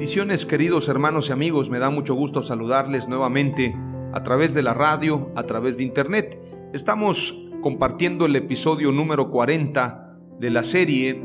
Bendiciones 0.00 0.46
queridos 0.46 0.88
hermanos 0.88 1.28
y 1.28 1.32
amigos, 1.32 1.68
me 1.68 1.78
da 1.78 1.90
mucho 1.90 2.14
gusto 2.14 2.42
saludarles 2.42 3.06
nuevamente 3.06 3.76
a 4.14 4.22
través 4.22 4.54
de 4.54 4.62
la 4.62 4.72
radio, 4.72 5.30
a 5.36 5.42
través 5.42 5.76
de 5.76 5.84
internet. 5.84 6.40
Estamos 6.72 7.38
compartiendo 7.60 8.24
el 8.24 8.34
episodio 8.34 8.92
número 8.92 9.28
40 9.28 10.16
de 10.38 10.48
la 10.48 10.62
serie 10.62 11.22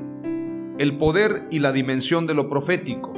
El 0.78 0.98
poder 0.98 1.48
y 1.52 1.59
la 1.59 1.72
dimensión 1.72 2.28
de 2.28 2.34
lo 2.34 2.50
profético. 2.50 3.14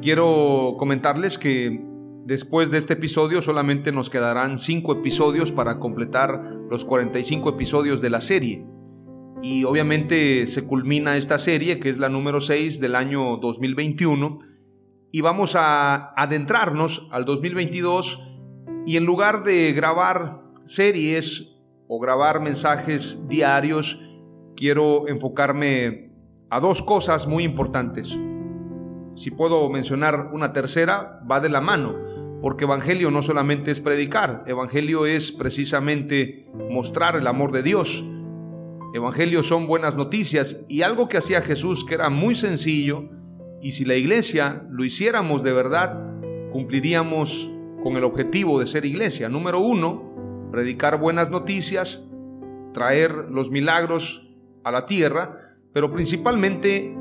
Quiero 0.00 0.76
comentarles 0.78 1.36
que 1.36 1.84
después 2.24 2.70
de 2.70 2.78
este 2.78 2.94
episodio 2.94 3.42
solamente 3.42 3.92
nos 3.92 4.08
quedarán 4.08 4.56
5 4.56 4.94
episodios 4.94 5.52
para 5.52 5.78
completar 5.78 6.42
los 6.70 6.86
45 6.86 7.50
episodios 7.50 8.00
de 8.00 8.08
la 8.08 8.22
serie. 8.22 8.64
Y 9.42 9.64
obviamente 9.64 10.46
se 10.46 10.66
culmina 10.66 11.18
esta 11.18 11.36
serie, 11.36 11.78
que 11.78 11.90
es 11.90 11.98
la 11.98 12.08
número 12.08 12.40
6 12.40 12.80
del 12.80 12.94
año 12.94 13.36
2021 13.36 14.38
y 15.12 15.20
vamos 15.20 15.56
a 15.56 16.12
adentrarnos 16.14 17.08
al 17.10 17.24
2022 17.24 18.30
y 18.86 18.96
en 18.96 19.04
lugar 19.04 19.42
de 19.42 19.72
grabar 19.72 20.42
series 20.64 21.56
o 21.88 21.98
grabar 21.98 22.40
mensajes 22.40 23.26
diarios, 23.28 24.00
quiero 24.56 25.08
enfocarme 25.08 26.12
a 26.48 26.60
dos 26.60 26.82
cosas 26.82 27.26
muy 27.26 27.44
importantes. 27.44 28.18
Si 29.14 29.30
puedo 29.30 29.68
mencionar 29.68 30.30
una 30.32 30.52
tercera, 30.52 31.20
va 31.30 31.40
de 31.40 31.48
la 31.48 31.60
mano, 31.60 31.96
porque 32.40 32.64
Evangelio 32.64 33.10
no 33.10 33.22
solamente 33.22 33.70
es 33.70 33.80
predicar, 33.80 34.44
Evangelio 34.46 35.06
es 35.06 35.32
precisamente 35.32 36.48
mostrar 36.70 37.16
el 37.16 37.26
amor 37.26 37.50
de 37.50 37.62
Dios. 37.62 38.04
Evangelio 38.94 39.42
son 39.42 39.66
buenas 39.66 39.96
noticias 39.96 40.64
y 40.68 40.82
algo 40.82 41.08
que 41.08 41.18
hacía 41.18 41.42
Jesús 41.42 41.84
que 41.84 41.94
era 41.94 42.08
muy 42.08 42.34
sencillo, 42.34 43.08
y 43.62 43.72
si 43.72 43.84
la 43.84 43.94
iglesia 43.94 44.66
lo 44.70 44.84
hiciéramos 44.84 45.42
de 45.42 45.52
verdad, 45.52 45.98
cumpliríamos 46.50 47.50
con 47.82 47.96
el 47.96 48.04
objetivo 48.04 48.58
de 48.58 48.66
ser 48.66 48.84
iglesia. 48.84 49.28
Número 49.28 49.60
uno, 49.60 50.48
predicar 50.50 50.98
buenas 50.98 51.30
noticias, 51.30 52.02
traer 52.72 53.12
los 53.30 53.50
milagros 53.50 54.28
a 54.64 54.70
la 54.70 54.86
tierra, 54.86 55.32
pero 55.72 55.92
principalmente 55.92 56.94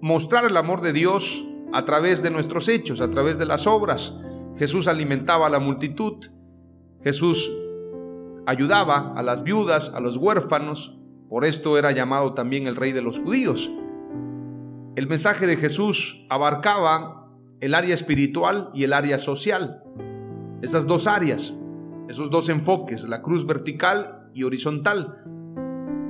mostrar 0.00 0.44
el 0.44 0.56
amor 0.56 0.80
de 0.80 0.92
Dios 0.92 1.44
a 1.72 1.84
través 1.84 2.22
de 2.22 2.30
nuestros 2.30 2.68
hechos, 2.68 3.00
a 3.00 3.10
través 3.10 3.38
de 3.38 3.46
las 3.46 3.66
obras. 3.66 4.16
Jesús 4.56 4.88
alimentaba 4.88 5.46
a 5.46 5.50
la 5.50 5.60
multitud, 5.60 6.16
Jesús 7.02 7.50
ayudaba 8.46 9.12
a 9.14 9.22
las 9.22 9.44
viudas, 9.44 9.94
a 9.94 10.00
los 10.00 10.16
huérfanos, 10.16 10.98
por 11.28 11.44
esto 11.44 11.78
era 11.78 11.92
llamado 11.92 12.32
también 12.32 12.66
el 12.66 12.76
rey 12.76 12.92
de 12.92 13.02
los 13.02 13.20
judíos. 13.20 13.70
El 14.98 15.06
mensaje 15.06 15.46
de 15.46 15.56
Jesús 15.56 16.26
abarcaba 16.28 17.30
el 17.60 17.76
área 17.76 17.94
espiritual 17.94 18.68
y 18.74 18.82
el 18.82 18.92
área 18.92 19.16
social. 19.18 19.84
Esas 20.60 20.88
dos 20.88 21.06
áreas, 21.06 21.56
esos 22.08 22.30
dos 22.30 22.48
enfoques, 22.48 23.08
la 23.08 23.22
cruz 23.22 23.46
vertical 23.46 24.28
y 24.34 24.42
horizontal. 24.42 25.22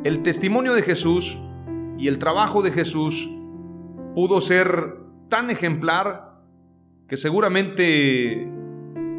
El 0.04 0.22
testimonio 0.22 0.72
de 0.72 0.80
Jesús 0.80 1.38
y 1.98 2.08
el 2.08 2.18
trabajo 2.18 2.62
de 2.62 2.70
Jesús 2.70 3.28
pudo 4.14 4.40
ser 4.40 4.96
tan 5.28 5.50
ejemplar 5.50 6.40
que 7.08 7.18
seguramente 7.18 8.50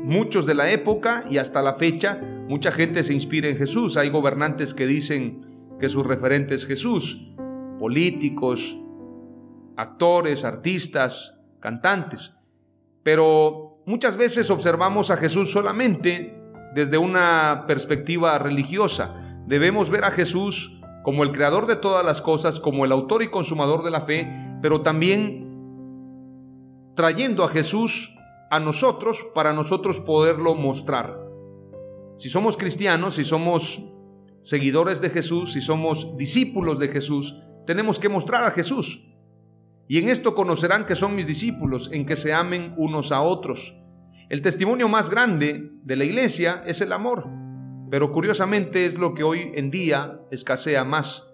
muchos 0.04 0.48
de 0.48 0.56
la 0.56 0.72
época 0.72 1.26
y 1.30 1.38
hasta 1.38 1.62
la 1.62 1.76
fecha, 1.76 2.20
mucha 2.48 2.72
gente 2.72 3.04
se 3.04 3.14
inspira 3.14 3.48
en 3.48 3.58
Jesús. 3.58 3.98
Hay 3.98 4.10
gobernantes 4.10 4.74
que 4.74 4.88
dicen 4.88 5.46
que 5.80 5.90
su 5.90 6.02
referente 6.02 6.56
es 6.56 6.66
Jesús, 6.66 7.36
políticos, 7.78 8.76
actores, 9.80 10.44
artistas, 10.44 11.40
cantantes. 11.62 12.36
Pero 13.02 13.82
muchas 13.86 14.18
veces 14.18 14.52
observamos 14.52 15.10
a 15.10 15.16
Jesús 15.16 15.52
solamente 15.52 16.38
desde 16.76 16.98
una 16.98 17.64
perspectiva 17.66 18.38
religiosa. 18.40 19.16
Debemos 19.48 19.90
ver 19.90 20.04
a 20.04 20.12
Jesús 20.12 20.82
como 21.02 21.24
el 21.24 21.32
creador 21.32 21.66
de 21.66 21.78
todas 21.78 22.06
las 22.06 22.22
cosas, 22.22 22.60
como 22.60 22.84
el 22.84 22.92
autor 22.92 23.24
y 23.24 23.30
consumador 23.30 23.84
de 23.84 23.92
la 23.92 24.02
fe, 24.02 24.30
pero 24.62 24.82
también 24.82 25.48
trayendo 26.94 27.46
a 27.46 27.48
Jesús 27.48 28.14
a 28.52 28.60
nosotros 28.60 29.26
para 29.34 29.54
nosotros 29.54 30.02
poderlo 30.02 30.56
mostrar. 30.56 31.18
Si 32.18 32.28
somos 32.28 32.58
cristianos, 32.58 33.16
si 33.16 33.24
somos 33.24 33.82
seguidores 34.42 35.00
de 35.00 35.10
Jesús, 35.10 35.54
si 35.54 35.62
somos 35.62 36.18
discípulos 36.18 36.80
de 36.80 36.90
Jesús, 36.90 37.38
tenemos 37.66 37.98
que 37.98 38.10
mostrar 38.10 38.44
a 38.44 38.52
Jesús. 38.52 39.09
Y 39.92 39.98
en 39.98 40.08
esto 40.08 40.36
conocerán 40.36 40.86
que 40.86 40.94
son 40.94 41.16
mis 41.16 41.26
discípulos, 41.26 41.90
en 41.92 42.06
que 42.06 42.16
se 42.16 42.32
amen 42.32 42.76
unos 42.78 43.12
a 43.12 43.22
otros. 43.22 43.76
El 44.30 44.44
testimonio 44.44 44.88
más 44.88 45.10
grande 45.10 45.72
de 45.84 45.96
la 45.96 46.04
iglesia 46.04 46.62
es 46.68 46.82
el 46.82 46.94
amor, 46.94 47.28
pero 47.90 48.12
curiosamente 48.12 48.86
es 48.86 49.00
lo 49.00 49.16
que 49.16 49.24
hoy 49.24 49.52
en 49.56 49.72
día 49.72 50.22
escasea 50.30 50.84
más. 50.84 51.34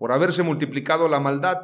Por 0.00 0.10
haberse 0.10 0.42
multiplicado 0.42 1.06
la 1.06 1.20
maldad, 1.20 1.58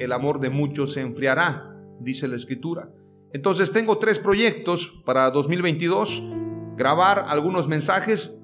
el 0.00 0.10
amor 0.10 0.40
de 0.40 0.50
muchos 0.50 0.94
se 0.94 1.00
enfriará, 1.00 1.72
dice 2.00 2.26
la 2.26 2.34
escritura. 2.34 2.90
Entonces 3.32 3.72
tengo 3.72 3.98
tres 3.98 4.18
proyectos 4.18 5.00
para 5.06 5.30
2022. 5.30 6.24
Grabar 6.76 7.26
algunos 7.28 7.68
mensajes, 7.68 8.42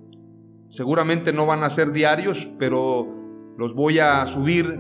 seguramente 0.68 1.32
no 1.32 1.46
van 1.46 1.64
a 1.64 1.70
ser 1.70 1.90
diarios, 1.90 2.48
pero 2.60 3.08
los 3.56 3.74
voy 3.74 3.98
a 3.98 4.24
subir 4.24 4.78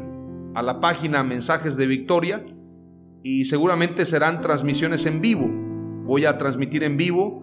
a 0.54 0.62
la 0.62 0.80
página 0.80 1.22
Mensajes 1.22 1.76
de 1.76 1.86
Victoria 1.86 2.44
y 3.22 3.44
seguramente 3.44 4.06
serán 4.06 4.40
transmisiones 4.40 5.06
en 5.06 5.20
vivo. 5.20 5.48
Voy 6.04 6.24
a 6.24 6.38
transmitir 6.38 6.84
en 6.84 6.96
vivo 6.96 7.42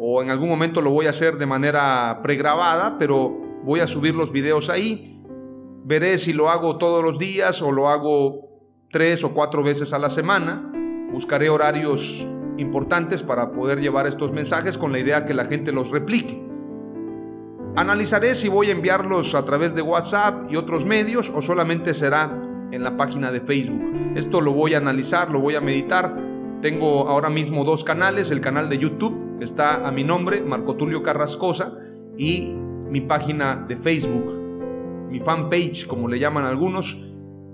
o 0.00 0.22
en 0.22 0.30
algún 0.30 0.48
momento 0.48 0.80
lo 0.80 0.90
voy 0.90 1.06
a 1.06 1.10
hacer 1.10 1.38
de 1.38 1.46
manera 1.46 2.20
pregrabada, 2.22 2.98
pero 2.98 3.36
voy 3.64 3.80
a 3.80 3.86
subir 3.86 4.14
los 4.14 4.32
videos 4.32 4.70
ahí. 4.70 5.20
Veré 5.84 6.18
si 6.18 6.32
lo 6.32 6.50
hago 6.50 6.78
todos 6.78 7.02
los 7.02 7.18
días 7.18 7.62
o 7.62 7.72
lo 7.72 7.88
hago 7.88 8.48
tres 8.90 9.24
o 9.24 9.34
cuatro 9.34 9.62
veces 9.62 9.92
a 9.92 9.98
la 9.98 10.08
semana. 10.08 10.72
Buscaré 11.12 11.48
horarios 11.48 12.26
importantes 12.58 13.22
para 13.22 13.52
poder 13.52 13.80
llevar 13.80 14.06
estos 14.06 14.32
mensajes 14.32 14.76
con 14.76 14.92
la 14.92 14.98
idea 14.98 15.24
que 15.24 15.34
la 15.34 15.46
gente 15.46 15.72
los 15.72 15.90
replique. 15.90 16.47
Analizaré 17.78 18.34
si 18.34 18.48
voy 18.48 18.70
a 18.70 18.72
enviarlos 18.72 19.36
a 19.36 19.44
través 19.44 19.72
de 19.76 19.82
WhatsApp 19.82 20.50
y 20.50 20.56
otros 20.56 20.84
medios 20.84 21.30
o 21.32 21.40
solamente 21.40 21.94
será 21.94 22.24
en 22.72 22.82
la 22.82 22.96
página 22.96 23.30
de 23.30 23.40
Facebook. 23.40 24.16
Esto 24.16 24.40
lo 24.40 24.52
voy 24.52 24.74
a 24.74 24.78
analizar, 24.78 25.30
lo 25.30 25.38
voy 25.38 25.54
a 25.54 25.60
meditar. 25.60 26.12
Tengo 26.60 27.08
ahora 27.08 27.30
mismo 27.30 27.62
dos 27.62 27.84
canales, 27.84 28.32
el 28.32 28.40
canal 28.40 28.68
de 28.68 28.78
YouTube, 28.78 29.38
que 29.38 29.44
está 29.44 29.86
a 29.86 29.92
mi 29.92 30.02
nombre, 30.02 30.42
Marco 30.42 30.74
Tulio 30.74 31.04
Carrascosa, 31.04 31.78
y 32.16 32.48
mi 32.90 33.00
página 33.02 33.64
de 33.68 33.76
Facebook, 33.76 34.26
mi 35.08 35.20
fanpage, 35.20 35.86
como 35.86 36.08
le 36.08 36.18
llaman 36.18 36.46
algunos, 36.46 37.00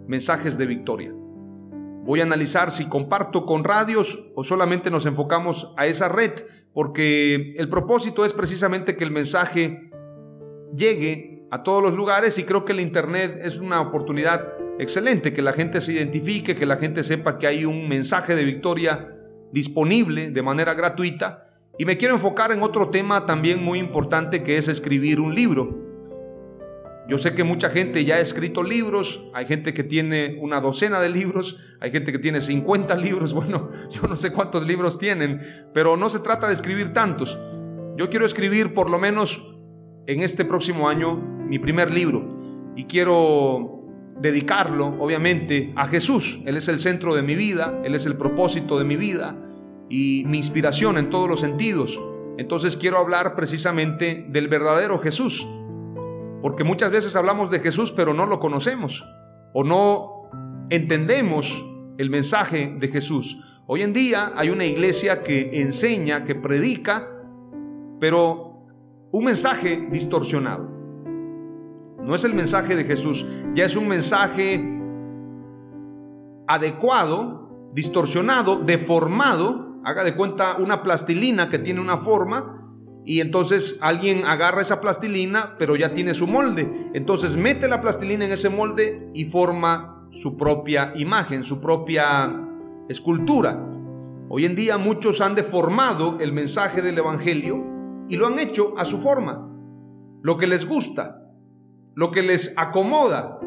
Mensajes 0.09 0.57
de 0.57 0.65
Victoria. 0.65 1.13
Voy 2.03 2.21
a 2.21 2.25
analizar 2.25 2.71
si 2.71 2.89
comparto 2.89 3.45
con 3.45 3.63
radios 3.63 4.33
o 4.35 4.43
solamente 4.43 4.91
nos 4.91 5.05
enfocamos 5.05 5.75
a 5.77 5.85
esa 5.85 6.09
red, 6.09 6.33
porque 6.73 7.53
el 7.59 7.69
propósito 7.69 8.25
es 8.25 8.33
precisamente 8.33 8.97
que 8.97 9.05
el 9.05 9.11
mensaje 9.11 9.91
llegue 10.77 11.47
a 11.51 11.63
todos 11.63 11.83
los 11.83 11.95
lugares 11.95 12.39
y 12.39 12.45
creo 12.45 12.65
que 12.65 12.73
el 12.73 12.81
Internet 12.81 13.39
es 13.43 13.61
una 13.61 13.81
oportunidad 13.81 14.55
excelente, 14.79 15.33
que 15.33 15.43
la 15.43 15.53
gente 15.53 15.81
se 15.81 15.93
identifique, 15.93 16.55
que 16.55 16.67
la 16.67 16.77
gente 16.77 17.03
sepa 17.03 17.39
que 17.39 17.47
hay 17.47 17.65
un 17.65 17.89
mensaje 17.89 18.35
de 18.35 18.45
victoria 18.45 19.09
disponible 19.53 20.31
de 20.31 20.43
manera 20.43 20.75
gratuita. 20.75 21.47
Y 21.79 21.85
me 21.85 21.97
quiero 21.97 22.15
enfocar 22.15 22.53
en 22.53 22.63
otro 22.63 22.91
tema 22.91 23.27
también 23.27 23.63
muy 23.63 23.79
importante 23.79 24.43
que 24.43 24.57
es 24.57 24.69
escribir 24.69 25.21
un 25.21 25.35
libro. 25.35 25.85
Yo 27.07 27.19
sé 27.19 27.35
que 27.35 27.45
mucha 27.45 27.69
gente 27.69 28.05
ya 28.05 28.17
ha 28.17 28.21
escrito 28.21 28.63
libros, 28.63 29.29
hay 29.35 29.45
gente 29.45 29.75
que 29.75 29.85
tiene 29.85 30.39
una 30.41 30.61
docena 30.61 31.01
de 31.01 31.11
libros, 31.11 31.61
hay 31.79 31.91
gente 31.91 32.13
que 32.13 32.19
tiene 32.19 32.41
50 32.41 32.97
libros, 32.97 33.35
bueno, 33.35 33.71
yo 33.91 34.09
no 34.09 34.17
sé 34.17 34.33
cuántos 34.33 34.67
libros 34.67 34.99
tienen, 34.99 35.41
pero 35.75 35.97
no 35.97 36.09
se 36.09 36.21
trata 36.21 36.47
de 36.47 36.55
escribir 36.55 36.93
tantos. 36.93 37.39
Yo 37.97 38.09
quiero 38.09 38.25
escribir 38.25 38.73
por 38.73 38.89
lo 38.89 38.99
menos 38.99 39.54
en 40.07 40.23
este 40.23 40.45
próximo 40.45 40.89
año 40.89 41.17
mi 41.17 41.59
primer 41.59 41.91
libro 41.91 42.29
y 42.77 42.85
quiero 42.85 43.83
dedicarlo, 44.21 44.97
obviamente, 45.01 45.73
a 45.77 45.87
Jesús. 45.87 46.43
Él 46.47 46.57
es 46.57 46.69
el 46.69 46.79
centro 46.79 47.15
de 47.15 47.23
mi 47.23 47.35
vida, 47.35 47.81
Él 47.85 47.95
es 47.95 48.07
el 48.07 48.17
propósito 48.17 48.79
de 48.79 48.85
mi 48.85 48.97
vida 48.97 49.37
y 49.89 50.25
mi 50.27 50.39
inspiración 50.39 50.99
en 50.99 51.11
todos 51.11 51.29
los 51.29 51.41
sentidos. 51.41 52.01
Entonces 52.39 52.77
quiero 52.77 52.99
hablar 52.99 53.37
precisamente 53.37 54.27
del 54.29 54.49
verdadero 54.49 54.99
Jesús 54.99 55.47
porque 56.45 56.63
muchas 56.63 56.91
veces 56.91 57.17
hablamos 57.17 57.51
de 57.51 57.61
Jesús 57.61 57.91
pero 57.91 58.13
no 58.13 58.27
lo 58.27 58.39
conocemos 58.39 59.03
o 59.55 59.65
no 59.65 60.29
entendemos 60.69 61.65
el 61.97 62.11
mensaje 62.11 62.77
de 62.79 62.89
Jesús. 62.89 63.41
Hoy 63.67 63.81
en 63.81 63.95
día 63.95 64.33
hay 64.37 64.51
una 64.51 64.67
iglesia 64.67 65.23
que 65.23 65.63
enseña, 65.63 66.25
que 66.25 66.35
predica, 66.35 67.09
pero 67.99 68.54
un 69.15 69.25
mensaje 69.25 69.87
distorsionado. 69.93 70.69
No 72.03 72.17
es 72.17 72.25
el 72.25 72.35
mensaje 72.35 72.75
de 72.75 72.83
Jesús, 72.83 73.25
ya 73.55 73.65
es 73.65 73.77
un 73.77 73.87
mensaje 73.87 74.61
adecuado, 76.49 77.71
distorsionado, 77.73 78.57
deformado. 78.59 79.79
Haga 79.85 80.03
de 80.03 80.17
cuenta 80.17 80.57
una 80.59 80.83
plastilina 80.83 81.49
que 81.49 81.61
tiene 81.61 81.81
una 81.81 81.99
forma 81.99 82.75
y 83.05 83.21
entonces 83.21 83.79
alguien 83.83 84.25
agarra 84.25 84.63
esa 84.63 84.81
plastilina, 84.81 85.55
pero 85.61 85.77
ya 85.77 85.95
tiene 85.95 86.13
su 86.13 86.27
molde. 86.27 86.91
Entonces 86.93 87.37
mete 87.37 87.69
la 87.69 87.81
plastilina 87.81 88.25
en 88.25 88.33
ese 88.33 88.49
molde 88.49 89.11
y 89.15 89.27
forma 89.27 90.09
su 90.11 90.37
propia 90.37 90.93
imagen, 90.97 91.45
su 91.45 91.61
propia 91.61 92.35
escultura. 92.89 93.65
Hoy 94.29 94.45
en 94.45 94.57
día 94.57 94.77
muchos 94.77 95.21
han 95.21 95.37
deformado 95.37 96.19
el 96.19 96.33
mensaje 96.33 96.83
del 96.83 96.99
Evangelio 96.99 97.74
y 98.09 98.17
lo 98.17 98.27
han 98.27 98.39
hecho 98.39 98.75
a 98.77 98.85
su 98.85 98.99
forma, 98.99 99.51
lo 100.23 100.39
que 100.39 100.47
les 100.47 100.67
gusta, 100.69 101.31
lo 101.95 102.11
que 102.11 102.23
les 102.23 102.59
acomoda, 102.59 103.39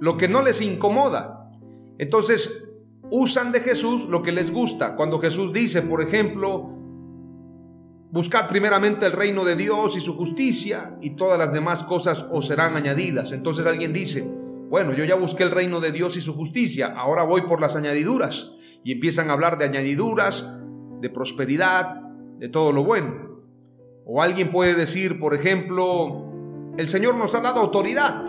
lo 0.00 0.16
que 0.16 0.28
no 0.28 0.42
les 0.42 0.60
incomoda. 0.60 1.50
Entonces 1.98 2.76
usan 3.10 3.52
de 3.52 3.60
Jesús 3.60 4.06
lo 4.08 4.22
que 4.22 4.32
les 4.32 4.52
gusta. 4.52 4.96
Cuando 4.96 5.18
Jesús 5.18 5.52
dice, 5.52 5.82
por 5.82 6.02
ejemplo, 6.02 6.74
Buscad 8.14 8.46
primeramente 8.46 9.06
el 9.06 9.12
reino 9.12 9.44
de 9.44 9.56
Dios 9.56 9.96
y 9.96 10.00
su 10.00 10.16
justicia 10.16 10.96
y 11.00 11.16
todas 11.16 11.36
las 11.36 11.52
demás 11.52 11.82
cosas 11.82 12.28
os 12.30 12.46
serán 12.46 12.76
añadidas. 12.76 13.32
Entonces 13.32 13.66
alguien 13.66 13.92
dice, 13.92 14.22
bueno, 14.68 14.94
yo 14.94 15.04
ya 15.04 15.16
busqué 15.16 15.42
el 15.42 15.50
reino 15.50 15.80
de 15.80 15.90
Dios 15.90 16.16
y 16.16 16.20
su 16.20 16.32
justicia, 16.32 16.94
ahora 16.96 17.24
voy 17.24 17.40
por 17.40 17.60
las 17.60 17.74
añadiduras. 17.74 18.52
Y 18.84 18.92
empiezan 18.92 19.30
a 19.30 19.32
hablar 19.32 19.58
de 19.58 19.64
añadiduras, 19.64 20.60
de 21.00 21.10
prosperidad, 21.10 22.03
de 22.38 22.48
todo 22.48 22.72
lo 22.72 22.84
bueno. 22.84 23.42
O 24.06 24.22
alguien 24.22 24.50
puede 24.50 24.74
decir, 24.74 25.18
por 25.18 25.34
ejemplo, 25.34 26.24
el 26.76 26.88
Señor 26.88 27.14
nos 27.14 27.34
ha 27.34 27.40
dado 27.40 27.60
autoridad, 27.60 28.24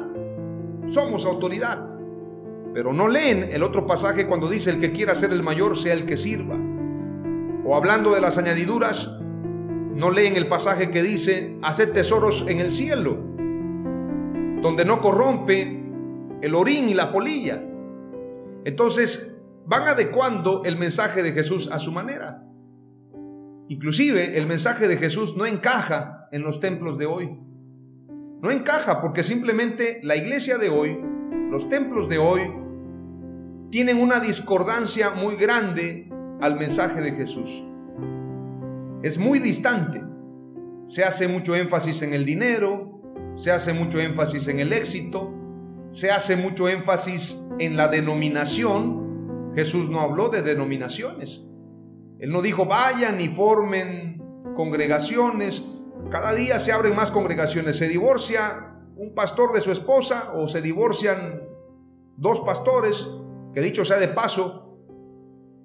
somos 0.87 1.25
autoridad. 1.25 1.95
Pero 2.73 2.93
no 2.93 3.07
leen 3.07 3.49
el 3.51 3.63
otro 3.63 3.87
pasaje 3.87 4.27
cuando 4.27 4.49
dice 4.49 4.69
el 4.69 4.79
que 4.79 4.91
quiera 4.91 5.15
ser 5.15 5.31
el 5.31 5.43
mayor 5.43 5.77
sea 5.77 5.93
el 5.93 6.05
que 6.05 6.17
sirva. 6.17 6.57
O 7.65 7.75
hablando 7.75 8.13
de 8.13 8.21
las 8.21 8.37
añadiduras, 8.37 9.19
no 9.21 10.11
leen 10.11 10.35
el 10.35 10.47
pasaje 10.47 10.91
que 10.91 11.01
dice, 11.01 11.57
haced 11.63 11.93
tesoros 11.93 12.47
en 12.47 12.59
el 12.59 12.69
cielo, 12.69 13.17
donde 14.61 14.83
no 14.85 15.01
corrompe 15.01 15.83
el 16.41 16.53
orín 16.53 16.89
y 16.89 16.93
la 16.93 17.11
polilla. 17.11 17.63
Entonces, 18.65 19.41
van 19.65 19.87
adecuando 19.87 20.63
el 20.65 20.77
mensaje 20.77 21.23
de 21.23 21.31
Jesús 21.31 21.71
a 21.71 21.79
su 21.79 21.91
manera. 21.91 22.44
Inclusive 23.67 24.37
el 24.37 24.47
mensaje 24.47 24.87
de 24.87 24.97
Jesús 24.97 25.35
no 25.37 25.45
encaja 25.45 26.27
en 26.31 26.43
los 26.43 26.59
templos 26.59 26.97
de 26.97 27.05
hoy. 27.05 27.39
No 28.41 28.51
encaja 28.51 29.01
porque 29.01 29.23
simplemente 29.23 29.99
la 30.03 30.15
iglesia 30.15 30.57
de 30.57 30.69
hoy, 30.69 30.99
los 31.49 31.69
templos 31.69 32.09
de 32.09 32.17
hoy, 32.17 32.41
tienen 33.71 33.99
una 33.99 34.19
discordancia 34.19 35.11
muy 35.11 35.35
grande 35.35 36.09
al 36.41 36.57
mensaje 36.57 37.01
de 37.01 37.13
Jesús 37.13 37.63
es 39.05 39.19
muy 39.19 39.37
distante. 39.37 40.03
Se 40.87 41.03
hace 41.03 41.27
mucho 41.27 41.55
énfasis 41.55 42.01
en 42.01 42.15
el 42.15 42.25
dinero, 42.25 43.01
se 43.35 43.51
hace 43.51 43.71
mucho 43.71 43.99
énfasis 43.99 44.47
en 44.47 44.59
el 44.59 44.73
éxito, 44.73 45.31
se 45.91 46.09
hace 46.09 46.35
mucho 46.35 46.67
énfasis 46.67 47.47
en 47.59 47.77
la 47.77 47.87
denominación. 47.87 49.51
Jesús 49.53 49.91
no 49.91 49.99
habló 49.99 50.29
de 50.29 50.41
denominaciones. 50.41 51.45
Él 52.19 52.31
no 52.31 52.41
dijo 52.41 52.65
vayan 52.65 53.19
y 53.19 53.27
formen 53.27 54.23
congregaciones. 54.55 55.65
Cada 56.09 56.33
día 56.33 56.59
se 56.59 56.71
abren 56.71 56.95
más 56.95 57.11
congregaciones. 57.11 57.77
Se 57.77 57.87
divorcia 57.87 58.75
un 58.95 59.13
pastor 59.13 59.53
de 59.53 59.61
su 59.61 59.71
esposa 59.71 60.31
o 60.35 60.47
se 60.47 60.61
divorcian 60.61 61.43
dos 62.17 62.41
pastores, 62.41 63.09
que 63.53 63.61
dicho 63.61 63.83
sea 63.83 63.97
de 63.97 64.07
paso, 64.07 64.65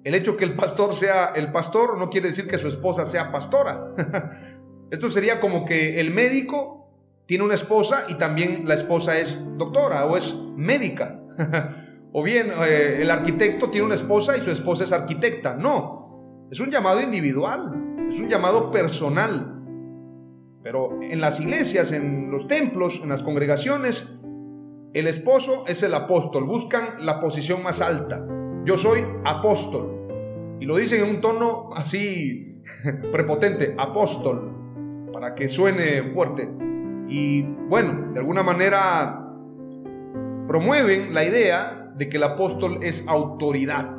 el 0.03 0.15
hecho 0.15 0.35
que 0.35 0.45
el 0.45 0.55
pastor 0.55 0.95
sea 0.95 1.31
el 1.35 1.51
pastor 1.51 1.97
no 1.97 2.09
quiere 2.09 2.29
decir 2.29 2.47
que 2.47 2.57
su 2.57 2.67
esposa 2.67 3.05
sea 3.05 3.31
pastora. 3.31 3.87
Esto 4.91 5.09
sería 5.09 5.39
como 5.39 5.63
que 5.63 5.99
el 5.99 6.11
médico 6.11 6.89
tiene 7.27 7.43
una 7.43 7.53
esposa 7.53 8.05
y 8.09 8.15
también 8.15 8.63
la 8.65 8.73
esposa 8.73 9.17
es 9.19 9.41
doctora 9.57 10.05
o 10.05 10.17
es 10.17 10.35
médica. 10.57 11.21
o 12.13 12.23
bien 12.23 12.51
eh, 12.65 12.99
el 13.01 13.11
arquitecto 13.11 13.69
tiene 13.69 13.85
una 13.85 13.95
esposa 13.95 14.37
y 14.37 14.41
su 14.41 14.51
esposa 14.51 14.83
es 14.83 14.91
arquitecta. 14.91 15.53
No, 15.53 16.00
es 16.51 16.59
un 16.59 16.69
llamado 16.69 17.01
individual, 17.01 18.05
es 18.07 18.19
un 18.19 18.29
llamado 18.29 18.69
personal. 18.69 19.57
Pero 20.61 21.01
en 21.01 21.19
las 21.19 21.39
iglesias, 21.39 21.91
en 21.91 22.29
los 22.29 22.47
templos, 22.47 23.01
en 23.01 23.09
las 23.09 23.23
congregaciones, 23.23 24.19
el 24.93 25.07
esposo 25.07 25.63
es 25.67 25.81
el 25.81 25.93
apóstol, 25.95 26.43
buscan 26.43 27.03
la 27.05 27.19
posición 27.19 27.63
más 27.63 27.81
alta 27.81 28.23
yo 28.63 28.77
soy 28.77 29.03
apóstol. 29.23 30.57
Y 30.59 30.65
lo 30.65 30.77
dicen 30.77 31.03
en 31.03 31.15
un 31.15 31.21
tono 31.21 31.69
así 31.75 32.61
prepotente, 33.11 33.75
apóstol, 33.77 35.09
para 35.11 35.33
que 35.33 35.47
suene 35.47 36.09
fuerte. 36.09 36.49
Y 37.07 37.41
bueno, 37.41 38.11
de 38.13 38.19
alguna 38.19 38.43
manera 38.43 39.27
promueven 40.47 41.13
la 41.13 41.25
idea 41.25 41.91
de 41.95 42.07
que 42.07 42.17
el 42.17 42.23
apóstol 42.23 42.79
es 42.83 43.07
autoridad. 43.07 43.97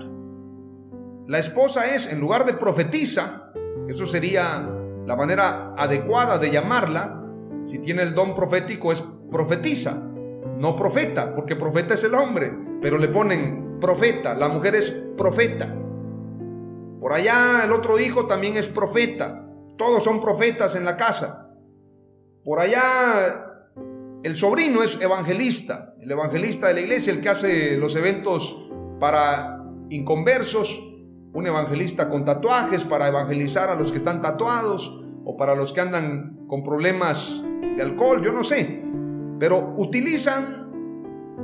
La 1.27 1.39
esposa 1.39 1.95
es, 1.95 2.13
en 2.13 2.21
lugar 2.21 2.45
de 2.45 2.55
profetiza, 2.55 3.53
eso 3.89 4.07
sería 4.07 4.69
la 5.07 5.17
manera 5.17 5.75
adecuada 5.77 6.39
de 6.39 6.51
llamarla, 6.51 7.23
si 7.65 7.79
tiene 7.79 8.03
el 8.03 8.15
don 8.15 8.35
profético 8.35 8.91
es 8.91 9.03
profetiza, 9.31 10.11
no 10.59 10.75
profeta, 10.77 11.35
porque 11.35 11.57
profeta 11.57 11.95
es 11.95 12.05
el 12.05 12.15
hombre, 12.15 12.53
pero 12.81 12.99
le 12.99 13.09
ponen 13.09 13.79
profeta, 13.81 14.35
la 14.35 14.49
mujer 14.49 14.75
es 14.75 14.91
profeta. 15.17 15.73
Por 17.01 17.13
allá 17.13 17.65
el 17.65 17.73
otro 17.73 17.99
hijo 17.99 18.27
también 18.27 18.57
es 18.57 18.69
profeta. 18.69 19.45
Todos 19.77 20.05
son 20.05 20.21
profetas 20.21 20.77
en 20.77 20.85
la 20.85 20.97
casa. 20.97 21.51
Por 22.45 22.61
allá 22.61 23.45
el 24.23 24.37
sobrino 24.37 24.85
es 24.85 25.01
evangelista, 25.01 25.95
el 26.01 26.11
evangelista 26.13 26.69
de 26.69 26.75
la 26.75 26.81
iglesia, 26.81 27.13
el 27.13 27.21
que 27.21 27.29
hace 27.29 27.77
los 27.77 27.97
eventos 27.97 28.71
para 29.01 29.65
inconversos, 29.91 30.92
un 31.33 31.47
evangelista 31.47 32.09
con 32.09 32.25
tatuajes 32.25 32.85
para 32.85 33.09
evangelizar 33.09 33.71
a 33.71 33.75
los 33.75 33.91
que 33.91 33.99
están 33.99 34.21
tatuados 34.21 35.01
o 35.25 35.37
para 35.37 35.55
los 35.55 35.73
que 35.73 35.81
andan 35.81 36.47
con 36.47 36.63
problemas 36.63 37.45
de 37.77 37.83
alcohol, 37.83 38.23
yo 38.23 38.33
no 38.33 38.45
sé, 38.45 38.83
pero 39.39 39.73
utilizan 39.77 40.63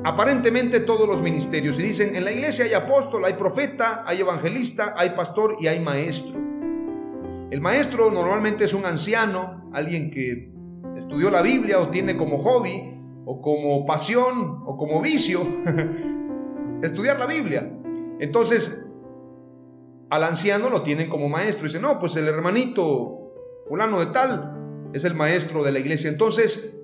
aparentemente 0.05 0.81
todos 0.81 1.09
los 1.09 1.23
ministerios. 1.23 1.79
Y 1.79 1.83
dicen, 1.83 2.15
en 2.15 2.25
la 2.25 2.33
iglesia 2.33 2.65
hay 2.65 2.75
apóstol, 2.75 3.25
hay 3.25 3.35
profeta, 3.35 4.05
hay 4.07 4.21
evangelista, 4.21 4.95
hay 4.97 5.11
pastor 5.11 5.57
y 5.61 5.67
hay 5.67 5.81
maestro. 5.81 6.39
El 7.51 7.61
maestro 7.61 8.11
normalmente 8.11 8.65
es 8.65 8.75
un 8.75 8.85
anciano, 8.85 9.71
alguien 9.73 10.11
que 10.11 10.53
estudió 10.97 11.31
la 11.31 11.41
Biblia 11.41 11.79
o 11.79 11.89
tiene 11.89 12.17
como 12.17 12.37
hobby 12.37 12.95
o 13.25 13.41
como 13.41 13.87
pasión 13.87 14.63
o 14.67 14.77
como 14.77 15.01
vicio 15.01 15.41
estudiar 16.83 17.19
la 17.19 17.27
Biblia. 17.27 17.73
Entonces, 18.21 18.88
al 20.11 20.25
anciano 20.25 20.71
lo 20.71 20.83
tienen 20.83 21.09
como 21.09 21.29
maestro. 21.29 21.65
Dice, 21.65 21.81
no, 21.81 22.01
pues 22.01 22.17
el 22.17 22.29
hermanito 22.29 23.33
fulano 23.69 24.01
de 24.01 24.07
tal 24.07 24.91
es 24.93 25.05
el 25.05 25.15
maestro 25.15 25.63
de 25.63 25.73
la 25.73 25.79
iglesia. 25.79 26.11
Entonces, 26.11 26.81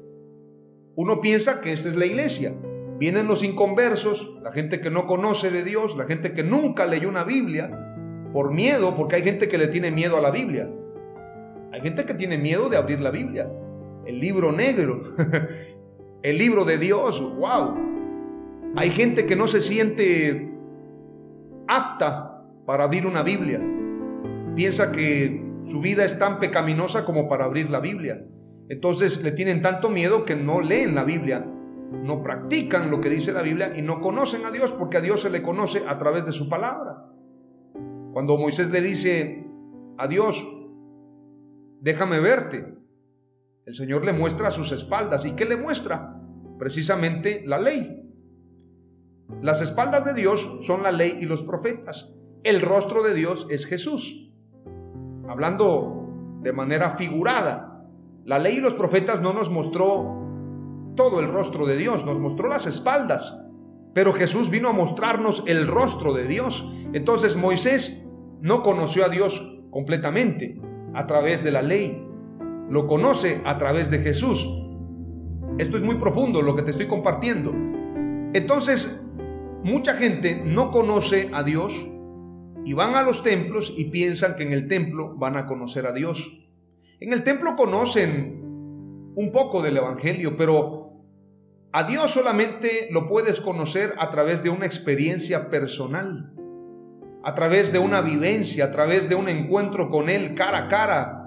uno 0.96 1.20
piensa 1.20 1.60
que 1.60 1.72
esta 1.72 1.88
es 1.88 1.96
la 1.96 2.06
iglesia. 2.06 2.52
Vienen 2.98 3.26
los 3.26 3.42
inconversos, 3.42 4.38
la 4.42 4.52
gente 4.52 4.80
que 4.80 4.90
no 4.90 5.06
conoce 5.06 5.50
de 5.50 5.64
Dios, 5.64 5.96
la 5.96 6.04
gente 6.04 6.32
que 6.32 6.44
nunca 6.44 6.86
leyó 6.86 7.08
una 7.08 7.24
Biblia, 7.24 7.80
por 8.32 8.52
miedo, 8.52 8.94
porque 8.96 9.16
hay 9.16 9.22
gente 9.22 9.48
que 9.48 9.58
le 9.58 9.68
tiene 9.68 9.90
miedo 9.90 10.16
a 10.16 10.20
la 10.20 10.30
Biblia. 10.30 10.70
Hay 11.72 11.80
gente 11.80 12.04
que 12.04 12.14
tiene 12.14 12.38
miedo 12.38 12.68
de 12.68 12.76
abrir 12.76 13.00
la 13.00 13.10
Biblia. 13.10 13.50
El 14.06 14.20
libro 14.20 14.52
negro, 14.52 15.02
el 16.22 16.38
libro 16.38 16.64
de 16.64 16.78
Dios, 16.78 17.20
wow. 17.36 17.74
Hay 18.76 18.90
gente 18.90 19.26
que 19.26 19.34
no 19.34 19.46
se 19.46 19.60
siente 19.60 20.52
apta 21.66 22.33
para 22.66 22.84
abrir 22.84 23.06
una 23.06 23.22
Biblia. 23.22 23.60
Piensa 24.54 24.92
que 24.92 25.44
su 25.62 25.80
vida 25.80 26.04
es 26.04 26.18
tan 26.18 26.38
pecaminosa 26.38 27.04
como 27.04 27.28
para 27.28 27.44
abrir 27.44 27.70
la 27.70 27.80
Biblia. 27.80 28.24
Entonces 28.68 29.22
le 29.22 29.32
tienen 29.32 29.62
tanto 29.62 29.90
miedo 29.90 30.24
que 30.24 30.36
no 30.36 30.60
leen 30.60 30.94
la 30.94 31.04
Biblia, 31.04 31.44
no 32.02 32.22
practican 32.22 32.90
lo 32.90 33.00
que 33.00 33.10
dice 33.10 33.32
la 33.32 33.42
Biblia 33.42 33.74
y 33.76 33.82
no 33.82 34.00
conocen 34.00 34.44
a 34.46 34.50
Dios 34.50 34.72
porque 34.72 34.96
a 34.98 35.00
Dios 35.00 35.20
se 35.20 35.30
le 35.30 35.42
conoce 35.42 35.82
a 35.86 35.98
través 35.98 36.26
de 36.26 36.32
su 36.32 36.48
palabra. 36.48 37.10
Cuando 38.12 38.38
Moisés 38.38 38.70
le 38.70 38.80
dice 38.80 39.44
a 39.98 40.06
Dios, 40.06 40.46
déjame 41.80 42.20
verte, 42.20 42.74
el 43.66 43.74
Señor 43.74 44.04
le 44.04 44.12
muestra 44.12 44.50
sus 44.50 44.72
espaldas. 44.72 45.24
¿Y 45.24 45.32
qué 45.32 45.44
le 45.44 45.56
muestra? 45.56 46.20
Precisamente 46.58 47.42
la 47.44 47.58
ley. 47.58 48.02
Las 49.40 49.62
espaldas 49.62 50.04
de 50.04 50.14
Dios 50.14 50.58
son 50.62 50.82
la 50.82 50.92
ley 50.92 51.18
y 51.20 51.24
los 51.24 51.42
profetas. 51.42 52.14
El 52.44 52.60
rostro 52.60 53.02
de 53.02 53.14
Dios 53.14 53.46
es 53.48 53.64
Jesús. 53.64 54.30
Hablando 55.26 56.10
de 56.42 56.52
manera 56.52 56.90
figurada, 56.90 57.88
la 58.26 58.38
ley 58.38 58.58
y 58.58 58.60
los 58.60 58.74
profetas 58.74 59.22
no 59.22 59.32
nos 59.32 59.50
mostró 59.50 60.20
todo 60.94 61.20
el 61.20 61.28
rostro 61.28 61.64
de 61.64 61.78
Dios, 61.78 62.04
nos 62.04 62.20
mostró 62.20 62.46
las 62.46 62.66
espaldas. 62.66 63.40
Pero 63.94 64.12
Jesús 64.12 64.50
vino 64.50 64.68
a 64.68 64.74
mostrarnos 64.74 65.42
el 65.46 65.66
rostro 65.66 66.12
de 66.12 66.26
Dios. 66.26 66.70
Entonces 66.92 67.34
Moisés 67.34 68.10
no 68.42 68.62
conoció 68.62 69.06
a 69.06 69.08
Dios 69.08 69.62
completamente 69.70 70.60
a 70.92 71.06
través 71.06 71.44
de 71.44 71.50
la 71.50 71.62
ley. 71.62 72.06
Lo 72.68 72.86
conoce 72.86 73.40
a 73.46 73.56
través 73.56 73.90
de 73.90 74.00
Jesús. 74.00 74.46
Esto 75.56 75.78
es 75.78 75.82
muy 75.82 75.94
profundo 75.94 76.42
lo 76.42 76.54
que 76.54 76.62
te 76.62 76.72
estoy 76.72 76.88
compartiendo. 76.88 77.52
Entonces, 78.34 79.06
mucha 79.62 79.94
gente 79.94 80.42
no 80.44 80.70
conoce 80.70 81.30
a 81.32 81.42
Dios 81.42 81.88
y 82.64 82.72
van 82.72 82.94
a 82.94 83.02
los 83.02 83.22
templos 83.22 83.74
y 83.76 83.86
piensan 83.86 84.36
que 84.36 84.42
en 84.42 84.52
el 84.52 84.68
templo 84.68 85.14
van 85.16 85.36
a 85.36 85.46
conocer 85.46 85.86
a 85.86 85.92
Dios. 85.92 86.46
En 87.00 87.12
el 87.12 87.22
templo 87.22 87.56
conocen 87.56 88.40
un 89.16 89.30
poco 89.32 89.62
del 89.62 89.76
Evangelio, 89.76 90.36
pero 90.36 90.92
a 91.72 91.84
Dios 91.84 92.10
solamente 92.10 92.88
lo 92.90 93.08
puedes 93.08 93.40
conocer 93.40 93.94
a 93.98 94.10
través 94.10 94.42
de 94.42 94.50
una 94.50 94.66
experiencia 94.66 95.50
personal, 95.50 96.32
a 97.22 97.34
través 97.34 97.72
de 97.72 97.78
una 97.78 98.00
vivencia, 98.00 98.66
a 98.66 98.72
través 98.72 99.08
de 99.08 99.14
un 99.14 99.28
encuentro 99.28 99.90
con 99.90 100.08
Él 100.08 100.34
cara 100.34 100.58
a 100.58 100.68
cara, 100.68 101.20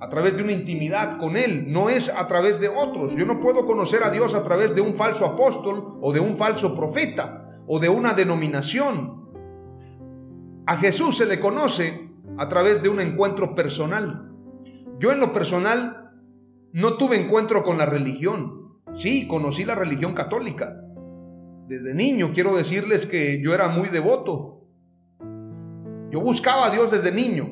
a 0.00 0.08
través 0.08 0.36
de 0.36 0.42
una 0.42 0.52
intimidad 0.52 1.18
con 1.18 1.36
Él, 1.36 1.70
no 1.70 1.90
es 1.90 2.08
a 2.08 2.26
través 2.26 2.58
de 2.60 2.68
otros. 2.68 3.16
Yo 3.16 3.26
no 3.26 3.40
puedo 3.40 3.66
conocer 3.66 4.02
a 4.02 4.10
Dios 4.10 4.34
a 4.34 4.42
través 4.42 4.74
de 4.74 4.80
un 4.80 4.94
falso 4.94 5.26
apóstol 5.26 5.98
o 6.00 6.12
de 6.12 6.20
un 6.20 6.38
falso 6.38 6.74
profeta 6.74 7.60
o 7.66 7.78
de 7.78 7.88
una 7.88 8.14
denominación. 8.14 9.19
A 10.70 10.76
Jesús 10.76 11.16
se 11.16 11.26
le 11.26 11.40
conoce 11.40 12.12
a 12.38 12.48
través 12.48 12.80
de 12.80 12.88
un 12.88 13.00
encuentro 13.00 13.56
personal. 13.56 14.30
Yo 15.00 15.10
en 15.10 15.18
lo 15.18 15.32
personal 15.32 16.12
no 16.72 16.96
tuve 16.96 17.20
encuentro 17.20 17.64
con 17.64 17.76
la 17.76 17.86
religión. 17.86 18.78
Sí, 18.92 19.26
conocí 19.26 19.64
la 19.64 19.74
religión 19.74 20.14
católica. 20.14 20.80
Desde 21.66 21.92
niño 21.92 22.30
quiero 22.32 22.56
decirles 22.56 23.06
que 23.06 23.42
yo 23.42 23.52
era 23.52 23.66
muy 23.66 23.88
devoto. 23.88 24.68
Yo 26.12 26.20
buscaba 26.20 26.66
a 26.66 26.70
Dios 26.70 26.92
desde 26.92 27.10
niño. 27.10 27.48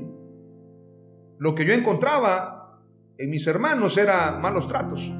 Lo 1.40 1.56
que 1.56 1.66
yo 1.66 1.74
encontraba 1.74 2.80
en 3.16 3.30
mis 3.30 3.48
hermanos 3.48 3.98
era 3.98 4.38
malos 4.38 4.68
tratos. 4.68 5.12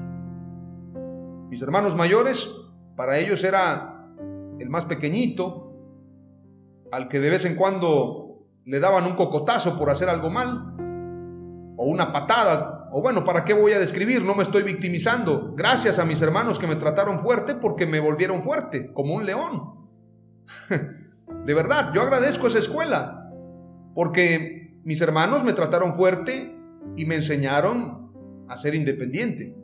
Mis 1.51 1.61
hermanos 1.63 1.97
mayores, 1.97 2.49
para 2.95 3.19
ellos 3.19 3.43
era 3.43 4.09
el 4.61 4.71
más 4.71 4.85
pequeñito, 4.85 5.68
al 6.93 7.09
que 7.09 7.21
de 7.21 7.31
vez 7.31 7.45
en 7.45 7.55
cuando 7.55 8.47
le 8.65 8.81
daban 8.81 9.07
un 9.07 9.15
cocotazo 9.15 9.79
por 9.79 9.91
hacer 9.91 10.09
algo 10.09 10.31
mal, 10.31 10.75
o 11.77 11.87
una 11.87 12.13
patada 12.13 12.79
o 12.91 13.03
bueno, 13.03 13.25
¿para 13.25 13.45
qué 13.45 13.53
voy 13.53 13.73
a 13.73 13.79
describir? 13.79 14.23
No 14.23 14.35
me 14.35 14.43
estoy 14.43 14.63
victimizando. 14.63 15.53
Gracias 15.55 15.99
a 15.99 16.05
mis 16.05 16.23
hermanos 16.23 16.59
que 16.59 16.67
me 16.67 16.77
trataron 16.77 17.19
fuerte 17.19 17.55
porque 17.55 17.87
me 17.87 18.01
volvieron 18.01 18.43
fuerte, 18.43 18.93
como 18.93 19.15
un 19.15 19.27
león. 19.27 19.89
De 21.45 21.55
verdad, 21.55 21.93
yo 21.95 22.03
agradezco 22.03 22.47
esa 22.47 22.59
escuela, 22.59 23.31
porque 23.95 24.81
mis 24.85 25.01
hermanos 25.03 25.45
me 25.45 25.53
trataron 25.53 25.95
fuerte 25.95 26.57
y 26.97 27.05
me 27.05 27.17
enseñaron 27.17 28.47
a 28.49 28.57
ser 28.57 28.75
independiente. 28.75 29.55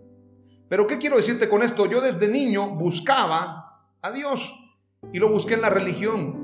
Pero 0.68 0.86
¿qué 0.86 0.98
quiero 0.98 1.16
decirte 1.16 1.48
con 1.48 1.62
esto? 1.62 1.86
Yo 1.86 2.00
desde 2.00 2.28
niño 2.28 2.74
buscaba 2.74 3.86
a 4.02 4.12
Dios 4.12 4.76
y 5.12 5.18
lo 5.18 5.30
busqué 5.30 5.54
en 5.54 5.62
la 5.62 5.70
religión. 5.70 6.43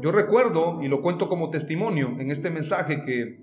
Yo 0.00 0.12
recuerdo, 0.12 0.78
y 0.80 0.86
lo 0.86 1.02
cuento 1.02 1.28
como 1.28 1.50
testimonio 1.50 2.14
en 2.20 2.30
este 2.30 2.50
mensaje 2.50 3.02
que 3.04 3.40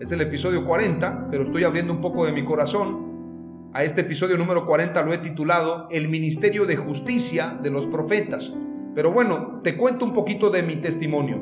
es 0.00 0.10
el 0.10 0.20
episodio 0.20 0.64
40, 0.64 1.28
pero 1.30 1.44
estoy 1.44 1.62
abriendo 1.62 1.92
un 1.92 2.00
poco 2.00 2.26
de 2.26 2.32
mi 2.32 2.44
corazón. 2.44 3.70
A 3.72 3.84
este 3.84 4.00
episodio 4.00 4.36
número 4.36 4.66
40 4.66 5.00
lo 5.02 5.12
he 5.12 5.18
titulado 5.18 5.86
El 5.92 6.08
Ministerio 6.08 6.66
de 6.66 6.74
Justicia 6.74 7.56
de 7.62 7.70
los 7.70 7.86
Profetas. 7.86 8.52
Pero 8.96 9.12
bueno, 9.12 9.60
te 9.62 9.76
cuento 9.76 10.04
un 10.04 10.12
poquito 10.12 10.50
de 10.50 10.64
mi 10.64 10.74
testimonio. 10.74 11.40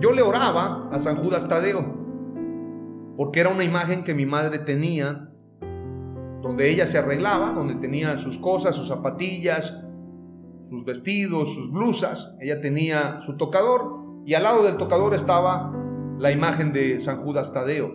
Yo 0.00 0.10
le 0.10 0.22
oraba 0.22 0.88
a 0.90 0.98
San 0.98 1.14
Judas 1.14 1.48
Tadeo, 1.48 1.94
porque 3.16 3.38
era 3.38 3.50
una 3.50 3.62
imagen 3.62 4.02
que 4.02 4.14
mi 4.14 4.26
madre 4.26 4.58
tenía, 4.58 5.30
donde 6.42 6.68
ella 6.68 6.86
se 6.86 6.98
arreglaba, 6.98 7.52
donde 7.52 7.76
tenía 7.76 8.16
sus 8.16 8.36
cosas, 8.38 8.74
sus 8.74 8.88
zapatillas, 8.88 9.84
sus 10.72 10.86
vestidos, 10.86 11.54
sus 11.54 11.70
blusas. 11.70 12.34
Ella 12.40 12.58
tenía 12.62 13.20
su 13.20 13.36
tocador 13.36 14.22
y 14.24 14.32
al 14.32 14.44
lado 14.44 14.62
del 14.62 14.78
tocador 14.78 15.12
estaba 15.12 15.70
la 16.18 16.32
imagen 16.32 16.72
de 16.72 16.98
San 16.98 17.18
Judas 17.18 17.52
Tadeo. 17.52 17.90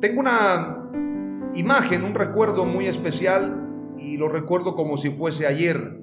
Tengo 0.00 0.18
una 0.18 0.90
imagen, 1.54 2.02
un 2.02 2.16
recuerdo 2.16 2.64
muy 2.64 2.86
especial 2.86 3.94
y 3.98 4.16
lo 4.16 4.28
recuerdo 4.28 4.74
como 4.74 4.96
si 4.96 5.10
fuese 5.10 5.46
ayer. 5.46 6.02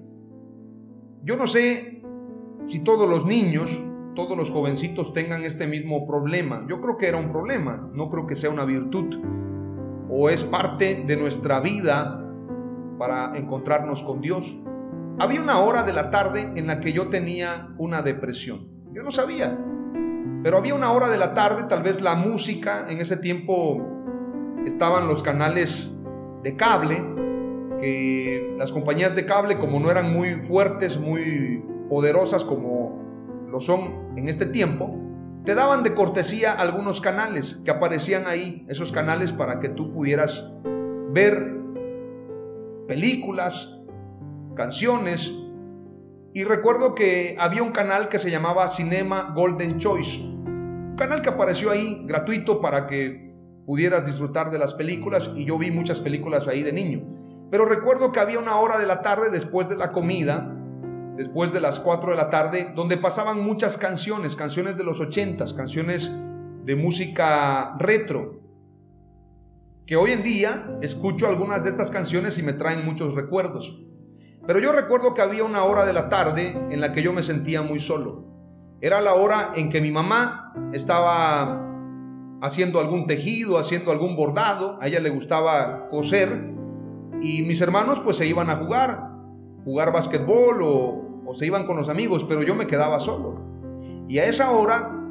Yo 1.21 1.35
no 1.35 1.47
sé 1.47 2.01
si 2.63 2.81
todos 2.85 3.09
los 3.09 3.25
niños, 3.25 3.83
todos 4.15 4.37
los 4.37 4.51
jovencitos 4.51 5.11
tengan 5.11 5.43
este 5.43 5.67
mismo 5.67 6.07
problema. 6.07 6.65
Yo 6.69 6.79
creo 6.79 6.95
que 6.95 7.09
era 7.09 7.17
un 7.17 7.29
problema, 7.29 7.89
no 7.93 8.07
creo 8.07 8.25
que 8.25 8.35
sea 8.35 8.51
una 8.51 8.63
virtud 8.63 9.19
o 10.09 10.29
es 10.29 10.45
parte 10.45 11.03
de 11.05 11.17
nuestra 11.17 11.59
vida 11.59 12.21
para 12.97 13.35
encontrarnos 13.35 14.01
con 14.01 14.21
Dios. 14.21 14.61
Había 15.17 15.41
una 15.41 15.59
hora 15.59 15.83
de 15.83 15.93
la 15.93 16.11
tarde 16.11 16.51
en 16.55 16.67
la 16.67 16.81
que 16.81 16.91
yo 16.91 17.07
tenía 17.07 17.69
una 17.77 18.01
depresión. 18.01 18.67
Yo 18.93 19.01
no 19.01 19.11
sabía. 19.11 19.57
Pero 20.43 20.57
había 20.57 20.75
una 20.75 20.91
hora 20.91 21.09
de 21.09 21.17
la 21.17 21.33
tarde, 21.33 21.63
tal 21.69 21.83
vez 21.83 22.01
la 22.01 22.15
música, 22.15 22.85
en 22.89 22.99
ese 22.99 23.15
tiempo 23.15 23.81
estaban 24.65 25.07
los 25.07 25.23
canales 25.23 26.03
de 26.43 26.55
cable, 26.57 27.03
que 27.79 28.53
las 28.57 28.73
compañías 28.73 29.15
de 29.15 29.25
cable 29.25 29.57
como 29.57 29.79
no 29.79 29.89
eran 29.89 30.11
muy 30.11 30.31
fuertes, 30.41 30.99
muy 30.99 31.63
poderosas 31.89 32.43
como 32.43 33.47
lo 33.49 33.61
son 33.61 34.11
en 34.17 34.27
este 34.27 34.45
tiempo, 34.45 34.99
te 35.45 35.55
daban 35.55 35.83
de 35.83 35.93
cortesía 35.93 36.51
algunos 36.51 36.99
canales 36.99 37.61
que 37.63 37.71
aparecían 37.71 38.27
ahí, 38.27 38.65
esos 38.67 38.91
canales 38.91 39.31
para 39.31 39.59
que 39.61 39.69
tú 39.69 39.93
pudieras 39.93 40.51
ver 41.11 41.55
películas, 42.87 43.81
canciones. 44.55 45.35
Y 46.33 46.43
recuerdo 46.43 46.95
que 46.95 47.35
había 47.39 47.63
un 47.63 47.71
canal 47.71 48.09
que 48.09 48.19
se 48.19 48.31
llamaba 48.31 48.67
Cinema 48.67 49.33
Golden 49.35 49.77
Choice 49.77 50.35
canal 50.95 51.21
que 51.21 51.29
apareció 51.29 51.71
ahí 51.71 52.03
gratuito 52.05 52.61
para 52.61 52.87
que 52.87 53.33
pudieras 53.65 54.05
disfrutar 54.05 54.51
de 54.51 54.59
las 54.59 54.73
películas 54.73 55.31
y 55.35 55.45
yo 55.45 55.57
vi 55.57 55.71
muchas 55.71 55.99
películas 55.99 56.47
ahí 56.47 56.63
de 56.63 56.73
niño. 56.73 57.03
Pero 57.51 57.65
recuerdo 57.65 58.11
que 58.11 58.19
había 58.19 58.39
una 58.39 58.57
hora 58.57 58.77
de 58.77 58.85
la 58.85 59.01
tarde 59.01 59.29
después 59.31 59.69
de 59.69 59.75
la 59.75 59.91
comida, 59.91 60.55
después 61.15 61.53
de 61.53 61.61
las 61.61 61.79
4 61.79 62.11
de 62.11 62.17
la 62.17 62.29
tarde, 62.29 62.73
donde 62.75 62.97
pasaban 62.97 63.43
muchas 63.43 63.77
canciones, 63.77 64.35
canciones 64.35 64.77
de 64.77 64.83
los 64.83 64.99
80, 64.99 65.43
canciones 65.55 66.11
de 66.63 66.75
música 66.75 67.75
retro, 67.77 68.41
que 69.85 69.95
hoy 69.95 70.11
en 70.11 70.23
día 70.23 70.77
escucho 70.81 71.27
algunas 71.27 71.63
de 71.63 71.69
estas 71.69 71.91
canciones 71.91 72.39
y 72.39 72.43
me 72.43 72.53
traen 72.53 72.83
muchos 72.83 73.13
recuerdos. 73.13 73.84
Pero 74.47 74.59
yo 74.59 74.71
recuerdo 74.71 75.13
que 75.13 75.21
había 75.21 75.43
una 75.43 75.63
hora 75.63 75.85
de 75.85 75.93
la 75.93 76.09
tarde 76.09 76.57
en 76.69 76.79
la 76.81 76.93
que 76.93 77.01
yo 77.01 77.13
me 77.13 77.23
sentía 77.23 77.61
muy 77.61 77.79
solo. 77.79 78.25
Era 78.81 79.01
la 79.01 79.15
hora 79.15 79.53
en 79.55 79.69
que 79.69 79.81
mi 79.81 79.91
mamá 79.91 80.53
estaba 80.71 81.65
haciendo 82.41 82.79
algún 82.79 83.07
tejido, 83.07 83.57
haciendo 83.57 83.91
algún 83.91 84.15
bordado, 84.15 84.77
a 84.81 84.87
ella 84.87 84.99
le 84.99 85.09
gustaba 85.09 85.87
coser 85.89 86.53
y 87.21 87.41
mis 87.43 87.61
hermanos 87.61 88.01
pues 88.01 88.17
se 88.17 88.27
iban 88.27 88.49
a 88.49 88.57
jugar, 88.57 89.11
jugar 89.63 89.91
basquetbol 89.91 90.61
o, 90.61 91.23
o 91.25 91.33
se 91.33 91.47
iban 91.47 91.65
con 91.65 91.77
los 91.77 91.89
amigos, 91.89 92.23
pero 92.23 92.43
yo 92.43 92.53
me 92.53 92.67
quedaba 92.67 92.99
solo. 92.99 93.41
Y 94.07 94.19
a 94.19 94.25
esa 94.25 94.51
hora 94.51 95.01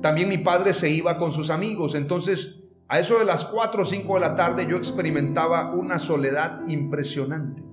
también 0.00 0.28
mi 0.28 0.38
padre 0.38 0.72
se 0.72 0.90
iba 0.90 1.18
con 1.18 1.30
sus 1.30 1.50
amigos, 1.50 1.94
entonces 1.94 2.64
a 2.88 2.98
eso 2.98 3.18
de 3.18 3.24
las 3.24 3.44
4 3.44 3.82
o 3.82 3.84
5 3.84 4.14
de 4.14 4.20
la 4.20 4.34
tarde 4.34 4.66
yo 4.66 4.76
experimentaba 4.76 5.72
una 5.72 5.98
soledad 5.98 6.66
impresionante. 6.68 7.65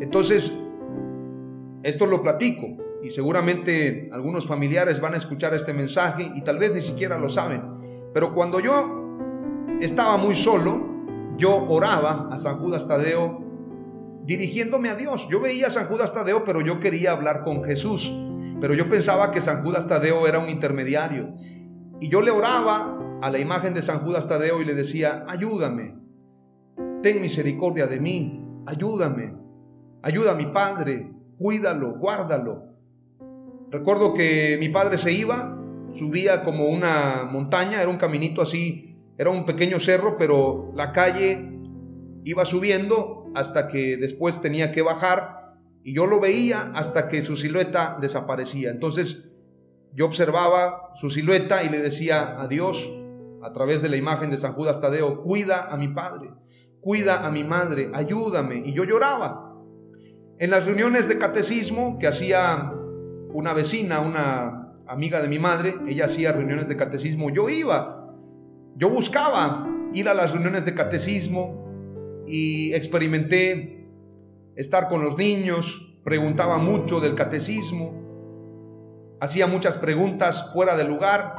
Entonces, 0.00 0.60
esto 1.82 2.06
lo 2.06 2.22
platico 2.22 2.66
y 3.02 3.10
seguramente 3.10 4.08
algunos 4.12 4.46
familiares 4.46 5.00
van 5.00 5.14
a 5.14 5.18
escuchar 5.18 5.52
este 5.54 5.74
mensaje 5.74 6.30
y 6.34 6.42
tal 6.42 6.58
vez 6.58 6.74
ni 6.74 6.80
siquiera 6.80 7.18
lo 7.18 7.28
saben. 7.28 7.62
Pero 8.14 8.32
cuando 8.32 8.60
yo 8.60 9.76
estaba 9.80 10.16
muy 10.16 10.34
solo, 10.34 10.94
yo 11.36 11.66
oraba 11.68 12.28
a 12.30 12.38
San 12.38 12.56
Judas 12.56 12.88
Tadeo 12.88 13.42
dirigiéndome 14.24 14.88
a 14.88 14.94
Dios. 14.94 15.28
Yo 15.28 15.40
veía 15.40 15.66
a 15.66 15.70
San 15.70 15.86
Judas 15.86 16.14
Tadeo, 16.14 16.44
pero 16.44 16.60
yo 16.60 16.80
quería 16.80 17.12
hablar 17.12 17.42
con 17.42 17.62
Jesús. 17.64 18.12
Pero 18.60 18.74
yo 18.74 18.88
pensaba 18.88 19.30
que 19.30 19.40
San 19.40 19.62
Judas 19.62 19.88
Tadeo 19.88 20.26
era 20.26 20.38
un 20.38 20.48
intermediario. 20.48 21.34
Y 22.00 22.08
yo 22.08 22.22
le 22.22 22.30
oraba 22.30 22.98
a 23.20 23.30
la 23.30 23.38
imagen 23.38 23.74
de 23.74 23.82
San 23.82 23.98
Judas 23.98 24.28
Tadeo 24.28 24.60
y 24.62 24.64
le 24.64 24.74
decía, 24.74 25.24
ayúdame, 25.28 25.96
ten 27.02 27.20
misericordia 27.20 27.86
de 27.86 28.00
mí, 28.00 28.42
ayúdame, 28.66 29.34
ayuda 30.04 30.32
a 30.32 30.34
mi 30.34 30.46
padre, 30.46 31.10
cuídalo, 31.38 31.98
guárdalo. 31.98 32.74
Recuerdo 33.70 34.12
que 34.12 34.58
mi 34.60 34.68
padre 34.68 34.98
se 34.98 35.12
iba, 35.12 35.58
subía 35.90 36.44
como 36.44 36.66
una 36.66 37.24
montaña, 37.24 37.80
era 37.80 37.88
un 37.88 37.96
caminito 37.96 38.42
así, 38.42 38.98
era 39.16 39.30
un 39.30 39.46
pequeño 39.46 39.80
cerro, 39.80 40.16
pero 40.18 40.70
la 40.74 40.92
calle 40.92 41.58
iba 42.22 42.44
subiendo 42.44 43.30
hasta 43.34 43.66
que 43.66 43.96
después 43.96 44.42
tenía 44.42 44.70
que 44.70 44.82
bajar 44.82 45.54
y 45.82 45.94
yo 45.94 46.06
lo 46.06 46.20
veía 46.20 46.72
hasta 46.74 47.08
que 47.08 47.22
su 47.22 47.36
silueta 47.36 47.96
desaparecía. 47.98 48.70
Entonces 48.70 49.30
yo 49.94 50.04
observaba 50.04 50.90
su 50.94 51.08
silueta 51.08 51.64
y 51.64 51.70
le 51.70 51.78
decía 51.78 52.38
a 52.38 52.46
Dios, 52.46 52.92
a 53.42 53.52
través 53.54 53.80
de 53.80 53.88
la 53.88 53.96
imagen 53.96 54.30
de 54.30 54.36
San 54.36 54.52
Judas 54.52 54.82
Tadeo, 54.82 55.22
cuida 55.22 55.72
a 55.72 55.78
mi 55.78 55.88
padre, 55.88 56.30
cuida 56.80 57.26
a 57.26 57.30
mi 57.30 57.42
madre, 57.42 57.90
ayúdame. 57.94 58.62
Y 58.66 58.74
yo 58.74 58.84
lloraba. 58.84 59.53
En 60.44 60.50
las 60.50 60.66
reuniones 60.66 61.08
de 61.08 61.16
catecismo 61.16 61.96
que 61.98 62.06
hacía 62.06 62.70
una 63.32 63.54
vecina, 63.54 64.00
una 64.00 64.74
amiga 64.86 65.22
de 65.22 65.28
mi 65.28 65.38
madre, 65.38 65.74
ella 65.86 66.04
hacía 66.04 66.32
reuniones 66.32 66.68
de 66.68 66.76
catecismo, 66.76 67.30
yo 67.30 67.48
iba, 67.48 68.14
yo 68.76 68.90
buscaba 68.90 69.66
ir 69.94 70.06
a 70.06 70.12
las 70.12 70.34
reuniones 70.34 70.66
de 70.66 70.74
catecismo 70.74 71.64
y 72.26 72.74
experimenté 72.74 73.88
estar 74.54 74.88
con 74.88 75.02
los 75.02 75.16
niños, 75.16 75.96
preguntaba 76.04 76.58
mucho 76.58 77.00
del 77.00 77.14
catecismo, 77.14 79.16
hacía 79.22 79.46
muchas 79.46 79.78
preguntas 79.78 80.52
fuera 80.52 80.76
de 80.76 80.84
lugar, 80.84 81.36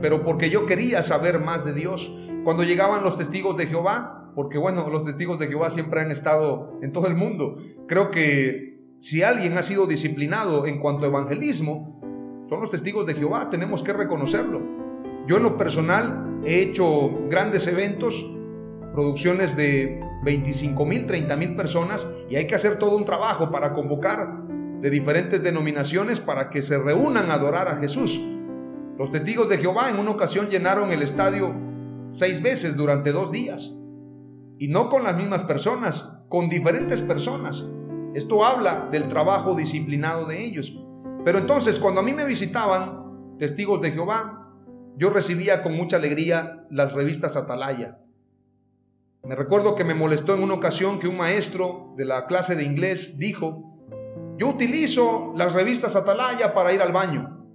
pero 0.00 0.24
porque 0.24 0.50
yo 0.50 0.66
quería 0.66 1.00
saber 1.02 1.38
más 1.38 1.64
de 1.64 1.74
Dios. 1.74 2.12
Cuando 2.42 2.64
llegaban 2.64 3.04
los 3.04 3.18
testigos 3.18 3.56
de 3.56 3.68
Jehová, 3.68 4.32
porque 4.34 4.58
bueno, 4.58 4.90
los 4.90 5.04
testigos 5.04 5.38
de 5.38 5.46
Jehová 5.46 5.70
siempre 5.70 6.00
han 6.00 6.10
estado 6.10 6.76
en 6.82 6.90
todo 6.90 7.06
el 7.06 7.14
mundo, 7.14 7.58
creo 7.86 8.10
que 8.10 8.94
si 8.98 9.22
alguien 9.22 9.56
ha 9.58 9.62
sido 9.62 9.86
disciplinado 9.86 10.66
en 10.66 10.78
cuanto 10.80 11.04
a 11.04 11.08
evangelismo, 11.08 12.00
son 12.48 12.60
los 12.60 12.70
testigos 12.70 13.06
de 13.06 13.14
Jehová, 13.14 13.50
tenemos 13.50 13.82
que 13.82 13.92
reconocerlo. 13.92 14.62
Yo 15.26 15.38
en 15.38 15.42
lo 15.42 15.56
personal 15.56 16.40
he 16.44 16.60
hecho 16.60 17.26
grandes 17.28 17.66
eventos, 17.66 18.24
producciones 18.92 19.56
de 19.56 20.00
25 20.24 20.86
mil, 20.86 21.06
30 21.06 21.36
mil 21.36 21.56
personas, 21.56 22.08
y 22.30 22.36
hay 22.36 22.46
que 22.46 22.54
hacer 22.54 22.78
todo 22.78 22.96
un 22.96 23.04
trabajo 23.04 23.50
para 23.50 23.72
convocar 23.72 24.46
de 24.80 24.90
diferentes 24.90 25.42
denominaciones 25.42 26.20
para 26.20 26.50
que 26.50 26.62
se 26.62 26.78
reúnan 26.78 27.30
a 27.30 27.34
adorar 27.34 27.68
a 27.68 27.76
Jesús. 27.76 28.20
Los 28.98 29.10
testigos 29.10 29.48
de 29.48 29.58
Jehová 29.58 29.90
en 29.90 29.98
una 29.98 30.12
ocasión 30.12 30.48
llenaron 30.48 30.92
el 30.92 31.02
estadio 31.02 31.54
seis 32.10 32.42
veces 32.42 32.76
durante 32.76 33.12
dos 33.12 33.32
días. 33.32 33.74
Y 34.58 34.68
no 34.68 34.88
con 34.88 35.04
las 35.04 35.16
mismas 35.16 35.44
personas, 35.44 36.20
con 36.28 36.48
diferentes 36.48 37.02
personas. 37.02 37.68
Esto 38.16 38.46
habla 38.46 38.88
del 38.90 39.08
trabajo 39.08 39.54
disciplinado 39.54 40.24
de 40.24 40.42
ellos. 40.42 40.74
Pero 41.22 41.36
entonces, 41.36 41.78
cuando 41.78 42.00
a 42.00 42.02
mí 42.02 42.14
me 42.14 42.24
visitaban 42.24 43.36
testigos 43.38 43.82
de 43.82 43.90
Jehová, 43.90 44.54
yo 44.96 45.10
recibía 45.10 45.62
con 45.62 45.76
mucha 45.76 45.96
alegría 45.96 46.64
las 46.70 46.94
revistas 46.94 47.36
Atalaya. 47.36 47.98
Me 49.22 49.36
recuerdo 49.36 49.74
que 49.74 49.84
me 49.84 49.92
molestó 49.92 50.34
en 50.34 50.42
una 50.42 50.54
ocasión 50.54 50.98
que 50.98 51.08
un 51.08 51.18
maestro 51.18 51.92
de 51.98 52.06
la 52.06 52.26
clase 52.26 52.56
de 52.56 52.64
inglés 52.64 53.18
dijo, 53.18 53.76
yo 54.38 54.48
utilizo 54.48 55.34
las 55.36 55.52
revistas 55.52 55.94
Atalaya 55.94 56.54
para 56.54 56.72
ir 56.72 56.80
al 56.80 56.94
baño. 56.94 57.46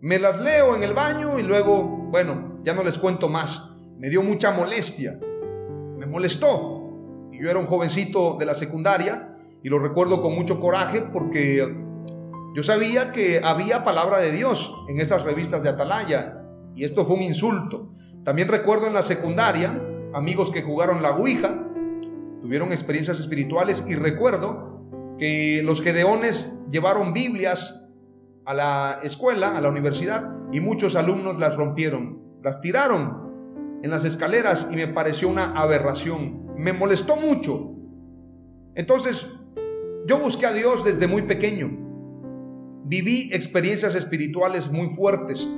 Me 0.00 0.18
las 0.18 0.40
leo 0.40 0.76
en 0.76 0.82
el 0.82 0.94
baño 0.94 1.38
y 1.38 1.42
luego, 1.42 2.08
bueno, 2.10 2.62
ya 2.64 2.72
no 2.72 2.82
les 2.82 2.96
cuento 2.96 3.28
más. 3.28 3.72
Me 3.98 4.08
dio 4.08 4.22
mucha 4.22 4.50
molestia. 4.50 5.20
Me 5.98 6.06
molestó. 6.06 7.28
Y 7.32 7.42
yo 7.42 7.50
era 7.50 7.58
un 7.58 7.66
jovencito 7.66 8.38
de 8.38 8.46
la 8.46 8.54
secundaria 8.54 9.29
y 9.62 9.68
lo 9.68 9.78
recuerdo 9.78 10.22
con 10.22 10.34
mucho 10.34 10.60
coraje 10.60 11.02
porque 11.12 11.66
yo 12.54 12.62
sabía 12.62 13.12
que 13.12 13.40
había 13.42 13.84
palabra 13.84 14.18
de 14.18 14.32
Dios 14.32 14.74
en 14.88 15.00
esas 15.00 15.24
revistas 15.24 15.62
de 15.62 15.68
Atalaya 15.68 16.42
y 16.74 16.84
esto 16.84 17.04
fue 17.04 17.16
un 17.16 17.22
insulto. 17.22 17.94
También 18.24 18.48
recuerdo 18.48 18.86
en 18.86 18.94
la 18.94 19.02
secundaria 19.02 19.80
amigos 20.14 20.50
que 20.50 20.62
jugaron 20.62 21.02
la 21.02 21.12
Ouija, 21.12 21.66
tuvieron 22.40 22.72
experiencias 22.72 23.20
espirituales 23.20 23.84
y 23.88 23.94
recuerdo 23.94 24.80
que 25.18 25.62
los 25.62 25.82
gedeones 25.82 26.60
llevaron 26.70 27.12
Biblias 27.12 27.88
a 28.46 28.54
la 28.54 29.00
escuela, 29.02 29.56
a 29.56 29.60
la 29.60 29.68
universidad, 29.68 30.36
y 30.50 30.60
muchos 30.60 30.96
alumnos 30.96 31.38
las 31.38 31.56
rompieron, 31.56 32.18
las 32.42 32.60
tiraron 32.60 33.78
en 33.82 33.90
las 33.90 34.04
escaleras 34.04 34.70
y 34.72 34.76
me 34.76 34.88
pareció 34.88 35.28
una 35.28 35.52
aberración. 35.52 36.54
Me 36.56 36.72
molestó 36.72 37.16
mucho. 37.16 37.74
Entonces, 38.74 39.39
yo 40.10 40.18
busqué 40.18 40.44
a 40.44 40.52
Dios 40.52 40.82
desde 40.82 41.06
muy 41.06 41.22
pequeño. 41.22 41.70
Viví 42.84 43.30
experiencias 43.32 43.94
espirituales 43.94 44.72
muy 44.72 44.88
fuertes. 44.88 45.48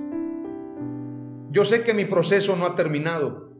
Yo 1.50 1.64
sé 1.64 1.84
que 1.84 1.94
mi 1.94 2.04
proceso 2.04 2.54
no 2.54 2.66
ha 2.66 2.74
terminado. 2.74 3.50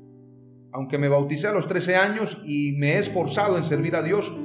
Aunque 0.70 0.98
me 0.98 1.08
bauticé 1.08 1.46
a 1.46 1.52
los 1.52 1.66
13 1.66 1.96
años 1.96 2.42
y 2.44 2.72
me 2.72 2.92
he 2.92 2.98
esforzado 2.98 3.56
en 3.56 3.64
servir 3.64 3.96
a 3.96 4.02
Dios, 4.02 4.36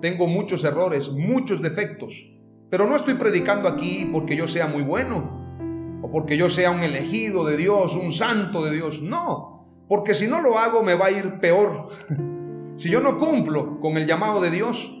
tengo 0.00 0.26
muchos 0.26 0.64
errores, 0.64 1.10
muchos 1.12 1.60
defectos. 1.60 2.34
Pero 2.70 2.86
no 2.86 2.96
estoy 2.96 3.14
predicando 3.14 3.68
aquí 3.68 4.08
porque 4.10 4.36
yo 4.36 4.48
sea 4.48 4.68
muy 4.68 4.82
bueno 4.82 6.00
o 6.02 6.10
porque 6.10 6.38
yo 6.38 6.48
sea 6.48 6.70
un 6.70 6.82
elegido 6.82 7.44
de 7.44 7.58
Dios, 7.58 7.94
un 7.94 8.10
santo 8.10 8.64
de 8.64 8.74
Dios. 8.74 9.02
No, 9.02 9.84
porque 9.86 10.14
si 10.14 10.28
no 10.28 10.40
lo 10.40 10.58
hago 10.58 10.82
me 10.82 10.94
va 10.94 11.08
a 11.08 11.10
ir 11.10 11.40
peor. 11.40 11.88
si 12.76 12.88
yo 12.88 13.02
no 13.02 13.18
cumplo 13.18 13.78
con 13.80 13.98
el 13.98 14.06
llamado 14.06 14.40
de 14.40 14.50
Dios, 14.50 14.94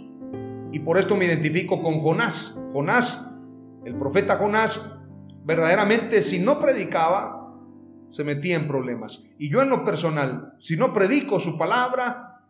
y 0.72 0.80
por 0.80 0.98
esto 0.98 1.16
me 1.16 1.24
identifico 1.24 1.80
con 1.80 1.98
Jonás. 1.98 2.62
Jonás, 2.72 3.38
el 3.84 3.96
profeta 3.96 4.36
Jonás, 4.36 5.00
verdaderamente 5.44 6.20
si 6.22 6.40
no 6.40 6.60
predicaba, 6.60 7.38
se 8.08 8.24
metía 8.24 8.56
en 8.56 8.68
problemas. 8.68 9.24
Y 9.38 9.50
yo 9.50 9.62
en 9.62 9.70
lo 9.70 9.84
personal, 9.84 10.54
si 10.58 10.76
no 10.76 10.92
predico 10.92 11.38
su 11.40 11.58
palabra, 11.58 12.44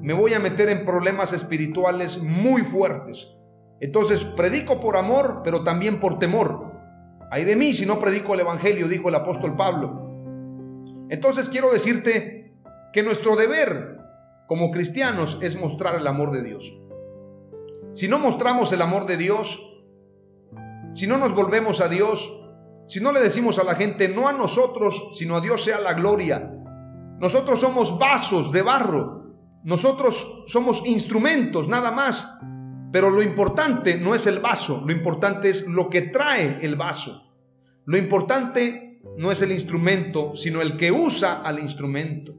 me 0.00 0.12
voy 0.12 0.34
a 0.34 0.40
meter 0.40 0.68
en 0.68 0.84
problemas 0.84 1.32
espirituales 1.32 2.22
muy 2.22 2.62
fuertes. 2.62 3.30
Entonces 3.80 4.24
predico 4.24 4.80
por 4.80 4.96
amor, 4.96 5.40
pero 5.42 5.64
también 5.64 5.98
por 5.98 6.18
temor. 6.18 6.72
Hay 7.30 7.44
de 7.44 7.56
mí 7.56 7.74
si 7.74 7.86
no 7.86 7.98
predico 7.98 8.34
el 8.34 8.40
Evangelio, 8.40 8.86
dijo 8.86 9.08
el 9.08 9.14
apóstol 9.14 9.56
Pablo. 9.56 10.04
Entonces 11.08 11.48
quiero 11.48 11.72
decirte 11.72 12.54
que 12.92 13.02
nuestro 13.02 13.34
deber 13.34 13.98
como 14.46 14.70
cristianos 14.70 15.38
es 15.42 15.58
mostrar 15.58 15.96
el 15.96 16.06
amor 16.06 16.30
de 16.32 16.42
Dios. 16.42 16.72
Si 17.94 18.08
no 18.08 18.18
mostramos 18.18 18.72
el 18.72 18.82
amor 18.82 19.06
de 19.06 19.16
Dios, 19.16 19.62
si 20.92 21.06
no 21.06 21.16
nos 21.16 21.32
volvemos 21.32 21.80
a 21.80 21.88
Dios, 21.88 22.44
si 22.88 23.00
no 23.00 23.12
le 23.12 23.20
decimos 23.20 23.60
a 23.60 23.64
la 23.64 23.76
gente, 23.76 24.08
no 24.08 24.26
a 24.26 24.32
nosotros, 24.32 25.12
sino 25.16 25.36
a 25.36 25.40
Dios 25.40 25.62
sea 25.62 25.78
la 25.78 25.94
gloria. 25.94 26.52
Nosotros 27.20 27.60
somos 27.60 27.96
vasos 27.96 28.50
de 28.50 28.62
barro, 28.62 29.36
nosotros 29.62 30.44
somos 30.48 30.84
instrumentos, 30.84 31.68
nada 31.68 31.92
más. 31.92 32.36
Pero 32.90 33.10
lo 33.10 33.22
importante 33.22 33.96
no 33.96 34.12
es 34.16 34.26
el 34.26 34.40
vaso, 34.40 34.82
lo 34.84 34.92
importante 34.92 35.48
es 35.48 35.68
lo 35.68 35.88
que 35.88 36.02
trae 36.02 36.58
el 36.62 36.74
vaso. 36.74 37.32
Lo 37.84 37.96
importante 37.96 39.00
no 39.16 39.30
es 39.30 39.40
el 39.42 39.52
instrumento, 39.52 40.34
sino 40.34 40.62
el 40.62 40.76
que 40.76 40.90
usa 40.90 41.42
al 41.42 41.60
instrumento. 41.60 42.34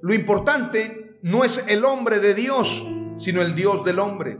Lo 0.00 0.14
importante 0.14 1.18
no 1.22 1.44
es 1.44 1.68
el 1.68 1.84
hombre 1.84 2.20
de 2.20 2.32
Dios, 2.32 2.86
sino 3.18 3.42
el 3.42 3.54
Dios 3.54 3.84
del 3.84 3.98
hombre. 3.98 4.38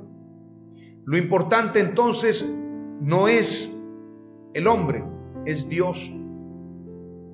Lo 1.06 1.16
importante 1.16 1.80
entonces 1.80 2.58
no 3.00 3.28
es 3.28 3.86
el 4.54 4.66
hombre, 4.66 5.04
es 5.44 5.68
Dios. 5.68 6.12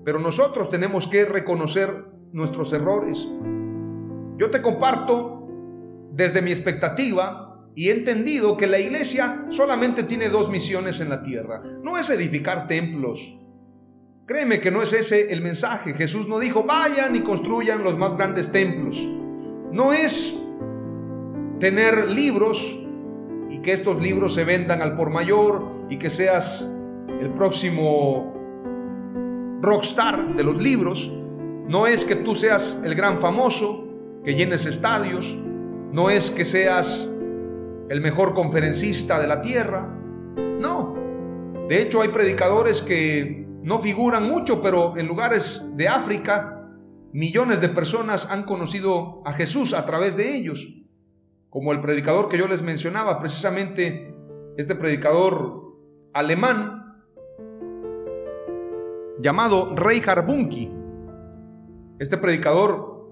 Pero 0.05 0.19
nosotros 0.19 0.71
tenemos 0.71 1.07
que 1.07 1.25
reconocer 1.25 2.07
nuestros 2.33 2.73
errores. 2.73 3.29
Yo 4.37 4.51
te 4.51 4.63
comparto 4.63 5.47
desde 6.13 6.43
mi 6.43 6.51
expectativa 6.51 7.69
y 7.75 7.89
he 7.89 7.93
entendido 7.93 8.57
que 8.57 8.67
la 8.67 8.81
iglesia 8.81 9.47
solamente 9.51 10.03
tiene 10.03 10.29
dos 10.29 10.51
misiones 10.51 11.01
en 11.01 11.09
la 11.09 11.23
tierra. 11.23 11.63
No 11.85 11.97
es 11.99 12.11
edificar 12.11 12.67
templos. 12.67 13.37
Créeme 14.27 14.61
que 14.61 14.71
no 14.71 14.83
es 14.83 14.93
ese 14.93 15.33
el 15.33 15.43
mensaje. 15.43 15.95
Jesús 15.95 16.29
no 16.29 16.39
dijo, 16.39 16.65
vayan 16.65 17.15
y 17.15 17.21
construyan 17.21 17.85
los 17.85 17.97
más 17.97 18.17
grandes 18.17 18.51
templos. 18.51 19.09
No 19.73 19.93
es 19.93 20.41
tener 21.61 22.11
libros 22.11 22.81
y 23.51 23.61
que 23.61 23.73
estos 23.73 24.01
libros 24.01 24.35
se 24.35 24.45
vendan 24.45 24.81
al 24.81 24.97
por 24.97 25.11
mayor 25.11 25.87
y 25.91 25.99
que 25.99 26.09
seas 26.09 26.73
el 27.21 27.33
próximo 27.35 28.35
rockstar 29.61 30.37
de 30.37 30.45
los 30.45 30.61
libros. 30.61 31.13
No 31.69 31.87
es 31.87 32.05
que 32.05 32.17
tú 32.17 32.35
seas 32.35 32.83
el 32.85 32.95
gran 32.95 33.21
famoso, 33.21 33.93
que 34.25 34.35
llenes 34.35 34.67
estadios. 34.67 35.37
No 35.93 36.11
es 36.11 36.31
que 36.31 36.45
seas 36.45 37.15
el 37.89 38.01
mejor 38.01 38.35
conferencista 38.35 39.21
de 39.21 39.27
la 39.27 39.41
tierra. 39.41 39.93
No. 40.61 40.95
De 41.69 41.83
hecho, 41.83 42.03
hay 42.03 42.09
predicadores 42.09 42.83
que 42.83 43.47
no 43.63 43.79
figuran 43.79 44.29
mucho, 44.29 44.63
pero 44.63 44.97
en 44.97 45.07
lugares 45.07 45.77
de 45.77 45.89
África, 45.89 46.69
millones 47.13 47.61
de 47.61 47.69
personas 47.69 48.31
han 48.31 48.45
conocido 48.45 49.23
a 49.27 49.33
Jesús 49.33 49.75
a 49.75 49.85
través 49.85 50.17
de 50.17 50.37
ellos. 50.37 50.80
Como 51.51 51.73
el 51.73 51.81
predicador 51.81 52.29
que 52.29 52.39
yo 52.39 52.47
les 52.47 52.63
mencionaba, 52.63 53.19
precisamente 53.19 54.15
este 54.57 54.77
predicador 54.77 55.75
alemán 56.13 57.03
llamado 59.21 59.75
Reinhard 59.75 60.27
Bunke. 60.27 60.71
Este 61.99 62.17
predicador 62.17 63.09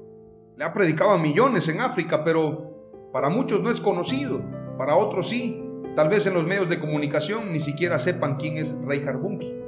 le 0.57 0.65
ha 0.65 0.73
predicado 0.73 1.11
a 1.11 1.19
millones 1.19 1.69
en 1.69 1.81
África, 1.81 2.23
pero 2.23 3.11
para 3.13 3.29
muchos 3.29 3.61
no 3.63 3.71
es 3.71 3.81
conocido, 3.81 4.41
para 4.79 4.97
otros 4.97 5.29
sí. 5.29 5.65
Tal 5.97 6.09
vez 6.09 6.27
en 6.29 6.35
los 6.35 6.47
medios 6.47 6.69
de 6.69 6.79
comunicación 6.79 7.53
ni 7.53 7.59
siquiera 7.59 7.99
sepan 7.99 8.37
quién 8.37 8.57
es 8.57 8.81
Reinhard 8.87 9.19
Bunke, 9.19 9.61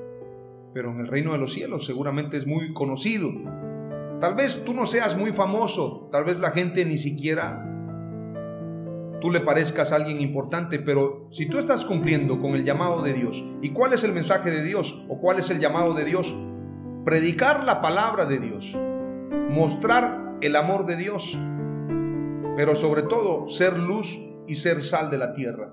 pero 0.73 0.91
en 0.91 1.01
el 1.01 1.09
reino 1.09 1.33
de 1.33 1.39
los 1.39 1.53
cielos 1.53 1.87
seguramente 1.87 2.37
es 2.37 2.47
muy 2.47 2.73
conocido. 2.73 3.31
Tal 4.21 4.37
vez 4.37 4.65
tú 4.65 4.75
no 4.75 4.87
seas 4.87 5.19
muy 5.19 5.33
famoso, 5.33 6.09
tal 6.13 6.23
vez 6.25 6.39
la 6.39 6.53
gente 6.53 6.85
ni 6.85 6.99
siquiera 6.99 7.67
tú 9.21 9.31
le 9.31 9.41
parezcas 9.41 9.93
a 9.93 9.97
alguien 9.97 10.21
importante, 10.21 10.79
pero 10.79 11.29
si 11.31 11.47
tú 11.47 11.59
estás 11.59 11.85
cumpliendo 11.85 12.39
con 12.41 12.55
el 12.55 12.65
llamado 12.65 13.03
de 13.03 13.13
Dios, 13.13 13.45
¿y 13.63 13.71
cuál 13.71 13.93
es 13.93 14.05
el 14.05 14.13
mensaje 14.13 14.51
de 14.51 14.63
Dios? 14.63 15.05
¿O 15.09 15.19
cuál 15.19 15.39
es 15.39 15.51
el 15.51 15.61
llamado 15.61 15.95
de 15.95 16.05
Dios? 16.05 16.35
Predicar 17.05 17.65
la 17.65 17.81
palabra 17.81 18.25
de 18.25 18.39
Dios, 18.39 18.77
mostrar 19.51 20.39
el 20.41 20.57
amor 20.57 20.87
de 20.87 20.97
Dios, 20.97 21.39
pero 22.57 22.75
sobre 22.75 23.03
todo 23.03 23.49
ser 23.49 23.79
luz 23.79 24.19
y 24.47 24.57
ser 24.57 24.83
sal 24.83 25.11
de 25.11 25.19
la 25.19 25.33
tierra. 25.33 25.73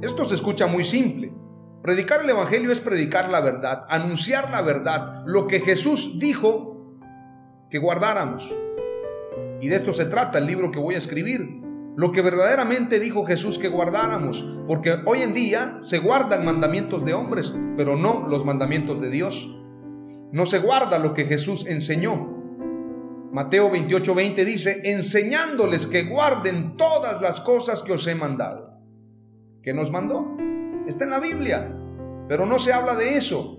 Esto 0.00 0.24
se 0.24 0.34
escucha 0.34 0.66
muy 0.66 0.84
simple. 0.84 1.32
Predicar 1.82 2.22
el 2.22 2.30
Evangelio 2.30 2.70
es 2.70 2.80
predicar 2.80 3.28
la 3.28 3.40
verdad, 3.40 3.84
anunciar 3.88 4.50
la 4.50 4.62
verdad, 4.62 5.22
lo 5.26 5.46
que 5.46 5.60
Jesús 5.60 6.18
dijo 6.18 6.98
que 7.70 7.78
guardáramos. 7.78 8.54
Y 9.60 9.68
de 9.68 9.76
esto 9.76 9.92
se 9.92 10.06
trata 10.06 10.38
el 10.38 10.46
libro 10.46 10.72
que 10.72 10.78
voy 10.80 10.94
a 10.96 10.98
escribir, 10.98 11.61
lo 11.96 12.12
que 12.12 12.22
verdaderamente 12.22 12.98
dijo 12.98 13.26
Jesús 13.26 13.58
que 13.58 13.68
guardáramos, 13.68 14.44
porque 14.66 14.96
hoy 15.06 15.20
en 15.20 15.34
día 15.34 15.78
se 15.82 15.98
guardan 15.98 16.44
mandamientos 16.44 17.04
de 17.04 17.14
hombres, 17.14 17.54
pero 17.76 17.96
no 17.96 18.26
los 18.28 18.44
mandamientos 18.44 19.00
de 19.00 19.10
Dios. 19.10 19.54
No 20.32 20.46
se 20.46 20.60
guarda 20.60 20.98
lo 20.98 21.12
que 21.12 21.26
Jesús 21.26 21.66
enseñó. 21.66 22.32
Mateo 23.32 23.70
28:20 23.70 24.44
dice, 24.44 24.80
enseñándoles 24.84 25.86
que 25.86 26.04
guarden 26.04 26.76
todas 26.76 27.20
las 27.20 27.40
cosas 27.40 27.82
que 27.82 27.92
os 27.92 28.06
he 28.06 28.14
mandado. 28.14 28.80
¿Qué 29.62 29.74
nos 29.74 29.90
mandó? 29.90 30.36
Está 30.86 31.04
en 31.04 31.10
la 31.10 31.20
Biblia, 31.20 31.76
pero 32.28 32.46
no 32.46 32.58
se 32.58 32.72
habla 32.72 32.94
de 32.94 33.16
eso. 33.16 33.58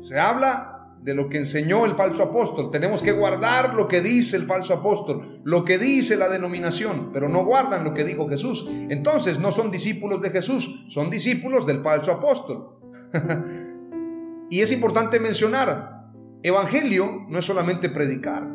Se 0.00 0.18
habla 0.18 0.73
de 1.04 1.12
lo 1.12 1.28
que 1.28 1.36
enseñó 1.36 1.84
el 1.84 1.94
falso 1.96 2.22
apóstol. 2.22 2.70
Tenemos 2.70 3.02
que 3.02 3.12
guardar 3.12 3.74
lo 3.74 3.86
que 3.88 4.00
dice 4.00 4.38
el 4.38 4.44
falso 4.44 4.72
apóstol, 4.72 5.42
lo 5.44 5.62
que 5.62 5.76
dice 5.76 6.16
la 6.16 6.30
denominación, 6.30 7.10
pero 7.12 7.28
no 7.28 7.44
guardan 7.44 7.84
lo 7.84 7.92
que 7.92 8.04
dijo 8.04 8.26
Jesús. 8.26 8.66
Entonces 8.88 9.38
no 9.38 9.52
son 9.52 9.70
discípulos 9.70 10.22
de 10.22 10.30
Jesús, 10.30 10.86
son 10.88 11.10
discípulos 11.10 11.66
del 11.66 11.82
falso 11.82 12.10
apóstol. 12.10 12.78
y 14.50 14.62
es 14.62 14.72
importante 14.72 15.20
mencionar, 15.20 16.08
evangelio 16.42 17.26
no 17.28 17.38
es 17.38 17.44
solamente 17.44 17.90
predicar. 17.90 18.48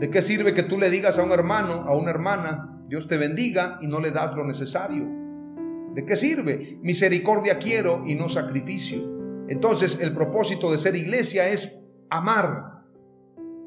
¿De 0.00 0.10
qué 0.10 0.22
sirve 0.22 0.54
que 0.54 0.64
tú 0.64 0.80
le 0.80 0.90
digas 0.90 1.20
a 1.20 1.22
un 1.22 1.30
hermano, 1.30 1.84
a 1.86 1.96
una 1.96 2.10
hermana, 2.10 2.82
Dios 2.88 3.06
te 3.06 3.16
bendiga 3.16 3.78
y 3.80 3.86
no 3.86 4.00
le 4.00 4.10
das 4.10 4.34
lo 4.34 4.44
necesario? 4.44 5.06
¿De 5.94 6.04
qué 6.04 6.16
sirve? 6.16 6.80
Misericordia 6.82 7.58
quiero 7.58 8.02
y 8.04 8.16
no 8.16 8.28
sacrificio. 8.28 9.15
Entonces 9.48 10.00
el 10.00 10.14
propósito 10.14 10.72
de 10.72 10.78
ser 10.78 10.96
iglesia 10.96 11.48
es 11.48 11.84
amar, 12.10 12.82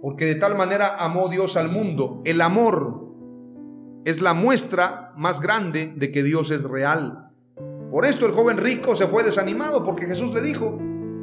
porque 0.01 0.25
de 0.25 0.35
tal 0.35 0.55
manera 0.55 0.97
amó 0.97 1.29
Dios 1.29 1.57
al 1.57 1.69
mundo. 1.69 2.21
El 2.25 2.41
amor 2.41 3.07
es 4.05 4.21
la 4.21 4.33
muestra 4.33 5.13
más 5.15 5.41
grande 5.41 5.93
de 5.95 6.11
que 6.11 6.23
Dios 6.23 6.51
es 6.51 6.63
real. 6.63 7.31
Por 7.91 8.05
esto 8.05 8.25
el 8.25 8.33
joven 8.33 8.57
rico 8.57 8.95
se 8.95 9.07
fue 9.07 9.23
desanimado, 9.23 9.85
porque 9.85 10.05
Jesús 10.05 10.33
le 10.33 10.41
dijo, 10.41 10.77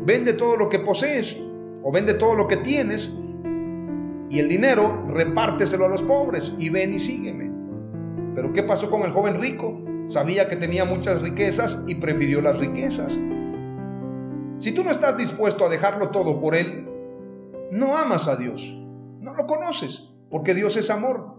vende 0.05 0.33
todo 0.33 0.57
lo 0.57 0.69
que 0.69 0.79
posees 0.79 1.41
o 1.83 1.93
vende 1.93 2.15
todo 2.15 2.35
lo 2.35 2.49
que 2.49 2.57
tienes 2.57 3.19
y 4.29 4.41
el 4.41 4.49
dinero 4.49 5.05
repárteselo 5.09 5.87
a 5.87 5.89
los 5.89 6.03
pobres 6.03 6.55
y 6.59 6.69
ven 6.69 6.93
y 6.93 6.99
sígueme. 6.99 7.51
Pero 8.35 8.53
¿qué 8.53 8.63
pasó 8.63 8.91
con 8.91 9.03
el 9.03 9.13
joven 9.13 9.41
rico? 9.41 9.81
Sabía 10.07 10.49
que 10.49 10.57
tenía 10.57 10.85
muchas 10.85 11.23
riquezas 11.23 11.85
y 11.87 11.95
prefirió 11.97 12.41
las 12.41 12.59
riquezas. 12.59 13.19
Si 14.59 14.73
tú 14.73 14.85
no 14.85 14.91
estás 14.91 15.17
dispuesto 15.19 15.67
a 15.67 15.69
dejarlo 15.69 16.11
todo 16.11 16.41
por 16.41 16.55
Él, 16.55 16.89
no 17.71 17.97
amas 17.97 18.29
a 18.29 18.37
Dios, 18.37 18.75
no 19.21 19.35
lo 19.35 19.47
conoces, 19.47 20.09
porque 20.31 20.55
Dios 20.55 20.77
es 20.77 20.91
amor. 20.91 21.37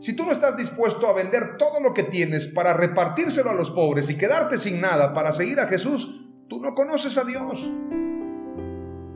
Si 0.00 0.16
tú 0.16 0.24
no 0.24 0.32
estás 0.32 0.56
dispuesto 0.56 1.06
a 1.06 1.12
vender 1.12 1.56
todo 1.56 1.80
lo 1.80 1.94
que 1.94 2.02
tienes 2.02 2.48
para 2.48 2.72
repartírselo 2.72 3.50
a 3.50 3.54
los 3.54 3.70
pobres 3.70 4.10
y 4.10 4.18
quedarte 4.18 4.58
sin 4.58 4.80
nada 4.80 5.12
para 5.12 5.30
seguir 5.30 5.60
a 5.60 5.68
Jesús, 5.68 6.26
tú 6.48 6.60
no 6.60 6.74
conoces 6.74 7.16
a 7.18 7.24
Dios. 7.24 7.70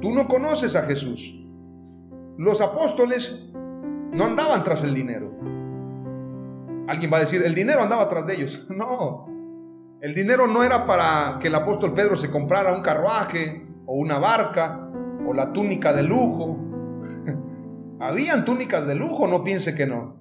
Tú 0.01 0.13
no 0.13 0.29
conoces 0.29 0.77
a 0.77 0.83
Jesús. 0.83 1.35
Los 2.39 2.61
apóstoles 2.61 3.49
no 4.13 4.25
andaban 4.25 4.63
tras 4.63 4.85
el 4.85 4.95
dinero. 4.95 5.33
Alguien 6.87 7.13
va 7.13 7.17
a 7.17 7.21
decir, 7.21 7.43
el 7.43 7.55
dinero 7.55 7.83
andaba 7.83 8.09
tras 8.09 8.27
de 8.27 8.35
ellos. 8.35 8.67
No, 8.77 9.27
el 10.01 10.15
dinero 10.15 10.47
no 10.47 10.63
era 10.63 10.87
para 10.87 11.39
que 11.41 11.49
el 11.49 11.55
apóstol 11.55 11.95
Pedro 11.95 12.17
se 12.17 12.31
comprara 12.31 12.75
un 12.75 12.83
carruaje 12.83 13.67
o 13.87 13.95
una 13.95 14.19
barca 14.19 14.91
o 15.27 15.33
la 15.33 15.53
túnica 15.53 15.93
de 15.93 16.03
lujo. 16.03 16.59
Habían 18.01 18.45
túnicas 18.45 18.87
de 18.87 18.95
lujo, 18.95 19.27
no 19.27 19.43
piense 19.43 19.75
que 19.75 19.87
no. 19.87 20.17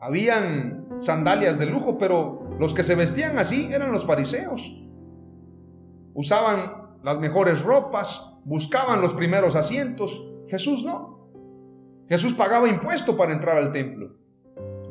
Habían 0.00 0.96
sandalias 0.98 1.58
de 1.58 1.66
lujo, 1.66 1.96
pero 1.98 2.56
los 2.58 2.74
que 2.74 2.82
se 2.82 2.96
vestían 2.96 3.38
así 3.38 3.70
eran 3.72 3.92
los 3.92 4.04
fariseos. 4.04 4.82
Usaban 6.14 6.98
las 7.04 7.20
mejores 7.20 7.62
ropas, 7.62 8.36
buscaban 8.44 9.00
los 9.00 9.14
primeros 9.14 9.54
asientos. 9.54 10.28
Jesús 10.48 10.84
no. 10.84 11.30
Jesús 12.08 12.34
pagaba 12.34 12.68
impuesto 12.68 13.16
para 13.16 13.32
entrar 13.32 13.56
al 13.56 13.70
templo. 13.70 14.16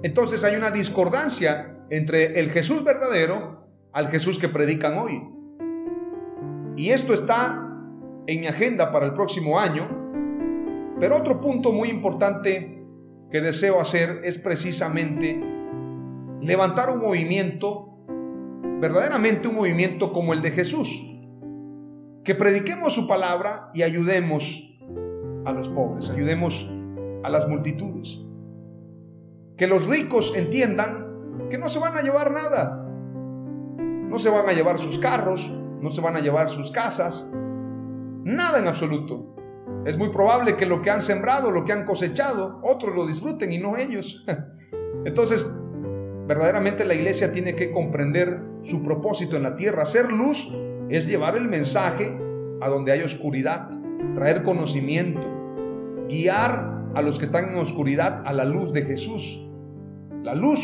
Entonces 0.04 0.44
hay 0.46 0.56
una 0.56 0.72
discordancia 0.72 1.86
entre 1.90 2.40
el 2.40 2.52
Jesús 2.52 2.84
verdadero 2.84 3.67
al 3.98 4.10
Jesús 4.10 4.38
que 4.38 4.48
predican 4.48 4.96
hoy. 5.00 5.28
Y 6.76 6.90
esto 6.90 7.16
está 7.16 7.68
en 8.28 8.42
mi 8.42 8.46
agenda 8.46 8.92
para 8.92 9.08
el 9.08 9.14
próximo 9.16 9.60
año. 9.60 9.90
Pero 11.00 11.18
otro 11.18 11.42
punto 11.42 11.72
muy 11.72 11.90
importante 11.90 12.86
que 13.32 13.42
deseo 13.42 13.82
hacer 13.82 14.22
es 14.24 14.38
precisamente 14.38 15.42
levantar 16.42 16.92
un 16.92 17.00
movimiento, 17.00 17.98
verdaderamente 18.80 19.48
un 19.48 19.56
movimiento 19.56 20.14
como 20.14 20.34
el 20.34 20.44
de 20.44 20.52
Jesús. 20.52 21.20
Que 22.24 22.36
prediquemos 22.36 22.94
su 22.94 23.08
palabra 23.08 23.72
y 23.74 23.82
ayudemos 23.82 24.78
a 25.44 25.54
los 25.54 25.70
pobres, 25.70 26.12
ayudemos 26.12 26.72
a 27.24 27.30
las 27.30 27.50
multitudes. 27.50 28.22
Que 29.58 29.66
los 29.66 29.88
ricos 29.88 30.36
entiendan 30.36 31.48
que 31.50 31.58
no 31.58 31.68
se 31.68 31.80
van 31.80 31.98
a 31.98 32.04
llevar 32.04 32.30
nada, 32.32 32.87
no 34.08 34.20
se 34.20 34.30
van 34.30 34.48
a 34.50 34.54
llevar 34.54 34.80
sus 34.80 34.98
carros, 35.00 35.52
no 35.82 35.90
se 35.90 36.02
van 36.02 36.16
a 36.16 36.20
llevar 36.20 36.50
sus 36.50 36.72
casas, 36.72 37.30
nada 38.24 38.60
en 38.60 38.68
absoluto. 38.68 39.36
Es 39.86 39.98
muy 39.98 40.10
probable 40.10 40.58
que 40.58 40.66
lo 40.66 40.82
que 40.82 40.90
han 40.90 41.02
sembrado, 41.02 41.52
lo 41.52 41.66
que 41.66 41.74
han 41.74 41.86
cosechado, 41.86 42.60
otros 42.64 42.96
lo 42.96 43.06
disfruten 43.06 43.52
y 43.52 43.58
no 43.58 43.78
ellos. 43.78 44.26
Entonces, 45.06 45.62
verdaderamente 46.28 46.84
la 46.86 46.94
iglesia 46.94 47.32
tiene 47.32 47.56
que 47.56 47.72
comprender 47.72 48.42
su 48.62 48.84
propósito 48.84 49.38
en 49.38 49.44
la 49.44 49.56
tierra. 49.56 49.86
Ser 49.86 50.12
luz 50.12 50.54
es 50.90 51.08
llevar 51.08 51.38
el 51.38 51.48
mensaje 51.48 52.20
a 52.62 52.70
donde 52.70 52.92
hay 52.92 53.02
oscuridad, 53.02 53.70
traer 54.16 54.44
conocimiento, 54.44 55.28
guiar 56.10 56.78
a 56.96 57.02
los 57.02 57.20
que 57.20 57.26
están 57.26 57.50
en 57.50 57.56
oscuridad 57.56 58.24
a 58.26 58.34
la 58.34 58.46
luz 58.46 58.74
de 58.74 58.82
Jesús. 58.84 59.46
La 60.24 60.34
luz 60.34 60.60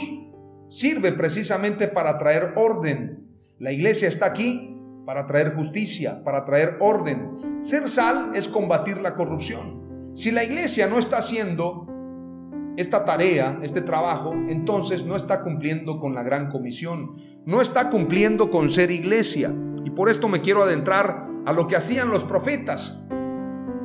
sirve 0.70 1.12
precisamente 1.12 1.88
para 1.88 2.18
traer 2.18 2.54
orden. 2.56 3.23
La 3.60 3.72
iglesia 3.72 4.08
está 4.08 4.26
aquí 4.26 4.80
para 5.06 5.26
traer 5.26 5.54
justicia, 5.54 6.24
para 6.24 6.44
traer 6.44 6.78
orden. 6.80 7.62
Ser 7.62 7.88
sal 7.88 8.32
es 8.34 8.48
combatir 8.48 8.98
la 8.98 9.16
corrupción. 9.16 10.12
Si 10.16 10.32
la 10.32 10.44
iglesia 10.44 10.88
no 10.88 10.98
está 10.98 11.18
haciendo 11.18 11.88
esta 12.78 13.06
tarea, 13.06 13.60
este 13.62 13.82
trabajo, 13.82 14.34
entonces 14.34 15.06
no 15.06 15.16
está 15.16 15.44
cumpliendo 15.44 16.00
con 16.00 16.16
la 16.16 16.24
gran 16.24 16.50
comisión, 16.50 17.16
no 17.46 17.62
está 17.62 17.92
cumpliendo 17.92 18.50
con 18.50 18.70
ser 18.70 18.90
iglesia. 18.90 19.54
Y 19.86 19.92
por 19.92 20.10
esto 20.10 20.28
me 20.28 20.42
quiero 20.42 20.64
adentrar 20.64 21.28
a 21.46 21.54
lo 21.54 21.68
que 21.68 21.76
hacían 21.76 22.10
los 22.10 22.24
profetas. 22.24 23.04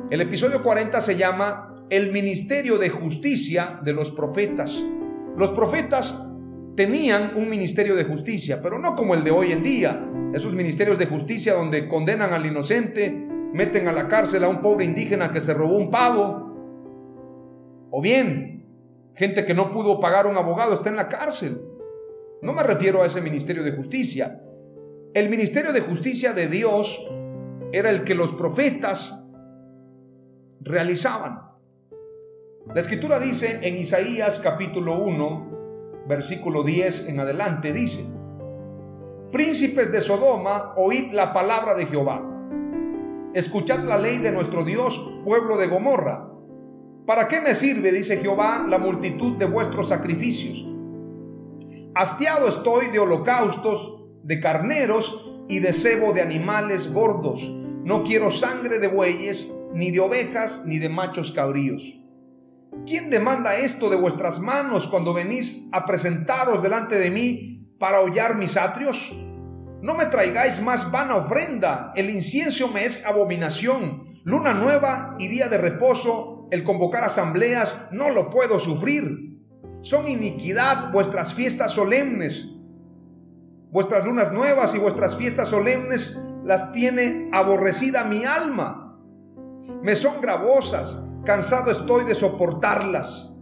El 0.09 0.21
episodio 0.21 0.63
40 0.63 0.99
se 1.01 1.15
llama 1.15 1.85
El 1.91 2.11
ministerio 2.11 2.79
de 2.79 2.89
justicia 2.89 3.79
de 3.83 3.93
los 3.93 4.09
profetas. 4.09 4.83
Los 5.37 5.51
profetas 5.51 6.28
tenían 6.79 7.33
un 7.35 7.49
ministerio 7.49 7.93
de 7.93 8.05
justicia, 8.05 8.61
pero 8.63 8.79
no 8.79 8.95
como 8.95 9.13
el 9.13 9.21
de 9.21 9.31
hoy 9.31 9.51
en 9.51 9.61
día, 9.61 10.09
esos 10.33 10.53
ministerios 10.53 10.97
de 10.97 11.07
justicia 11.07 11.53
donde 11.53 11.89
condenan 11.89 12.31
al 12.31 12.45
inocente, 12.45 13.11
meten 13.51 13.89
a 13.89 13.91
la 13.91 14.07
cárcel 14.07 14.45
a 14.45 14.47
un 14.47 14.61
pobre 14.61 14.85
indígena 14.85 15.33
que 15.33 15.41
se 15.41 15.53
robó 15.53 15.75
un 15.75 15.91
pavo, 15.91 16.55
o 17.91 18.01
bien 18.01 18.65
gente 19.13 19.45
que 19.45 19.53
no 19.53 19.73
pudo 19.73 19.99
pagar 19.99 20.25
un 20.25 20.37
abogado 20.37 20.73
está 20.73 20.87
en 20.87 20.95
la 20.95 21.09
cárcel. 21.09 21.61
No 22.41 22.53
me 22.53 22.63
refiero 22.63 23.03
a 23.03 23.07
ese 23.07 23.19
ministerio 23.19 23.61
de 23.61 23.73
justicia. 23.73 24.41
El 25.13 25.29
ministerio 25.29 25.73
de 25.73 25.81
justicia 25.81 26.31
de 26.31 26.47
Dios 26.47 27.13
era 27.73 27.89
el 27.89 28.05
que 28.05 28.15
los 28.15 28.31
profetas 28.35 29.27
realizaban. 30.61 31.41
La 32.73 32.79
escritura 32.79 33.19
dice 33.19 33.59
en 33.63 33.75
Isaías 33.75 34.39
capítulo 34.39 34.97
1, 35.03 35.58
versículo 36.09 36.63
10 36.63 37.09
en 37.09 37.19
adelante, 37.19 37.71
dice, 37.71 38.03
Príncipes 39.31 39.91
de 39.91 40.01
Sodoma, 40.01 40.73
oíd 40.75 41.13
la 41.13 41.31
palabra 41.31 41.75
de 41.75 41.85
Jehová. 41.85 42.25
Escuchad 43.35 43.83
la 43.83 43.99
ley 43.99 44.17
de 44.17 44.31
nuestro 44.31 44.63
Dios, 44.63 45.21
pueblo 45.23 45.55
de 45.57 45.67
Gomorra. 45.67 46.33
¿Para 47.05 47.27
qué 47.27 47.41
me 47.41 47.53
sirve, 47.53 47.91
dice 47.91 48.17
Jehová, 48.17 48.65
la 48.67 48.79
multitud 48.79 49.37
de 49.37 49.45
vuestros 49.45 49.89
sacrificios? 49.89 50.65
Hastiado 51.93 52.47
estoy 52.47 52.87
de 52.87 52.97
holocaustos, 52.97 54.05
de 54.23 54.39
carneros 54.39 55.31
y 55.47 55.59
de 55.59 55.73
cebo 55.73 56.11
de 56.13 56.23
animales 56.23 56.91
gordos. 56.91 57.47
No 57.83 58.03
quiero 58.03 58.31
sangre 58.31 58.79
de 58.79 58.87
bueyes, 58.87 59.53
ni 59.75 59.91
de 59.91 59.99
ovejas, 59.99 60.63
ni 60.65 60.79
de 60.79 60.89
machos 60.89 61.31
cabríos. 61.31 61.98
¿Quién 62.85 63.09
demanda 63.09 63.55
esto 63.57 63.89
de 63.89 63.95
vuestras 63.95 64.39
manos 64.39 64.87
cuando 64.87 65.13
venís 65.13 65.69
a 65.71 65.85
presentaros 65.85 66.63
delante 66.63 66.97
de 66.97 67.09
mí 67.09 67.75
para 67.79 68.01
hollar 68.01 68.35
mis 68.35 68.57
atrios? 68.57 69.15
No 69.81 69.95
me 69.95 70.05
traigáis 70.05 70.61
más 70.61 70.91
vana 70.91 71.15
ofrenda, 71.15 71.93
el 71.95 72.09
incienso 72.09 72.67
me 72.69 72.85
es 72.85 73.05
abominación. 73.05 74.21
Luna 74.23 74.53
nueva 74.53 75.15
y 75.19 75.27
día 75.27 75.47
de 75.47 75.57
reposo 75.57 76.47
el 76.51 76.63
convocar 76.63 77.03
asambleas, 77.03 77.89
no 77.91 78.09
lo 78.09 78.29
puedo 78.31 78.59
sufrir. 78.59 79.39
Son 79.81 80.07
iniquidad 80.07 80.91
vuestras 80.91 81.33
fiestas 81.33 81.71
solemnes. 81.71 82.55
Vuestras 83.71 84.03
lunas 84.05 84.33
nuevas 84.33 84.73
y 84.73 84.79
vuestras 84.79 85.15
fiestas 85.15 85.49
solemnes 85.49 86.19
las 86.43 86.73
tiene 86.73 87.29
aborrecida 87.31 88.03
mi 88.05 88.25
alma. 88.25 88.99
Me 89.83 89.95
son 89.95 90.19
gravosas, 90.21 91.03
cansado 91.25 91.71
estoy 91.71 92.05
de 92.05 92.15
soportarlas. 92.15 93.33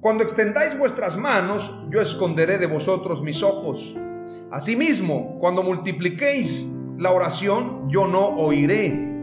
Cuando 0.00 0.22
extendáis 0.22 0.78
vuestras 0.78 1.16
manos, 1.16 1.86
yo 1.90 2.00
esconderé 2.00 2.58
de 2.58 2.66
vosotros 2.66 3.22
mis 3.22 3.42
ojos. 3.42 3.96
Asimismo, 4.50 5.38
cuando 5.38 5.62
multipliquéis 5.62 6.76
la 6.98 7.10
oración, 7.10 7.88
yo 7.90 8.06
no 8.06 8.26
oiré. 8.36 9.14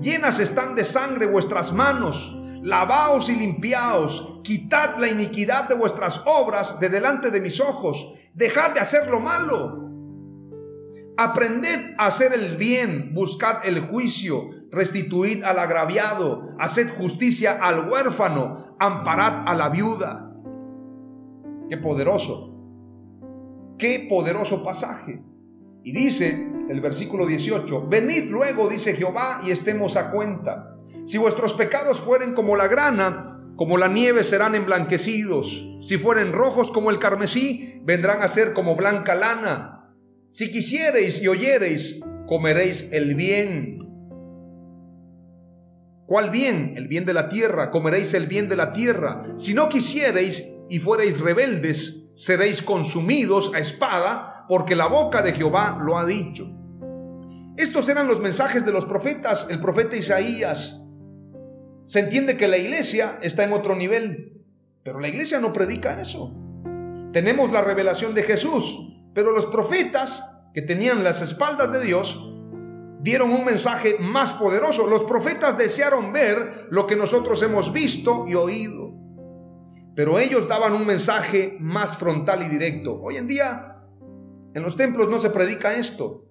Llenas 0.00 0.40
están 0.40 0.74
de 0.74 0.84
sangre 0.84 1.26
vuestras 1.26 1.72
manos 1.72 2.38
lavaos 2.62 3.28
y 3.28 3.36
limpiaos, 3.36 4.40
quitad 4.42 4.96
la 4.98 5.08
iniquidad 5.08 5.68
de 5.68 5.74
vuestras 5.74 6.22
obras 6.26 6.78
de 6.80 6.88
delante 6.88 7.30
de 7.30 7.40
mis 7.40 7.60
ojos, 7.60 8.14
dejad 8.34 8.70
de 8.70 8.80
hacer 8.80 9.08
lo 9.08 9.20
malo. 9.20 9.90
Aprended 11.16 11.94
a 11.98 12.06
hacer 12.06 12.32
el 12.32 12.56
bien, 12.56 13.12
buscad 13.12 13.66
el 13.66 13.80
juicio, 13.80 14.50
restituid 14.72 15.44
al 15.44 15.58
agraviado, 15.58 16.48
haced 16.58 16.88
justicia 16.96 17.58
al 17.60 17.90
huérfano, 17.90 18.74
amparad 18.80 19.46
a 19.46 19.54
la 19.54 19.68
viuda. 19.68 20.34
Qué 21.68 21.76
poderoso, 21.76 22.56
qué 23.78 24.06
poderoso 24.08 24.64
pasaje. 24.64 25.22
Y 25.84 25.92
dice 25.92 26.52
el 26.68 26.80
versículo 26.80 27.26
18, 27.26 27.86
venid 27.88 28.30
luego, 28.30 28.68
dice 28.68 28.94
Jehová, 28.94 29.42
y 29.44 29.50
estemos 29.50 29.96
a 29.96 30.10
cuenta. 30.10 30.78
Si 31.04 31.18
vuestros 31.18 31.52
pecados 31.54 32.00
fueren 32.00 32.34
como 32.34 32.56
la 32.56 32.68
grana, 32.68 33.32
como 33.56 33.76
la 33.76 33.88
nieve 33.88 34.24
serán 34.24 34.54
emblanquecidos. 34.54 35.68
Si 35.82 35.98
fueren 35.98 36.32
rojos 36.32 36.72
como 36.72 36.90
el 36.90 36.98
carmesí, 36.98 37.80
vendrán 37.84 38.22
a 38.22 38.28
ser 38.28 38.54
como 38.54 38.76
blanca 38.76 39.14
lana. 39.14 39.94
Si 40.30 40.50
quisiereis 40.50 41.20
y 41.22 41.28
oyereis, 41.28 42.00
comeréis 42.26 42.90
el 42.92 43.14
bien. 43.14 43.81
¿Cuál 46.12 46.28
bien? 46.28 46.74
El 46.76 46.88
bien 46.88 47.06
de 47.06 47.14
la 47.14 47.30
tierra. 47.30 47.70
Comeréis 47.70 48.12
el 48.12 48.26
bien 48.26 48.46
de 48.46 48.54
la 48.54 48.70
tierra. 48.74 49.22
Si 49.38 49.54
no 49.54 49.70
quisiereis 49.70 50.56
y 50.68 50.78
fuereis 50.78 51.20
rebeldes, 51.20 52.10
seréis 52.14 52.60
consumidos 52.60 53.54
a 53.54 53.60
espada, 53.60 54.44
porque 54.46 54.76
la 54.76 54.88
boca 54.88 55.22
de 55.22 55.32
Jehová 55.32 55.80
lo 55.82 55.96
ha 55.96 56.04
dicho. 56.04 56.54
Estos 57.56 57.88
eran 57.88 58.08
los 58.08 58.20
mensajes 58.20 58.66
de 58.66 58.72
los 58.72 58.84
profetas, 58.84 59.46
el 59.48 59.58
profeta 59.58 59.96
Isaías, 59.96 60.82
se 61.86 62.00
entiende 62.00 62.36
que 62.36 62.46
la 62.46 62.58
iglesia 62.58 63.18
está 63.22 63.44
en 63.44 63.54
otro 63.54 63.74
nivel, 63.74 64.44
pero 64.84 65.00
la 65.00 65.08
iglesia 65.08 65.40
no 65.40 65.54
predica 65.54 65.98
eso. 65.98 66.36
Tenemos 67.14 67.52
la 67.52 67.62
revelación 67.62 68.14
de 68.14 68.24
Jesús, 68.24 69.00
pero 69.14 69.32
los 69.32 69.46
profetas 69.46 70.22
que 70.52 70.60
tenían 70.60 71.04
las 71.04 71.22
espaldas 71.22 71.72
de 71.72 71.82
Dios 71.82 72.31
dieron 73.02 73.32
un 73.32 73.44
mensaje 73.44 73.96
más 73.98 74.32
poderoso. 74.32 74.86
Los 74.86 75.02
profetas 75.02 75.58
desearon 75.58 76.12
ver 76.12 76.68
lo 76.70 76.86
que 76.86 76.96
nosotros 76.96 77.42
hemos 77.42 77.72
visto 77.72 78.26
y 78.28 78.34
oído, 78.34 78.94
pero 79.94 80.18
ellos 80.18 80.48
daban 80.48 80.72
un 80.72 80.86
mensaje 80.86 81.56
más 81.60 81.98
frontal 81.98 82.42
y 82.42 82.48
directo. 82.48 82.98
Hoy 83.02 83.16
en 83.16 83.26
día 83.26 83.84
en 84.54 84.62
los 84.62 84.76
templos 84.76 85.08
no 85.08 85.18
se 85.18 85.30
predica 85.30 85.74
esto, 85.74 86.28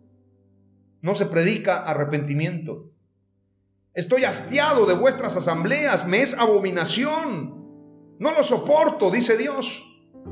no 1.02 1.14
se 1.14 1.26
predica 1.26 1.84
arrepentimiento. 1.84 2.92
Estoy 3.94 4.24
hastiado 4.24 4.86
de 4.86 4.94
vuestras 4.94 5.36
asambleas, 5.36 6.08
me 6.08 6.22
es 6.22 6.40
abominación. 6.40 7.60
No 8.20 8.32
lo 8.32 8.44
soporto, 8.44 9.12
dice 9.12 9.36
Dios, 9.36 9.84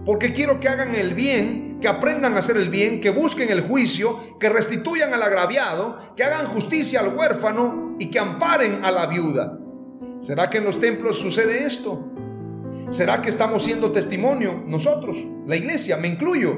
porque 0.05 0.31
quiero 0.31 0.61
que 0.61 0.69
hagan 0.69 0.95
el 0.95 1.13
bien, 1.13 1.68
que 1.81 1.87
aprendan 1.87 2.35
a 2.35 2.39
hacer 2.39 2.57
el 2.57 2.69
bien, 2.69 3.01
que 3.01 3.09
busquen 3.09 3.49
el 3.49 3.61
juicio, 3.61 4.37
que 4.39 4.49
restituyan 4.49 5.13
al 5.13 5.23
agraviado, 5.23 5.97
que 6.15 6.23
hagan 6.23 6.47
justicia 6.47 6.99
al 6.99 7.15
huérfano 7.15 7.95
y 7.99 8.09
que 8.11 8.19
amparen 8.19 8.83
a 8.83 8.91
la 8.91 9.07
viuda. 9.07 9.57
¿Será 10.19 10.49
que 10.49 10.57
en 10.57 10.65
los 10.65 10.79
templos 10.79 11.17
sucede 11.17 11.65
esto? 11.65 12.11
¿Será 12.89 13.21
que 13.21 13.29
estamos 13.29 13.63
siendo 13.63 13.91
testimonio 13.91 14.63
nosotros, 14.67 15.17
la 15.45 15.55
iglesia, 15.55 15.97
me 15.97 16.07
incluyo, 16.07 16.57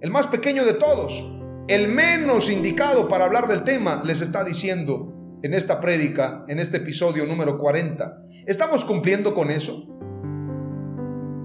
el 0.00 0.10
más 0.10 0.26
pequeño 0.26 0.64
de 0.64 0.74
todos, 0.74 1.32
el 1.68 1.88
menos 1.88 2.50
indicado 2.50 3.08
para 3.08 3.24
hablar 3.24 3.46
del 3.48 3.64
tema, 3.64 4.02
les 4.04 4.20
está 4.20 4.44
diciendo, 4.44 5.14
en 5.44 5.52
esta 5.52 5.78
prédica, 5.78 6.44
en 6.48 6.58
este 6.58 6.78
episodio 6.78 7.26
número 7.26 7.58
40. 7.58 8.22
¿Estamos 8.46 8.82
cumpliendo 8.86 9.34
con 9.34 9.50
eso? 9.50 9.86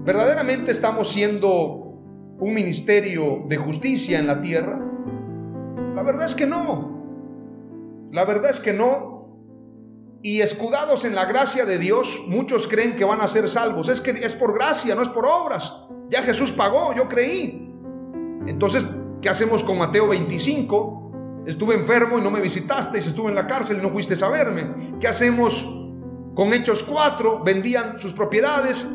¿Verdaderamente 0.06 0.72
estamos 0.72 1.10
siendo 1.10 1.79
un 2.40 2.54
ministerio 2.54 3.44
de 3.46 3.56
justicia 3.56 4.18
en 4.18 4.26
la 4.26 4.40
tierra? 4.40 4.84
La 5.94 6.02
verdad 6.02 6.24
es 6.24 6.34
que 6.34 6.46
no. 6.46 8.08
La 8.10 8.24
verdad 8.24 8.50
es 8.50 8.60
que 8.60 8.72
no. 8.72 9.20
Y 10.22 10.40
escudados 10.40 11.04
en 11.04 11.14
la 11.14 11.26
gracia 11.26 11.64
de 11.64 11.78
Dios, 11.78 12.24
muchos 12.28 12.66
creen 12.66 12.96
que 12.96 13.04
van 13.04 13.20
a 13.20 13.28
ser 13.28 13.48
salvos. 13.48 13.88
Es 13.88 14.00
que 14.00 14.10
es 14.10 14.34
por 14.34 14.54
gracia, 14.54 14.94
no 14.94 15.02
es 15.02 15.08
por 15.08 15.24
obras. 15.26 15.84
Ya 16.10 16.22
Jesús 16.22 16.52
pagó, 16.52 16.94
yo 16.94 17.08
creí. 17.08 17.72
Entonces, 18.46 18.88
¿qué 19.22 19.28
hacemos 19.28 19.62
con 19.62 19.78
Mateo 19.78 20.08
25? 20.08 21.44
Estuve 21.46 21.74
enfermo 21.74 22.18
y 22.18 22.22
no 22.22 22.30
me 22.30 22.40
visitaste, 22.40 22.98
y 22.98 23.00
estuve 23.00 23.28
en 23.28 23.34
la 23.34 23.46
cárcel 23.46 23.78
y 23.78 23.82
no 23.82 23.90
fuiste 23.90 24.22
a 24.22 24.28
verme. 24.28 24.98
¿Qué 24.98 25.08
hacemos 25.08 25.66
con 26.34 26.52
Hechos 26.52 26.82
4? 26.84 27.42
Vendían 27.44 27.98
sus 27.98 28.12
propiedades 28.12 28.88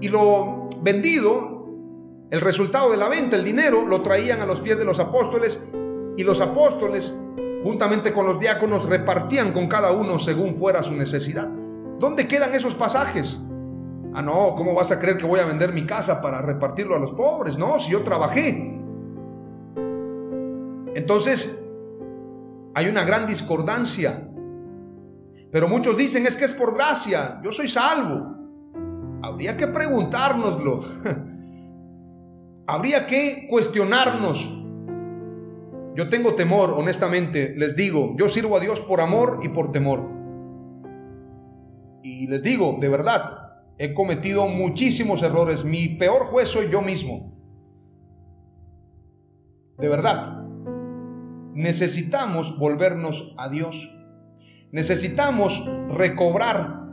y 0.00 0.08
lo 0.08 0.68
vendido 0.82 1.53
El 2.30 2.40
resultado 2.40 2.90
de 2.90 2.96
la 2.96 3.08
venta, 3.08 3.36
el 3.36 3.44
dinero, 3.44 3.86
lo 3.86 4.00
traían 4.00 4.40
a 4.40 4.46
los 4.46 4.60
pies 4.60 4.78
de 4.78 4.84
los 4.84 4.98
apóstoles 4.98 5.68
y 6.16 6.24
los 6.24 6.40
apóstoles, 6.40 7.14
juntamente 7.62 8.12
con 8.12 8.26
los 8.26 8.40
diáconos, 8.40 8.88
repartían 8.88 9.52
con 9.52 9.68
cada 9.68 9.92
uno 9.92 10.18
según 10.18 10.56
fuera 10.56 10.82
su 10.82 10.94
necesidad. 10.96 11.48
¿Dónde 11.98 12.26
quedan 12.26 12.54
esos 12.54 12.74
pasajes? 12.74 13.40
Ah, 14.14 14.22
no, 14.22 14.54
¿cómo 14.56 14.74
vas 14.74 14.90
a 14.90 15.00
creer 15.00 15.16
que 15.16 15.26
voy 15.26 15.40
a 15.40 15.44
vender 15.44 15.72
mi 15.72 15.84
casa 15.86 16.22
para 16.22 16.40
repartirlo 16.40 16.94
a 16.94 16.98
los 16.98 17.12
pobres? 17.12 17.58
No, 17.58 17.78
si 17.78 17.92
yo 17.92 18.02
trabajé. 18.02 18.80
Entonces, 20.94 21.66
hay 22.74 22.88
una 22.88 23.04
gran 23.04 23.26
discordancia. 23.26 24.28
Pero 25.50 25.68
muchos 25.68 25.96
dicen 25.96 26.26
es 26.26 26.36
que 26.36 26.46
es 26.46 26.52
por 26.52 26.74
gracia, 26.74 27.40
yo 27.42 27.52
soy 27.52 27.68
salvo. 27.68 28.34
Habría 29.22 29.56
que 29.56 29.66
preguntárnoslo. 29.66 30.80
Habría 32.66 33.06
que 33.06 33.46
cuestionarnos. 33.48 34.62
Yo 35.94 36.08
tengo 36.08 36.34
temor, 36.34 36.70
honestamente, 36.76 37.54
les 37.56 37.76
digo, 37.76 38.14
yo 38.18 38.28
sirvo 38.28 38.56
a 38.56 38.60
Dios 38.60 38.80
por 38.80 39.00
amor 39.00 39.40
y 39.42 39.48
por 39.48 39.70
temor. 39.70 40.10
Y 42.02 42.26
les 42.26 42.42
digo, 42.42 42.78
de 42.80 42.88
verdad, 42.88 43.62
he 43.78 43.94
cometido 43.94 44.48
muchísimos 44.48 45.22
errores. 45.22 45.64
Mi 45.64 45.88
peor 45.88 46.22
juez 46.24 46.48
soy 46.48 46.70
yo 46.70 46.82
mismo. 46.82 47.32
De 49.78 49.88
verdad. 49.88 50.42
Necesitamos 51.54 52.58
volvernos 52.58 53.34
a 53.38 53.48
Dios. 53.48 53.96
Necesitamos 54.72 55.64
recobrar 55.90 56.84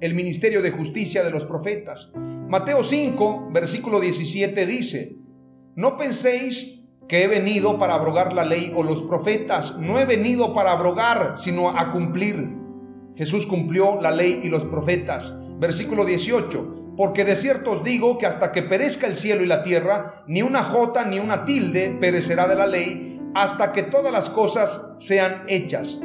el 0.00 0.14
ministerio 0.14 0.62
de 0.62 0.72
justicia 0.72 1.22
de 1.22 1.30
los 1.30 1.44
profetas. 1.44 2.12
Mateo 2.52 2.82
5, 2.84 3.48
versículo 3.50 3.98
17 3.98 4.66
dice, 4.66 5.16
no 5.74 5.96
penséis 5.96 6.86
que 7.08 7.24
he 7.24 7.26
venido 7.26 7.78
para 7.78 7.94
abrogar 7.94 8.34
la 8.34 8.44
ley 8.44 8.74
o 8.76 8.82
los 8.82 9.00
profetas, 9.00 9.78
no 9.78 9.98
he 9.98 10.04
venido 10.04 10.52
para 10.52 10.72
abrogar, 10.72 11.38
sino 11.38 11.70
a 11.70 11.90
cumplir. 11.90 12.50
Jesús 13.16 13.46
cumplió 13.46 14.02
la 14.02 14.10
ley 14.10 14.42
y 14.44 14.50
los 14.50 14.66
profetas. 14.66 15.32
Versículo 15.58 16.04
18, 16.04 16.92
porque 16.94 17.24
de 17.24 17.36
cierto 17.36 17.70
os 17.70 17.84
digo 17.84 18.18
que 18.18 18.26
hasta 18.26 18.52
que 18.52 18.60
perezca 18.60 19.06
el 19.06 19.16
cielo 19.16 19.42
y 19.42 19.46
la 19.46 19.62
tierra, 19.62 20.22
ni 20.28 20.42
una 20.42 20.62
jota 20.62 21.06
ni 21.06 21.20
una 21.20 21.46
tilde 21.46 21.96
perecerá 21.98 22.48
de 22.48 22.56
la 22.56 22.66
ley, 22.66 23.18
hasta 23.34 23.72
que 23.72 23.82
todas 23.82 24.12
las 24.12 24.28
cosas 24.28 24.96
sean 24.98 25.44
hechas. 25.48 26.00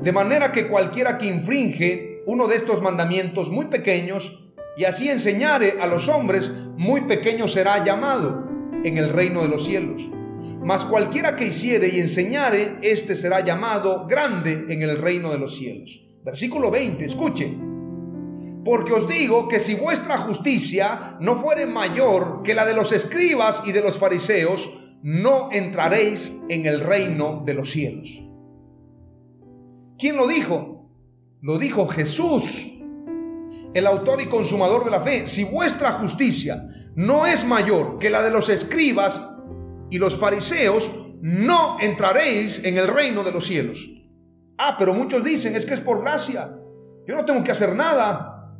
De 0.00 0.12
manera 0.12 0.52
que 0.52 0.68
cualquiera 0.68 1.18
que 1.18 1.26
infringe 1.26 2.22
uno 2.24 2.46
de 2.46 2.54
estos 2.54 2.82
mandamientos 2.82 3.50
muy 3.50 3.64
pequeños 3.64 4.45
y 4.76 4.84
así 4.84 5.08
enseñare 5.08 5.78
a 5.80 5.86
los 5.86 6.08
hombres, 6.08 6.52
muy 6.76 7.02
pequeño 7.02 7.48
será 7.48 7.84
llamado 7.84 8.46
en 8.84 8.98
el 8.98 9.10
reino 9.10 9.42
de 9.42 9.48
los 9.48 9.64
cielos. 9.64 10.10
Mas 10.62 10.84
cualquiera 10.84 11.36
que 11.36 11.46
hiciere 11.46 11.88
y 11.88 12.00
enseñare, 12.00 12.78
éste 12.82 13.14
será 13.14 13.40
llamado 13.40 14.06
grande 14.06 14.66
en 14.68 14.82
el 14.82 14.98
reino 14.98 15.30
de 15.30 15.38
los 15.38 15.56
cielos. 15.56 16.06
Versículo 16.24 16.70
20, 16.70 17.04
escuche. 17.04 17.56
Porque 18.64 18.92
os 18.92 19.08
digo 19.08 19.48
que 19.48 19.60
si 19.60 19.76
vuestra 19.76 20.18
justicia 20.18 21.16
no 21.20 21.36
fuere 21.36 21.66
mayor 21.66 22.42
que 22.42 22.54
la 22.54 22.66
de 22.66 22.74
los 22.74 22.90
escribas 22.92 23.62
y 23.64 23.72
de 23.72 23.80
los 23.80 23.96
fariseos, 23.96 24.96
no 25.02 25.50
entraréis 25.52 26.42
en 26.48 26.66
el 26.66 26.80
reino 26.80 27.44
de 27.46 27.54
los 27.54 27.70
cielos. 27.70 28.08
¿Quién 29.98 30.16
lo 30.16 30.26
dijo? 30.26 30.90
Lo 31.40 31.58
dijo 31.58 31.86
Jesús, 31.86 32.75
el 33.76 33.86
autor 33.86 34.22
y 34.22 34.26
consumador 34.26 34.86
de 34.86 34.90
la 34.90 35.00
fe. 35.00 35.26
Si 35.26 35.44
vuestra 35.44 35.92
justicia 35.92 36.66
no 36.94 37.26
es 37.26 37.44
mayor 37.44 37.98
que 37.98 38.08
la 38.08 38.22
de 38.22 38.30
los 38.30 38.48
escribas 38.48 39.28
y 39.90 39.98
los 39.98 40.16
fariseos, 40.16 41.12
no 41.20 41.76
entraréis 41.78 42.64
en 42.64 42.78
el 42.78 42.88
reino 42.88 43.22
de 43.22 43.32
los 43.32 43.44
cielos. 43.44 43.86
Ah, 44.56 44.76
pero 44.78 44.94
muchos 44.94 45.22
dicen, 45.22 45.54
es 45.54 45.66
que 45.66 45.74
es 45.74 45.80
por 45.80 46.00
gracia. 46.00 46.56
Yo 47.06 47.14
no 47.14 47.26
tengo 47.26 47.44
que 47.44 47.50
hacer 47.50 47.76
nada. 47.76 48.56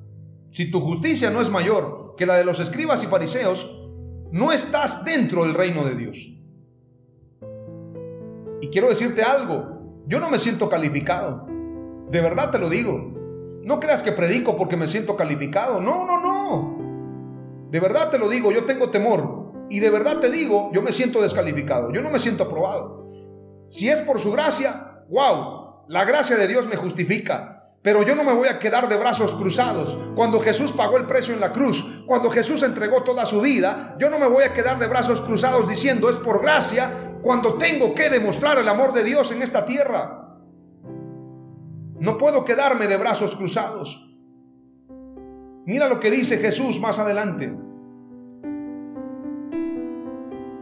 Si 0.50 0.70
tu 0.70 0.80
justicia 0.82 1.30
no 1.30 1.40
es 1.40 1.48
mayor 1.48 2.14
que 2.18 2.26
la 2.26 2.34
de 2.34 2.44
los 2.44 2.60
escribas 2.60 3.02
y 3.02 3.06
fariseos, 3.06 3.88
no 4.32 4.52
estás 4.52 5.06
dentro 5.06 5.44
del 5.44 5.54
reino 5.54 5.82
de 5.86 5.96
Dios. 5.96 6.18
Y 8.60 8.68
quiero 8.68 8.90
decirte 8.90 9.22
algo, 9.22 10.02
yo 10.06 10.20
no 10.20 10.28
me 10.28 10.38
siento 10.38 10.68
calificado. 10.68 11.46
De 12.10 12.20
verdad 12.20 12.50
te 12.50 12.58
lo 12.58 12.68
digo. 12.68 13.15
No 13.66 13.80
creas 13.80 14.04
que 14.04 14.12
predico 14.12 14.56
porque 14.56 14.76
me 14.76 14.86
siento 14.86 15.16
calificado. 15.16 15.80
No, 15.80 16.06
no, 16.06 16.20
no. 16.20 17.68
De 17.68 17.80
verdad 17.80 18.10
te 18.10 18.18
lo 18.18 18.28
digo, 18.28 18.52
yo 18.52 18.64
tengo 18.64 18.90
temor. 18.90 19.66
Y 19.68 19.80
de 19.80 19.90
verdad 19.90 20.20
te 20.20 20.30
digo, 20.30 20.70
yo 20.72 20.82
me 20.82 20.92
siento 20.92 21.20
descalificado. 21.20 21.90
Yo 21.90 22.00
no 22.00 22.12
me 22.12 22.20
siento 22.20 22.44
aprobado. 22.44 23.08
Si 23.68 23.88
es 23.88 24.02
por 24.02 24.20
su 24.20 24.30
gracia, 24.30 25.02
wow, 25.10 25.84
la 25.88 26.04
gracia 26.04 26.36
de 26.36 26.46
Dios 26.46 26.68
me 26.68 26.76
justifica. 26.76 27.72
Pero 27.82 28.04
yo 28.04 28.14
no 28.14 28.22
me 28.22 28.34
voy 28.34 28.46
a 28.46 28.60
quedar 28.60 28.88
de 28.88 28.98
brazos 28.98 29.34
cruzados. 29.34 29.98
Cuando 30.14 30.38
Jesús 30.38 30.70
pagó 30.70 30.96
el 30.96 31.06
precio 31.06 31.34
en 31.34 31.40
la 31.40 31.52
cruz, 31.52 32.04
cuando 32.06 32.30
Jesús 32.30 32.62
entregó 32.62 33.02
toda 33.02 33.26
su 33.26 33.40
vida, 33.40 33.96
yo 33.98 34.10
no 34.10 34.20
me 34.20 34.28
voy 34.28 34.44
a 34.44 34.54
quedar 34.54 34.78
de 34.78 34.86
brazos 34.86 35.20
cruzados 35.22 35.68
diciendo 35.68 36.08
es 36.08 36.18
por 36.18 36.40
gracia 36.40 37.18
cuando 37.20 37.54
tengo 37.54 37.96
que 37.96 38.10
demostrar 38.10 38.58
el 38.58 38.68
amor 38.68 38.92
de 38.92 39.02
Dios 39.02 39.32
en 39.32 39.42
esta 39.42 39.66
tierra. 39.66 40.25
No 41.98 42.18
puedo 42.18 42.44
quedarme 42.44 42.86
de 42.86 42.96
brazos 42.96 43.36
cruzados. 43.36 44.14
Mira 45.64 45.88
lo 45.88 45.98
que 45.98 46.10
dice 46.10 46.38
Jesús 46.38 46.80
más 46.80 46.98
adelante. 46.98 47.56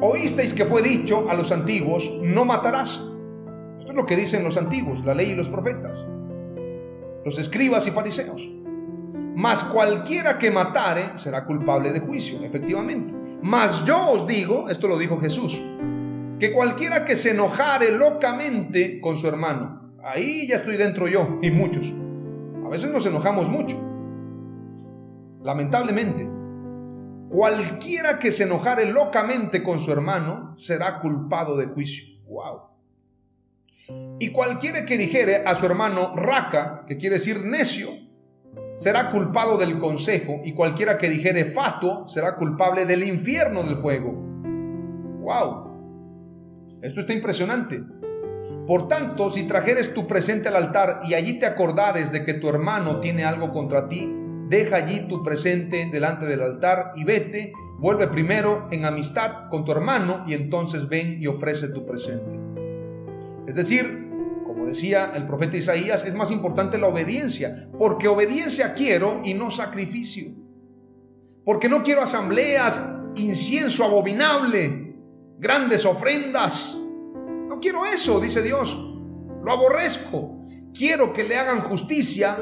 Oísteis 0.01 0.55
que 0.55 0.65
fue 0.65 0.83
dicho 0.83 1.29
a 1.29 1.35
los 1.35 1.51
antiguos, 1.51 2.21
no 2.23 2.45
matarás. 2.45 3.11
Esto 3.79 3.93
es 3.93 3.97
lo 3.97 4.07
que 4.07 4.17
dicen 4.17 4.45
los 4.45 4.57
antiguos, 4.57 5.05
la 5.05 5.15
ley 5.15 5.31
y 5.31 5.35
los 5.35 5.49
profetas, 5.49 6.07
los 7.25 7.39
escribas 7.39 7.87
y 7.87 7.91
fariseos. 7.91 8.51
Mas 9.35 9.65
cualquiera 9.65 10.39
que 10.39 10.51
matare 10.51 11.19
será 11.19 11.45
culpable 11.45 11.93
de 11.93 12.01
juicio, 12.01 12.43
efectivamente. 12.43 13.13
Mas 13.43 13.85
yo 13.85 14.11
os 14.11 14.27
digo, 14.27 14.71
esto 14.71 14.89
lo 14.89 14.97
dijo 14.97 15.21
Jesús, 15.21 15.61
que 16.39 16.53
cualquiera 16.53 17.05
que 17.05 17.17
se 17.17 17.33
enojare 17.33 17.93
locamente 17.93 19.01
con 19.01 19.17
su 19.17 19.29
hermano, 19.29 19.84
ahí 20.05 20.47
ya 20.47 20.57
estoy 20.57 20.77
dentro 20.77 21.09
yo 21.09 21.39
y 21.43 21.51
muchos. 21.51 21.93
A 22.65 22.69
veces 22.69 22.91
nos 22.91 23.07
enojamos 23.07 23.49
mucho. 23.49 23.77
Lamentablemente, 25.43 26.29
cualquiera 27.29 28.19
que 28.19 28.31
se 28.31 28.45
enojare 28.45 28.87
locamente 28.87 29.63
con 29.63 29.81
su 29.81 29.93
hermano 29.93 30.55
será 30.57 31.01
culpado 31.01 31.57
de 31.57 31.67
juicio. 31.67 32.15
Wow. 32.27 32.61
Y 34.19 34.31
cualquiera 34.31 34.87
que 34.87 34.97
dijere 34.97 35.45
a 35.45 35.55
su 35.55 35.67
hermano 35.67 36.15
raca, 36.17 36.85
que 36.87 36.97
quiere 36.97 37.17
decir 37.17 37.45
necio, 37.45 37.89
será 38.75 39.11
culpado 39.11 39.59
del 39.59 39.79
consejo, 39.79 40.41
y 40.45 40.55
cualquiera 40.55 40.97
que 40.97 41.11
dijere 41.11 41.45
fato 41.45 42.09
será 42.09 42.37
culpable 42.37 42.87
del 42.87 43.05
infierno 43.05 43.63
del 43.63 43.77
fuego. 43.77 44.13
Wow. 45.21 45.65
Esto 46.83 47.01
está 47.01 47.13
impresionante. 47.13 47.83
Por 48.67 48.89
tanto, 48.89 49.31
si 49.31 49.47
trajeres 49.47 49.93
tu 49.93 50.07
presente 50.07 50.49
al 50.49 50.57
altar 50.57 51.03
y 51.05 51.15
allí 51.15 51.39
te 51.39 51.47
acordares 51.47 52.13
de 52.13 52.25
que 52.25 52.35
tu 52.35 52.49
hermano 52.49 53.01
tiene 53.01 53.25
algo 53.25 53.53
contra 53.53 53.89
ti, 53.89 54.11
deja 54.49 54.77
allí 54.77 55.07
tu 55.09 55.23
presente 55.23 55.89
delante 55.93 56.25
del 56.27 56.41
altar 56.41 56.93
y 56.97 57.05
vete, 57.05 57.53
vuelve 57.79 58.09
primero 58.09 58.69
en 58.71 58.87
amistad 58.87 59.49
con 59.51 59.65
tu 59.65 59.73
hermano 59.73 60.25
y 60.27 60.33
entonces 60.33 60.89
ven 60.89 61.19
y 61.21 61.27
ofrece 61.27 61.69
tu 61.69 61.85
presente. 61.85 62.41
Es 63.47 63.55
decir, 63.55 64.09
como 64.47 64.65
decía 64.65 65.13
el 65.15 65.27
profeta 65.27 65.59
Isaías, 65.59 66.07
es 66.07 66.15
más 66.15 66.31
importante 66.31 66.79
la 66.79 66.87
obediencia, 66.87 67.69
porque 67.79 68.09
obediencia 68.09 68.73
quiero 68.73 69.21
y 69.25 69.35
no 69.35 69.51
sacrificio. 69.51 70.33
Porque 71.45 71.69
no 71.69 71.83
quiero 71.83 72.03
asambleas, 72.03 72.83
incienso 73.17 73.85
abominable, 73.85 74.97
grandes 75.39 75.85
ofrendas. 75.85 76.81
Quiero 77.65 77.87
eso, 77.87 78.21
dice 78.21 78.43
Dios. 78.43 78.79
Lo 79.43 79.51
aborrezco. 79.51 80.45
Quiero 80.75 81.15
que 81.15 81.25
le 81.25 81.39
hagan 81.39 81.63
justicia 81.63 82.37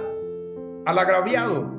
al 0.85 0.99
agraviado, 0.99 1.73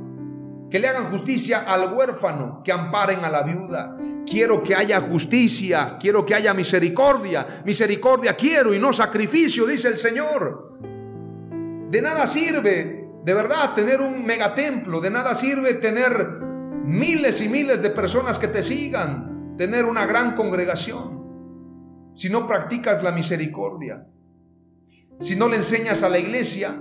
que 0.72 0.80
le 0.80 0.88
hagan 0.88 1.12
justicia 1.12 1.66
al 1.68 1.94
huérfano, 1.94 2.62
que 2.64 2.72
amparen 2.72 3.26
a 3.26 3.30
la 3.30 3.44
viuda. 3.44 3.98
Quiero 4.26 4.64
que 4.64 4.76
haya 4.76 5.02
justicia, 5.02 5.98
quiero 6.00 6.26
que 6.26 6.36
haya 6.36 6.54
misericordia. 6.54 7.46
Misericordia 7.66 8.38
quiero 8.38 8.74
y 8.74 8.80
no 8.80 8.94
sacrificio, 8.94 9.66
dice 9.66 9.90
el 9.90 9.98
Señor. 9.98 10.80
De 11.92 12.02
nada 12.02 12.26
sirve, 12.26 13.10
de 13.26 13.34
verdad, 13.34 13.74
tener 13.74 14.00
un 14.00 14.26
megatemplo, 14.26 15.02
de 15.02 15.10
nada 15.10 15.36
sirve 15.36 15.74
tener 15.74 16.40
miles 16.86 17.42
y 17.42 17.50
miles 17.50 17.82
de 17.82 17.90
personas 17.90 18.40
que 18.40 18.48
te 18.48 18.64
sigan 18.64 19.58
tener 19.58 19.84
una 19.84 20.06
gran 20.06 20.34
congregación 20.34 21.23
si 22.16 22.30
no 22.30 22.48
practicas 22.48 23.04
la 23.04 23.12
misericordia, 23.12 24.08
si 25.20 25.36
no 25.36 25.48
le 25.48 25.58
enseñas 25.58 26.04
a 26.04 26.10
la 26.10 26.20
iglesia 26.20 26.74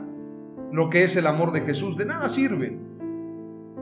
lo 0.72 0.88
que 0.88 1.04
es 1.04 1.16
el 1.16 1.26
amor 1.26 1.52
de 1.52 1.60
Jesús, 1.60 1.96
de 1.96 2.06
nada 2.06 2.28
sirve. 2.28 2.78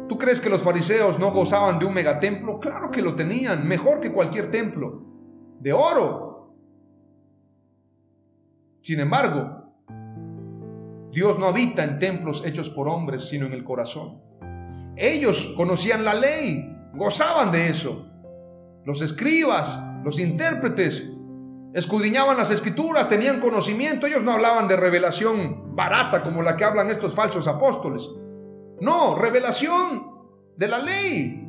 ¿Tú 0.08 0.18
crees 0.18 0.40
que 0.40 0.50
los 0.50 0.62
fariseos 0.62 1.20
no 1.20 1.30
gozaban 1.30 1.78
de 1.78 1.86
un 1.86 1.94
megatemplo? 1.94 2.58
Claro 2.58 2.90
que 2.90 3.00
lo 3.00 3.14
tenían, 3.14 3.66
mejor 3.66 4.00
que 4.00 4.12
cualquier 4.12 4.50
templo, 4.50 5.04
de 5.60 5.72
oro. 5.72 6.52
Sin 8.80 8.98
embargo, 8.98 9.72
Dios 11.12 11.38
no 11.38 11.46
habita 11.46 11.84
en 11.84 11.98
templos 11.98 12.44
hechos 12.44 12.70
por 12.70 12.88
hombres, 12.88 13.28
sino 13.28 13.46
en 13.46 13.52
el 13.52 13.64
corazón. 13.64 14.20
Ellos 14.96 15.54
conocían 15.56 16.04
la 16.04 16.14
ley, 16.14 16.76
gozaban 16.94 17.52
de 17.52 17.68
eso. 17.68 18.06
Los 18.84 19.02
escribas, 19.02 19.80
los 20.04 20.18
intérpretes, 20.18 21.09
escudriñaban 21.74 22.36
las 22.36 22.50
escrituras, 22.50 23.08
tenían 23.08 23.40
conocimiento, 23.40 24.06
ellos 24.06 24.24
no 24.24 24.32
hablaban 24.32 24.66
de 24.68 24.76
revelación 24.76 25.76
barata 25.76 26.22
como 26.22 26.42
la 26.42 26.56
que 26.56 26.64
hablan 26.64 26.90
estos 26.90 27.14
falsos 27.14 27.46
apóstoles. 27.46 28.10
No, 28.80 29.14
revelación 29.16 30.10
de 30.56 30.68
la 30.68 30.78
ley. 30.78 31.46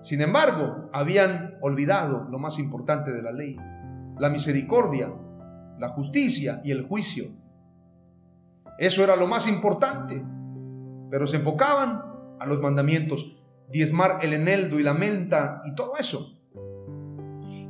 Sin 0.00 0.20
embargo, 0.20 0.88
habían 0.92 1.58
olvidado 1.60 2.28
lo 2.30 2.38
más 2.38 2.58
importante 2.58 3.12
de 3.12 3.22
la 3.22 3.32
ley, 3.32 3.56
la 4.18 4.30
misericordia, 4.30 5.12
la 5.78 5.88
justicia 5.88 6.60
y 6.64 6.70
el 6.70 6.86
juicio. 6.86 7.24
Eso 8.78 9.02
era 9.02 9.16
lo 9.16 9.26
más 9.26 9.48
importante, 9.48 10.24
pero 11.10 11.26
se 11.26 11.36
enfocaban 11.36 12.02
a 12.38 12.46
los 12.46 12.60
mandamientos, 12.60 13.42
diezmar 13.70 14.20
el 14.22 14.32
eneldo 14.32 14.78
y 14.78 14.84
la 14.84 14.94
menta 14.94 15.62
y 15.66 15.74
todo 15.74 15.96
eso. 15.98 16.37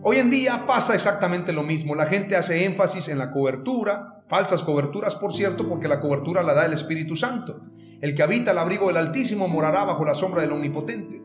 Hoy 0.01 0.19
en 0.19 0.31
día 0.31 0.65
pasa 0.67 0.95
exactamente 0.95 1.53
lo 1.53 1.65
mismo. 1.65 1.95
La 1.95 2.07
gente 2.07 2.37
hace 2.37 2.65
énfasis 2.65 3.09
en 3.09 3.19
la 3.19 3.33
cobertura, 3.33 4.23
falsas 4.29 4.63
coberturas 4.63 5.17
por 5.17 5.33
cierto, 5.33 5.69
porque 5.69 5.89
la 5.89 6.01
cobertura 6.01 6.43
la 6.43 6.55
da 6.55 6.67
el 6.67 6.73
Espíritu 6.73 7.17
Santo. 7.17 7.63
El 8.01 8.15
que 8.15 8.23
habita 8.23 8.53
el 8.53 8.59
abrigo 8.59 8.87
del 8.87 8.97
Altísimo 8.97 9.49
morará 9.49 9.85
bajo 9.85 10.05
la 10.05 10.15
sombra 10.15 10.43
del 10.43 10.53
Omnipotente. 10.53 11.21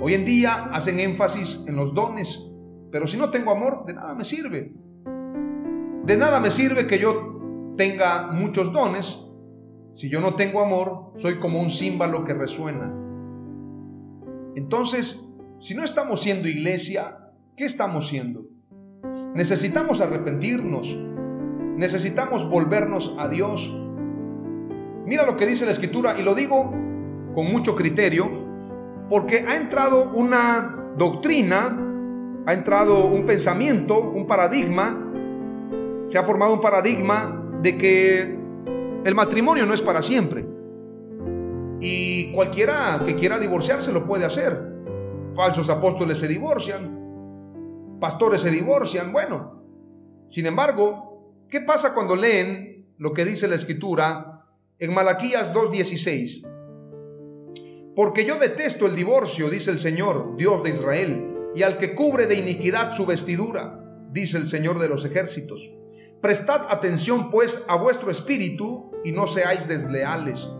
Hoy 0.00 0.14
en 0.14 0.24
día 0.24 0.70
hacen 0.72 0.98
énfasis 0.98 1.64
en 1.68 1.76
los 1.76 1.94
dones, 1.94 2.50
pero 2.90 3.06
si 3.06 3.18
no 3.18 3.30
tengo 3.30 3.50
amor, 3.50 3.84
de 3.84 3.94
nada 3.94 4.14
me 4.14 4.24
sirve. 4.24 4.72
De 6.04 6.16
nada 6.16 6.40
me 6.40 6.50
sirve 6.50 6.86
que 6.86 6.98
yo 6.98 7.74
tenga 7.76 8.28
muchos 8.28 8.72
dones. 8.72 9.26
Si 9.92 10.08
yo 10.08 10.20
no 10.20 10.34
tengo 10.34 10.60
amor, 10.60 11.12
soy 11.16 11.38
como 11.38 11.60
un 11.60 11.68
címbalo 11.68 12.24
que 12.24 12.32
resuena. 12.32 12.94
Entonces, 14.54 15.28
si 15.58 15.74
no 15.74 15.84
estamos 15.84 16.20
siendo 16.20 16.48
iglesia, 16.48 17.25
¿Qué 17.56 17.64
estamos 17.64 18.08
siendo? 18.08 18.44
Necesitamos 19.34 20.02
arrepentirnos. 20.02 20.94
Necesitamos 21.78 22.50
volvernos 22.50 23.16
a 23.18 23.28
Dios. 23.28 23.74
Mira 25.06 25.24
lo 25.24 25.38
que 25.38 25.46
dice 25.46 25.64
la 25.64 25.72
escritura 25.72 26.18
y 26.18 26.22
lo 26.22 26.34
digo 26.34 26.74
con 27.34 27.50
mucho 27.50 27.74
criterio 27.74 28.30
porque 29.08 29.46
ha 29.48 29.56
entrado 29.56 30.12
una 30.12 30.92
doctrina, 30.98 31.78
ha 32.44 32.52
entrado 32.52 33.06
un 33.06 33.24
pensamiento, 33.24 34.00
un 34.10 34.26
paradigma, 34.26 36.04
se 36.04 36.18
ha 36.18 36.22
formado 36.24 36.52
un 36.52 36.60
paradigma 36.60 37.42
de 37.62 37.78
que 37.78 38.38
el 39.02 39.14
matrimonio 39.14 39.64
no 39.64 39.72
es 39.72 39.80
para 39.80 40.02
siempre. 40.02 40.46
Y 41.80 42.32
cualquiera 42.32 43.02
que 43.06 43.14
quiera 43.14 43.38
divorciarse 43.38 43.92
lo 43.92 44.06
puede 44.06 44.26
hacer. 44.26 44.74
Falsos 45.34 45.70
apóstoles 45.70 46.18
se 46.18 46.28
divorcian, 46.28 46.95
pastores 48.00 48.40
se 48.40 48.50
divorcian, 48.50 49.12
bueno. 49.12 49.62
Sin 50.28 50.46
embargo, 50.46 51.44
¿qué 51.48 51.60
pasa 51.60 51.94
cuando 51.94 52.16
leen 52.16 52.94
lo 52.98 53.12
que 53.12 53.24
dice 53.24 53.48
la 53.48 53.56
escritura 53.56 54.46
en 54.78 54.92
Malaquías 54.92 55.54
2.16? 55.54 56.46
Porque 57.94 58.24
yo 58.24 58.38
detesto 58.38 58.86
el 58.86 58.94
divorcio, 58.94 59.48
dice 59.48 59.70
el 59.70 59.78
Señor, 59.78 60.36
Dios 60.36 60.62
de 60.62 60.70
Israel, 60.70 61.32
y 61.54 61.62
al 61.62 61.78
que 61.78 61.94
cubre 61.94 62.26
de 62.26 62.34
iniquidad 62.34 62.92
su 62.92 63.06
vestidura, 63.06 63.82
dice 64.10 64.36
el 64.36 64.46
Señor 64.46 64.78
de 64.78 64.88
los 64.88 65.04
ejércitos. 65.04 65.72
Prestad 66.20 66.66
atención 66.68 67.30
pues 67.30 67.64
a 67.68 67.76
vuestro 67.76 68.10
espíritu 68.10 68.90
y 69.04 69.12
no 69.12 69.26
seáis 69.26 69.68
desleales. 69.68 70.50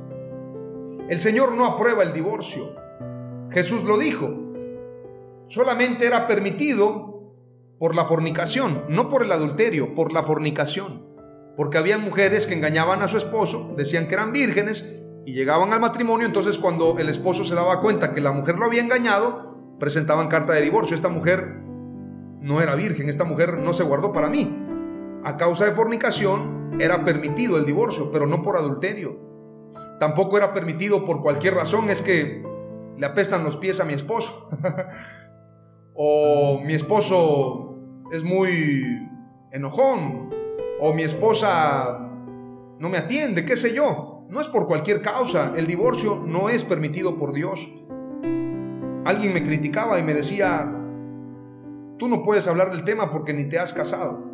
El 1.09 1.21
Señor 1.21 1.53
no 1.53 1.67
aprueba 1.67 2.03
el 2.03 2.13
divorcio. 2.13 2.75
Jesús 3.51 3.85
lo 3.85 3.99
dijo. 3.99 4.29
Solamente 5.47 6.07
era 6.07 6.27
permitido 6.27 7.16
por 7.79 7.95
la 7.95 8.05
fornicación, 8.05 8.85
no 8.89 9.09
por 9.09 9.23
el 9.23 9.33
adulterio, 9.33 9.95
por 9.95 10.13
la 10.13 10.23
fornicación. 10.23 11.07
Porque 11.57 11.79
había 11.79 11.99
mujeres 11.99 12.47
que 12.47 12.55
engañaban 12.55 13.03
a 13.03 13.09
su 13.09 13.17
esposo, 13.17 13.75
decían 13.77 14.09
que 14.09 14.15
eran 14.15 14.33
vírgenes 14.33 15.03
y 15.25 15.33
llegaban 15.33 15.73
al 15.73 15.81
matrimonio, 15.81 16.27
entonces 16.27 16.59
cuando 16.59 16.99
el 16.99 17.09
esposo 17.09 17.45
se 17.45 17.55
daba 17.55 17.81
cuenta 17.81 18.15
que 18.15 18.21
la 18.21 18.33
mujer 18.33 18.57
lo 18.57 18.67
había 18.67 18.83
engañado, 18.83 19.77
presentaban 19.79 20.29
carta 20.29 20.53
de 20.53 20.63
divorcio. 20.63 20.95
Esta 20.95 21.09
mujer 21.09 21.61
no 22.41 22.61
era 22.63 22.75
virgen, 22.75 23.09
esta 23.09 23.25
mujer 23.25 23.59
no 23.59 23.73
se 23.73 23.85
guardó 23.85 24.13
para 24.13 24.29
mí. 24.29 24.63
A 25.25 25.37
causa 25.37 25.65
de 25.65 25.73
fornicación 25.73 26.79
era 26.79 27.05
permitido 27.05 27.57
el 27.57 27.65
divorcio, 27.65 28.11
pero 28.13 28.27
no 28.27 28.43
por 28.43 28.57
adulterio. 28.57 29.19
Tampoco 29.99 30.37
era 30.37 30.53
permitido 30.53 31.05
por 31.05 31.21
cualquier 31.23 31.55
razón, 31.55 31.91
es 31.91 32.03
que 32.03 32.45
le 32.97 33.07
apestan 33.07 33.45
los 33.45 33.57
pies 33.57 33.81
a 33.81 33.85
mi 33.85 33.95
esposo. 33.95 34.51
o 35.95 36.61
mi 36.65 36.75
esposo 36.75 37.66
es 38.11 38.25
muy 38.25 39.09
enojón, 39.51 40.31
o 40.81 40.93
mi 40.95 41.03
esposa 41.03 41.99
no 42.79 42.89
me 42.89 42.99
atiende, 42.99 43.45
qué 43.45 43.57
sé 43.57 43.75
yo. 43.75 44.25
No 44.29 44.41
es 44.41 44.49
por 44.49 44.67
cualquier 44.67 45.03
causa, 45.03 45.53
el 45.57 45.67
divorcio 45.67 46.25
no 46.27 46.49
es 46.49 46.65
permitido 46.65 47.17
por 47.17 47.33
Dios. 47.33 47.73
Alguien 49.05 49.33
me 49.33 49.45
criticaba 49.45 49.99
y 49.99 50.03
me 50.03 50.15
decía, 50.15 50.73
tú 51.97 52.09
no 52.09 52.23
puedes 52.23 52.49
hablar 52.49 52.73
del 52.73 52.85
tema 52.85 53.11
porque 53.11 53.33
ni 53.33 53.49
te 53.49 53.59
has 53.59 53.73
casado. 53.73 54.25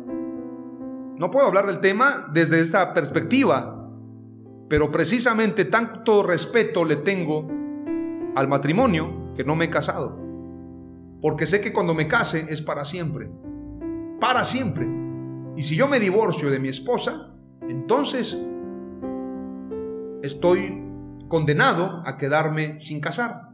No 1.15 1.29
puedo 1.29 1.45
hablar 1.45 1.67
del 1.67 1.79
tema 1.79 2.27
desde 2.33 2.59
esa 2.59 2.93
perspectiva, 2.93 3.87
pero 4.67 4.89
precisamente 4.89 5.65
tanto 5.65 6.23
respeto 6.23 6.85
le 6.85 6.97
tengo 6.97 7.47
al 8.35 8.47
matrimonio 8.47 9.31
que 9.35 9.43
no 9.43 9.55
me 9.55 9.65
he 9.65 9.69
casado 9.69 10.23
porque 11.23 11.45
sé 11.45 11.61
que 11.61 11.71
cuando 11.71 11.93
me 11.93 12.09
case 12.09 12.47
es 12.49 12.61
para 12.61 12.83
siempre. 12.83 13.31
Para 14.23 14.45
siempre. 14.45 14.87
Y 15.57 15.63
si 15.63 15.75
yo 15.75 15.89
me 15.89 15.99
divorcio 15.99 16.49
de 16.49 16.57
mi 16.57 16.69
esposa, 16.69 17.33
entonces 17.67 18.37
estoy 20.21 20.81
condenado 21.27 22.01
a 22.05 22.17
quedarme 22.17 22.79
sin 22.79 23.01
casar. 23.01 23.49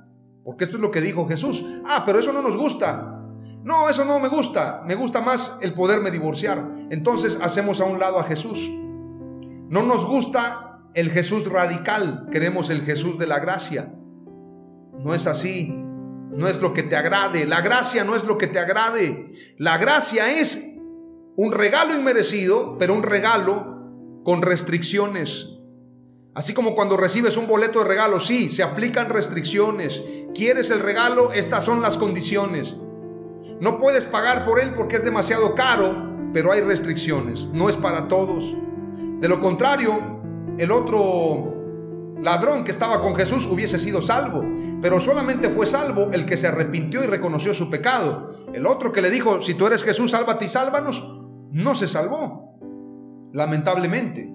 Porque 0.46 0.66
esto 0.66 0.76
es 0.76 0.82
lo 0.84 0.92
que 0.92 1.02
dijo 1.02 1.28
Jesús. 1.28 1.66
Ah, 1.88 2.04
pero 2.06 2.20
eso 2.20 2.34
no 2.34 2.44
nos 2.44 2.56
gusta. 2.56 3.20
No, 3.64 3.90
eso 3.90 4.06
no 4.06 4.20
me 4.20 4.28
gusta. 4.28 4.84
Me 4.86 4.94
gusta 4.94 5.22
más 5.22 5.58
el 5.64 5.74
poderme 5.74 6.12
divorciar. 6.12 6.70
Entonces 6.92 7.40
hacemos 7.42 7.82
a 7.82 7.86
un 7.86 7.98
lado 7.98 8.20
a 8.20 8.24
Jesús. 8.24 8.70
No 9.70 9.82
nos 9.82 10.06
gusta 10.06 10.84
el 10.94 11.10
Jesús 11.10 11.52
radical. 11.52 12.28
Queremos 12.32 12.70
el 12.70 12.84
Jesús 12.84 13.18
de 13.18 13.26
la 13.26 13.40
gracia. 13.40 13.92
No 15.00 15.16
es 15.16 15.26
así 15.26 15.89
no 16.40 16.48
es 16.48 16.62
lo 16.62 16.74
que 16.74 16.84
te 16.84 16.96
agrade. 16.96 17.46
La 17.46 17.60
gracia 17.60 18.06
no 18.06 18.16
es 18.16 18.24
lo 18.24 18.38
que 18.38 18.48
te 18.48 18.60
agrade. 18.60 19.30
La 19.58 19.78
gracia 19.78 20.32
es 20.32 20.78
un 21.36 21.52
regalo 21.52 21.94
inmerecido, 21.94 22.78
pero 22.80 22.94
un 22.94 23.04
regalo 23.04 24.22
con 24.24 24.42
restricciones. 24.42 25.58
Así 26.34 26.54
como 26.54 26.76
cuando 26.76 26.96
recibes 26.96 27.36
un 27.36 27.46
boleto 27.46 27.80
de 27.80 27.90
regalo, 27.90 28.22
sí, 28.22 28.50
se 28.50 28.64
aplican 28.64 29.10
restricciones. 29.10 30.02
¿Quieres 30.34 30.70
el 30.70 30.80
regalo? 30.80 31.34
Estas 31.34 31.66
son 31.66 31.82
las 31.82 31.98
condiciones. 31.98 32.78
No 33.60 33.78
puedes 33.78 34.08
pagar 34.08 34.46
por 34.46 34.62
él 34.62 34.74
porque 34.74 34.96
es 34.96 35.04
demasiado 35.04 35.56
caro, 35.56 36.32
pero 36.32 36.54
hay 36.54 36.62
restricciones. 36.62 37.48
No 37.52 37.68
es 37.68 37.76
para 37.76 38.08
todos. 38.08 38.56
De 39.20 39.28
lo 39.28 39.42
contrario, 39.42 40.22
el 40.58 40.72
otro 40.72 41.59
ladrón 42.22 42.64
que 42.64 42.72
estaba 42.72 43.00
con 43.02 43.16
Jesús 43.16 43.48
hubiese 43.48 43.80
sido 43.80 44.02
salvo, 44.02 44.44
pero 44.82 45.00
solamente 45.00 45.50
fue 45.50 45.66
salvo 45.66 46.10
el 46.12 46.26
que 46.26 46.38
se 46.38 46.48
arrepintió 46.48 47.04
y 47.04 47.08
reconoció 47.08 47.54
su 47.54 47.70
pecado. 47.70 48.46
El 48.54 48.66
otro 48.66 48.92
que 48.92 49.02
le 49.02 49.10
dijo, 49.10 49.42
si 49.42 49.54
tú 49.54 49.68
eres 49.68 49.84
Jesús, 49.84 50.12
sálvate 50.12 50.46
y 50.46 50.50
sálvanos, 50.50 51.22
no 51.52 51.76
se 51.76 51.88
salvó, 51.88 52.60
lamentablemente. 53.32 54.34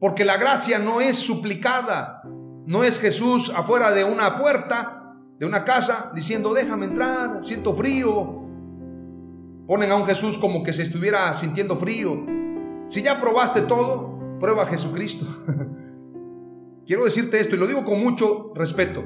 Porque 0.00 0.24
la 0.24 0.36
gracia 0.36 0.78
no 0.78 1.00
es 1.00 1.16
suplicada, 1.16 2.22
no 2.66 2.84
es 2.84 2.98
Jesús 2.98 3.52
afuera 3.54 3.92
de 3.92 4.04
una 4.04 4.38
puerta, 4.38 5.16
de 5.38 5.46
una 5.46 5.64
casa, 5.64 6.12
diciendo, 6.14 6.54
déjame 6.54 6.86
entrar, 6.86 7.44
siento 7.44 7.74
frío. 7.74 8.42
Ponen 9.66 9.90
a 9.90 9.96
un 9.96 10.04
Jesús 10.04 10.38
como 10.38 10.62
que 10.62 10.72
se 10.72 10.82
estuviera 10.82 11.32
sintiendo 11.34 11.76
frío. 11.76 12.26
Si 12.86 13.02
ya 13.02 13.20
probaste 13.20 13.62
todo, 13.62 14.38
prueba 14.38 14.64
a 14.64 14.66
Jesucristo. 14.66 15.26
Quiero 16.86 17.04
decirte 17.04 17.40
esto 17.40 17.56
y 17.56 17.58
lo 17.58 17.66
digo 17.66 17.84
con 17.84 18.00
mucho 18.00 18.52
respeto. 18.54 19.02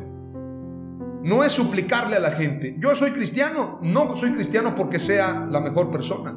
No 1.22 1.45
es 1.45 1.53
suplicarle 1.53 2.16
a 2.16 2.20
la 2.20 2.31
gente. 2.31 2.76
Yo 2.79 2.95
soy 2.95 3.11
cristiano. 3.11 3.79
No 3.83 4.16
soy 4.16 4.33
cristiano 4.33 4.74
porque 4.74 4.99
sea 4.99 5.47
la 5.51 5.61
mejor 5.61 5.91
persona. 5.91 6.37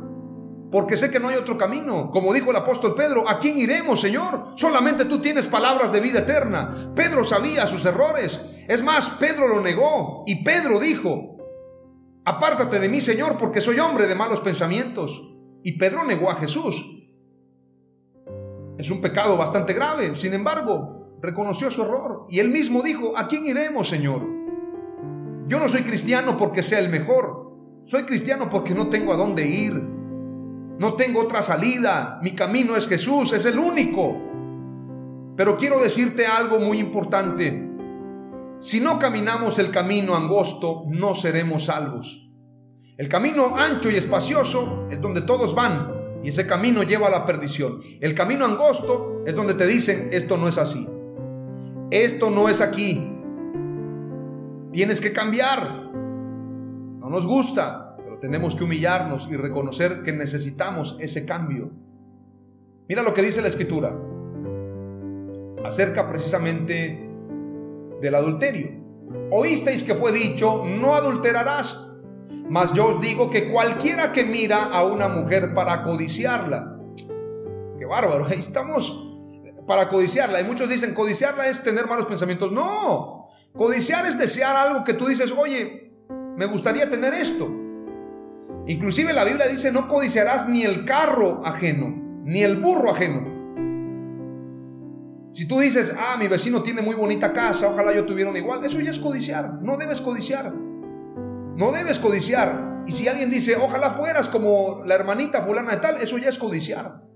porque 0.71 0.95
sé 0.95 1.11
que 1.11 1.19
no 1.19 1.27
hay 1.27 1.35
otro 1.35 1.57
camino. 1.57 2.09
Como 2.11 2.33
dijo 2.33 2.51
el 2.51 2.55
apóstol 2.55 2.95
Pedro, 2.95 3.27
¿a 3.27 3.39
quién 3.39 3.59
iremos, 3.59 3.99
Señor? 3.99 4.53
Solamente 4.55 5.03
tú 5.05 5.19
tienes 5.19 5.47
palabras 5.47 5.91
de 5.91 5.99
vida 5.99 6.19
eterna. 6.19 6.93
Pedro 6.95 7.25
sabía 7.25 7.67
sus 7.67 7.83
errores. 7.85 8.45
Es 8.69 8.81
más, 8.81 9.09
Pedro 9.19 9.49
lo 9.49 9.61
negó 9.61 10.23
y 10.25 10.43
Pedro 10.45 10.79
dijo, 10.79 11.37
apártate 12.23 12.79
de 12.79 12.87
mí, 12.87 13.01
Señor, 13.01 13.37
porque 13.37 13.59
soy 13.59 13.79
hombre 13.79 14.07
de 14.07 14.15
malos 14.15 14.39
pensamientos. 14.39 15.21
Y 15.61 15.77
Pedro 15.77 16.05
negó 16.05 16.31
a 16.31 16.35
Jesús. 16.35 17.03
Es 18.77 18.89
un 18.89 19.01
pecado 19.01 19.35
bastante 19.35 19.73
grave. 19.73 20.15
Sin 20.15 20.33
embargo, 20.33 21.00
reconoció 21.21 21.69
su 21.69 21.83
error 21.83 22.25
y 22.29 22.39
él 22.39 22.49
mismo 22.49 22.81
dijo, 22.81 23.13
¿a 23.17 23.27
quién 23.27 23.45
iremos, 23.45 23.87
Señor? 23.87 24.21
Yo 25.47 25.59
no 25.59 25.67
soy 25.67 25.81
cristiano 25.81 26.37
porque 26.37 26.63
sea 26.63 26.79
el 26.79 26.89
mejor. 26.89 27.51
Soy 27.83 28.03
cristiano 28.03 28.49
porque 28.49 28.73
no 28.73 28.89
tengo 28.89 29.13
a 29.13 29.17
dónde 29.17 29.47
ir. 29.47 29.73
No 29.73 30.93
tengo 30.93 31.21
otra 31.21 31.41
salida. 31.41 32.19
Mi 32.21 32.33
camino 32.33 32.75
es 32.75 32.87
Jesús, 32.87 33.33
es 33.33 33.45
el 33.45 33.59
único. 33.59 34.17
Pero 35.35 35.57
quiero 35.57 35.79
decirte 35.79 36.25
algo 36.25 36.59
muy 36.59 36.79
importante. 36.79 37.69
Si 38.59 38.79
no 38.79 38.99
caminamos 38.99 39.59
el 39.59 39.71
camino 39.71 40.15
angosto, 40.15 40.83
no 40.87 41.15
seremos 41.15 41.65
salvos. 41.65 42.29
El 42.97 43.09
camino 43.09 43.55
ancho 43.57 43.89
y 43.89 43.95
espacioso 43.95 44.87
es 44.91 45.01
donde 45.01 45.21
todos 45.21 45.55
van 45.55 46.01
y 46.23 46.29
ese 46.29 46.45
camino 46.45 46.83
lleva 46.83 47.07
a 47.07 47.11
la 47.11 47.25
perdición. 47.25 47.81
El 47.99 48.13
camino 48.13 48.45
angosto 48.45 49.23
es 49.25 49.35
donde 49.35 49.55
te 49.55 49.65
dicen, 49.65 50.09
esto 50.11 50.37
no 50.37 50.47
es 50.47 50.57
así. 50.57 50.87
Esto 51.91 52.31
no 52.31 52.47
es 52.47 52.61
aquí. 52.61 53.13
Tienes 54.71 55.01
que 55.01 55.11
cambiar. 55.11 55.91
No 55.91 57.09
nos 57.09 57.27
gusta, 57.27 57.97
pero 57.97 58.17
tenemos 58.17 58.55
que 58.55 58.63
humillarnos 58.63 59.29
y 59.29 59.35
reconocer 59.35 60.01
que 60.01 60.13
necesitamos 60.13 60.95
ese 61.01 61.25
cambio. 61.25 61.69
Mira 62.87 63.03
lo 63.03 63.13
que 63.13 63.21
dice 63.21 63.41
la 63.41 63.49
escritura 63.49 63.93
acerca 65.65 66.07
precisamente 66.07 67.09
del 67.99 68.15
adulterio. 68.15 68.71
Oísteis 69.29 69.83
que 69.83 69.93
fue 69.93 70.13
dicho, 70.13 70.63
no 70.65 70.95
adulterarás. 70.95 71.89
Mas 72.49 72.73
yo 72.73 72.87
os 72.87 73.01
digo 73.01 73.29
que 73.29 73.51
cualquiera 73.51 74.13
que 74.13 74.23
mira 74.23 74.63
a 74.63 74.85
una 74.85 75.09
mujer 75.09 75.53
para 75.53 75.83
codiciarla, 75.83 76.79
qué 77.77 77.85
bárbaro, 77.85 78.25
ahí 78.25 78.39
estamos 78.39 79.10
para 79.71 79.87
codiciarla. 79.87 80.41
Y 80.41 80.43
muchos 80.43 80.67
dicen, 80.67 80.93
codiciarla 80.93 81.47
es 81.47 81.63
tener 81.63 81.87
malos 81.87 82.05
pensamientos. 82.05 82.51
No, 82.51 83.27
codiciar 83.53 84.05
es 84.05 84.19
desear 84.19 84.57
algo 84.57 84.83
que 84.83 84.93
tú 84.93 85.07
dices, 85.07 85.31
oye, 85.31 85.93
me 86.35 86.45
gustaría 86.45 86.89
tener 86.89 87.13
esto. 87.13 87.49
Inclusive 88.67 89.13
la 89.13 89.23
Biblia 89.23 89.47
dice, 89.47 89.71
no 89.71 89.87
codiciarás 89.87 90.49
ni 90.49 90.63
el 90.63 90.83
carro 90.83 91.41
ajeno, 91.45 91.87
ni 92.25 92.43
el 92.43 92.57
burro 92.57 92.91
ajeno. 92.91 93.31
Si 95.31 95.47
tú 95.47 95.59
dices, 95.59 95.95
ah, 95.97 96.17
mi 96.17 96.27
vecino 96.27 96.61
tiene 96.61 96.81
muy 96.81 96.95
bonita 96.95 97.31
casa, 97.31 97.69
ojalá 97.69 97.95
yo 97.95 98.05
tuviera 98.05 98.29
una 98.29 98.39
igual, 98.39 98.65
eso 98.65 98.81
ya 98.81 98.91
es 98.91 98.99
codiciar, 98.99 99.53
no 99.61 99.77
debes 99.77 100.01
codiciar. 100.01 100.53
No 100.53 101.71
debes 101.71 101.97
codiciar. 101.97 102.83
Y 102.87 102.91
si 102.91 103.07
alguien 103.07 103.29
dice, 103.29 103.55
ojalá 103.55 103.91
fueras 103.91 104.27
como 104.27 104.83
la 104.85 104.95
hermanita 104.95 105.41
fulana 105.43 105.71
de 105.71 105.77
tal, 105.77 105.95
eso 105.95 106.17
ya 106.17 106.27
es 106.27 106.37
codiciar. 106.37 107.09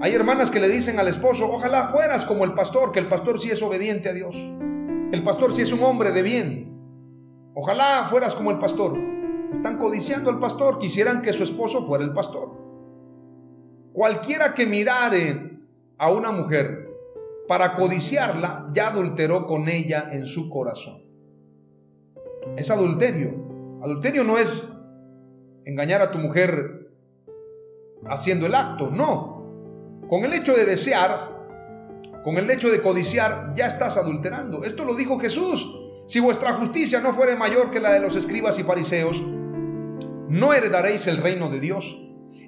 Hay 0.00 0.14
hermanas 0.14 0.52
que 0.52 0.60
le 0.60 0.68
dicen 0.68 1.00
al 1.00 1.08
esposo, 1.08 1.50
ojalá 1.50 1.88
fueras 1.88 2.24
como 2.24 2.44
el 2.44 2.54
pastor, 2.54 2.92
que 2.92 3.00
el 3.00 3.08
pastor 3.08 3.40
sí 3.40 3.50
es 3.50 3.60
obediente 3.62 4.08
a 4.08 4.12
Dios. 4.12 4.36
El 4.36 5.24
pastor 5.24 5.52
sí 5.52 5.62
es 5.62 5.72
un 5.72 5.82
hombre 5.82 6.12
de 6.12 6.22
bien. 6.22 7.52
Ojalá 7.54 8.06
fueras 8.08 8.36
como 8.36 8.52
el 8.52 8.58
pastor. 8.58 8.96
Están 9.50 9.76
codiciando 9.76 10.30
al 10.30 10.38
pastor, 10.38 10.78
quisieran 10.78 11.20
que 11.20 11.32
su 11.32 11.42
esposo 11.42 11.84
fuera 11.84 12.04
el 12.04 12.12
pastor. 12.12 12.56
Cualquiera 13.92 14.54
que 14.54 14.66
mirare 14.66 15.58
a 15.98 16.12
una 16.12 16.30
mujer 16.30 16.86
para 17.48 17.74
codiciarla, 17.74 18.66
ya 18.72 18.88
adulteró 18.88 19.46
con 19.46 19.68
ella 19.68 20.10
en 20.12 20.26
su 20.26 20.48
corazón. 20.48 21.02
Es 22.56 22.70
adulterio. 22.70 23.80
Adulterio 23.82 24.22
no 24.22 24.38
es 24.38 24.68
engañar 25.64 26.02
a 26.02 26.12
tu 26.12 26.18
mujer 26.18 26.92
haciendo 28.06 28.46
el 28.46 28.54
acto, 28.54 28.90
no. 28.92 29.37
Con 30.08 30.24
el 30.24 30.32
hecho 30.32 30.54
de 30.54 30.64
desear, 30.64 31.36
con 32.24 32.36
el 32.38 32.50
hecho 32.50 32.70
de 32.70 32.82
codiciar, 32.82 33.52
ya 33.54 33.66
estás 33.66 33.96
adulterando. 33.96 34.64
Esto 34.64 34.84
lo 34.84 34.94
dijo 34.94 35.18
Jesús. 35.18 35.78
Si 36.06 36.20
vuestra 36.20 36.54
justicia 36.54 37.00
no 37.00 37.12
fuere 37.12 37.36
mayor 37.36 37.70
que 37.70 37.80
la 37.80 37.92
de 37.92 38.00
los 38.00 38.16
escribas 38.16 38.58
y 38.58 38.62
fariseos, 38.62 39.22
no 39.22 40.52
heredaréis 40.52 41.06
el 41.06 41.18
reino 41.18 41.50
de 41.50 41.60
Dios. 41.60 42.00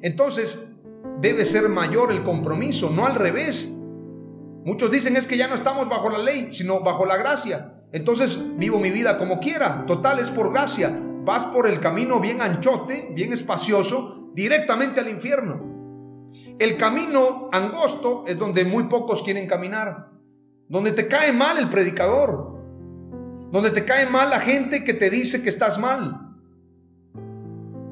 Entonces, 0.03 0.77
debe 1.21 1.45
ser 1.45 1.69
mayor 1.69 2.11
el 2.11 2.23
compromiso, 2.23 2.91
no 2.91 3.07
al 3.07 3.15
revés. 3.15 3.77
Muchos 4.65 4.91
dicen 4.91 5.17
es 5.17 5.27
que 5.27 5.37
ya 5.37 5.49
no 5.49 5.55
estamos 5.55 5.89
bajo 5.89 6.11
la 6.11 6.19
ley, 6.19 6.53
sino 6.53 6.81
bajo 6.81 7.05
la 7.05 7.17
gracia. 7.17 7.83
Entonces 7.93 8.57
vivo 8.57 8.79
mi 8.79 8.91
vida 8.91 9.19
como 9.19 9.41
quiera. 9.41 9.85
Total 9.87 10.19
es 10.19 10.31
por 10.31 10.53
gracia 10.53 11.07
vas 11.25 11.45
por 11.47 11.67
el 11.67 11.81
camino 11.81 12.21
bien 12.21 12.41
anchote, 12.43 13.11
bien 13.13 13.33
espacioso, 13.33 14.31
directamente 14.35 15.01
al 15.01 15.09
infierno. 15.09 15.70
El 16.61 16.77
camino 16.77 17.49
angosto 17.53 18.25
es 18.29 18.37
donde 18.39 18.67
muy 18.67 18.85
pocos 18.85 19.23
quieren 19.23 19.47
caminar, 19.47 20.11
donde 20.69 20.93
te 20.93 21.09
cae 21.09 21.33
mal 21.33 21.57
el 21.57 21.71
predicador, 21.71 22.61
donde 23.51 23.71
te 23.71 23.87
cae 23.87 24.05
mal 24.11 24.29
la 24.29 24.41
gente 24.41 24.85
que 24.85 24.93
te 24.93 25.09
dice 25.09 25.43
que 25.43 25.49
estás 25.49 25.79
mal. 25.79 26.37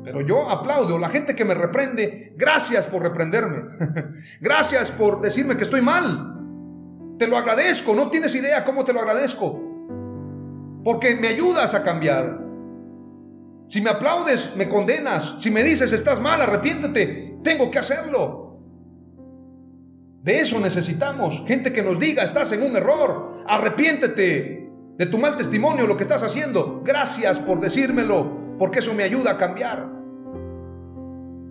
Pero 0.04 0.20
yo 0.20 0.50
aplaudo 0.50 0.98
la 0.98 1.08
gente 1.08 1.34
que 1.34 1.46
me 1.46 1.54
reprende, 1.54 2.34
gracias 2.36 2.86
por 2.88 3.02
reprenderme, 3.02 3.62
gracias 4.42 4.92
por 4.92 5.22
decirme 5.22 5.56
que 5.56 5.64
estoy 5.64 5.80
mal. 5.80 6.36
Te 7.18 7.26
lo 7.26 7.38
agradezco, 7.38 7.94
no 7.94 8.10
tienes 8.10 8.34
idea 8.34 8.66
cómo 8.66 8.84
te 8.84 8.92
lo 8.92 9.00
agradezco, 9.00 9.62
porque 10.84 11.14
me 11.14 11.28
ayudas 11.28 11.74
a 11.74 11.82
cambiar. 11.82 12.38
Si 13.66 13.80
me 13.80 13.88
aplaudes, 13.88 14.56
me 14.56 14.68
condenas. 14.68 15.36
Si 15.38 15.50
me 15.50 15.62
dices, 15.62 15.90
estás 15.94 16.20
mal, 16.20 16.42
arrepiéntete. 16.42 17.38
Tengo 17.42 17.70
que 17.70 17.78
hacerlo. 17.78 18.47
De 20.22 20.40
eso 20.40 20.60
necesitamos. 20.60 21.44
Gente 21.46 21.72
que 21.72 21.82
nos 21.82 21.98
diga, 22.00 22.22
estás 22.22 22.52
en 22.52 22.62
un 22.62 22.76
error. 22.76 23.44
Arrepiéntete 23.46 24.70
de 24.96 25.06
tu 25.06 25.18
mal 25.18 25.36
testimonio, 25.36 25.86
lo 25.86 25.96
que 25.96 26.02
estás 26.02 26.22
haciendo. 26.22 26.80
Gracias 26.84 27.38
por 27.38 27.60
decírmelo, 27.60 28.56
porque 28.58 28.80
eso 28.80 28.94
me 28.94 29.04
ayuda 29.04 29.32
a 29.32 29.38
cambiar. 29.38 29.92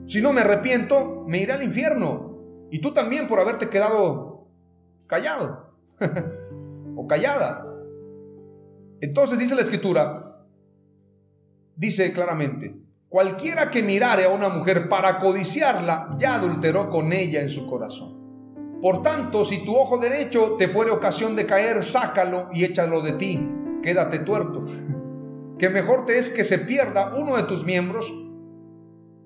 Si 0.06 0.22
no 0.22 0.34
me 0.34 0.42
arrepiento, 0.42 1.24
me 1.28 1.40
iré 1.40 1.54
al 1.54 1.64
infierno. 1.64 2.68
Y 2.72 2.80
tú 2.80 2.94
también 2.94 3.28
por 3.28 3.40
haberte 3.40 3.70
quedado 3.70 4.50
callado 5.08 5.74
o 6.96 7.08
callada. 7.08 7.66
Entonces 9.00 9.38
dice 9.38 9.56
la 9.56 9.62
escritura, 9.62 10.44
dice 11.76 12.12
claramente, 12.12 12.76
cualquiera 13.10 13.70
que 13.70 13.84
mirare 13.84 14.26
a 14.26 14.30
una 14.30 14.50
mujer 14.50 14.90
para 14.90 15.20
codiciarla, 15.20 16.10
ya 16.18 16.36
adulteró 16.36 16.90
con 16.90 17.14
ella 17.14 17.42
en 17.42 17.50
su 17.50 17.70
corazón. 17.70 18.17
Por 18.82 19.02
tanto, 19.02 19.44
si 19.44 19.66
tu 19.66 19.76
ojo 19.76 19.98
derecho 19.98 20.56
te 20.58 20.68
fuere 20.68 20.92
ocasión 20.92 21.36
de 21.36 21.46
caer, 21.46 21.84
sácalo 21.84 22.50
y 22.54 22.64
échalo 22.64 23.02
de 23.02 23.14
ti, 23.14 23.52
quédate 23.82 24.20
tuerto. 24.20 24.64
que 25.58 25.70
mejor 25.70 26.06
te 26.06 26.18
es 26.18 26.30
que 26.30 26.44
se 26.44 26.60
pierda 26.60 27.16
uno 27.16 27.36
de 27.38 27.44
tus 27.44 27.66
miembros, 27.66 28.14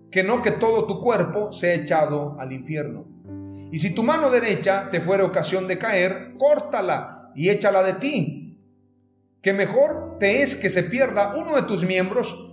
que 0.09 0.23
no 0.23 0.41
que 0.41 0.51
todo 0.51 0.85
tu 0.85 1.01
cuerpo 1.01 1.51
sea 1.51 1.73
echado 1.73 2.37
al 2.39 2.53
infierno. 2.53 3.05
Y 3.71 3.77
si 3.77 3.93
tu 3.93 4.03
mano 4.03 4.29
derecha 4.29 4.89
te 4.89 5.01
fuere 5.01 5.23
ocasión 5.23 5.67
de 5.67 5.77
caer, 5.77 6.35
córtala 6.37 7.31
y 7.35 7.49
échala 7.49 7.83
de 7.83 7.93
ti, 7.93 8.59
que 9.41 9.53
mejor 9.53 10.17
te 10.19 10.41
es 10.43 10.55
que 10.55 10.69
se 10.69 10.83
pierda 10.83 11.33
uno 11.35 11.55
de 11.55 11.63
tus 11.63 11.85
miembros 11.85 12.47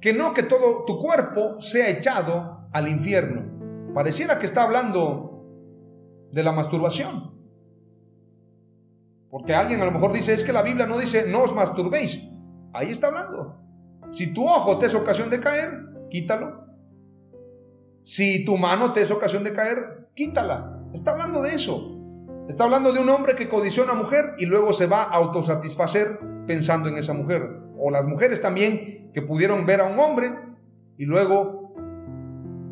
que 0.00 0.12
no 0.12 0.34
que 0.34 0.42
todo 0.42 0.84
tu 0.84 0.98
cuerpo 1.00 1.60
sea 1.60 1.88
echado 1.88 2.68
al 2.72 2.88
infierno. 2.88 3.92
Pareciera 3.94 4.38
que 4.38 4.46
está 4.46 4.62
hablando 4.62 5.25
de 6.32 6.42
la 6.42 6.52
masturbación. 6.52 7.34
Porque 9.30 9.54
alguien 9.54 9.80
a 9.82 9.84
lo 9.84 9.92
mejor 9.92 10.12
dice, 10.12 10.32
es 10.32 10.44
que 10.44 10.52
la 10.52 10.62
Biblia 10.62 10.86
no 10.86 10.98
dice, 10.98 11.26
no 11.28 11.42
os 11.42 11.54
masturbéis. 11.54 12.28
Ahí 12.72 12.90
está 12.90 13.08
hablando. 13.08 13.60
Si 14.12 14.32
tu 14.32 14.46
ojo 14.46 14.78
te 14.78 14.86
es 14.86 14.94
ocasión 14.94 15.30
de 15.30 15.40
caer, 15.40 16.08
quítalo. 16.10 16.66
Si 18.02 18.44
tu 18.44 18.56
mano 18.56 18.92
te 18.92 19.02
es 19.02 19.10
ocasión 19.10 19.44
de 19.44 19.52
caer, 19.52 20.08
quítala. 20.14 20.82
Está 20.94 21.12
hablando 21.12 21.42
de 21.42 21.54
eso. 21.54 21.92
Está 22.48 22.64
hablando 22.64 22.92
de 22.92 23.00
un 23.00 23.08
hombre 23.08 23.34
que 23.34 23.48
codició 23.48 23.82
a 23.82 23.86
una 23.86 23.94
mujer 23.94 24.24
y 24.38 24.46
luego 24.46 24.72
se 24.72 24.86
va 24.86 25.02
a 25.02 25.14
autosatisfacer 25.14 26.20
pensando 26.46 26.88
en 26.88 26.96
esa 26.96 27.12
mujer. 27.12 27.42
O 27.78 27.90
las 27.90 28.06
mujeres 28.06 28.40
también 28.40 29.10
que 29.12 29.22
pudieron 29.22 29.66
ver 29.66 29.80
a 29.80 29.88
un 29.88 29.98
hombre 29.98 30.32
y 30.96 31.04
luego 31.04 31.65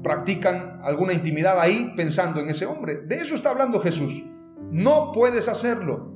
practican 0.04 0.80
alguna 0.84 1.14
intimidad 1.14 1.58
ahí 1.58 1.94
pensando 1.96 2.38
en 2.38 2.50
ese 2.50 2.66
hombre. 2.66 2.98
De 2.98 3.16
eso 3.16 3.34
está 3.34 3.50
hablando 3.50 3.80
Jesús. 3.80 4.22
No 4.70 5.10
puedes 5.12 5.48
hacerlo. 5.48 6.14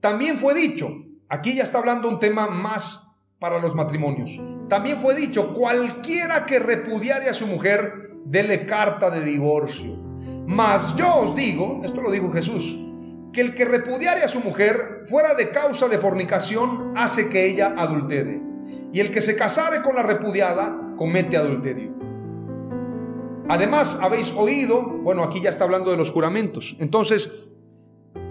También 0.00 0.38
fue 0.38 0.54
dicho, 0.54 0.88
aquí 1.28 1.54
ya 1.54 1.62
está 1.62 1.78
hablando 1.78 2.08
un 2.08 2.18
tema 2.18 2.48
más 2.48 3.04
para 3.38 3.58
los 3.60 3.74
matrimonios. 3.74 4.40
también 4.68 4.98
fue 4.98 5.14
dicho, 5.14 5.52
cualquiera 5.52 6.46
que 6.46 6.58
repudiare 6.58 7.28
a 7.28 7.34
su 7.34 7.46
mujer, 7.46 7.92
dele 8.24 8.66
carta 8.66 9.10
de 9.10 9.20
divorcio. 9.20 9.94
Mas 10.46 10.96
yo 10.96 11.16
os 11.16 11.36
digo, 11.36 11.82
esto 11.84 12.00
lo 12.00 12.10
dijo 12.10 12.32
Jesús, 12.32 12.78
que 13.32 13.42
el 13.42 13.54
que 13.54 13.64
repudiare 13.64 14.22
a 14.22 14.28
su 14.28 14.40
mujer 14.40 15.02
fuera 15.04 15.34
de 15.34 15.50
causa 15.50 15.88
de 15.88 15.98
fornicación 15.98 16.94
hace 16.96 17.28
que 17.28 17.46
ella 17.46 17.74
adultere. 17.76 18.40
Y 18.92 19.00
el 19.00 19.10
que 19.10 19.20
se 19.20 19.36
casare 19.36 19.82
con 19.82 19.94
la 19.94 20.02
repudiada 20.02 20.85
comete 20.96 21.36
adulterio. 21.36 21.94
Además, 23.48 24.00
habéis 24.02 24.34
oído, 24.36 24.82
bueno, 25.02 25.22
aquí 25.22 25.40
ya 25.40 25.50
está 25.50 25.64
hablando 25.64 25.90
de 25.90 25.96
los 25.96 26.10
juramentos. 26.10 26.76
Entonces, 26.80 27.46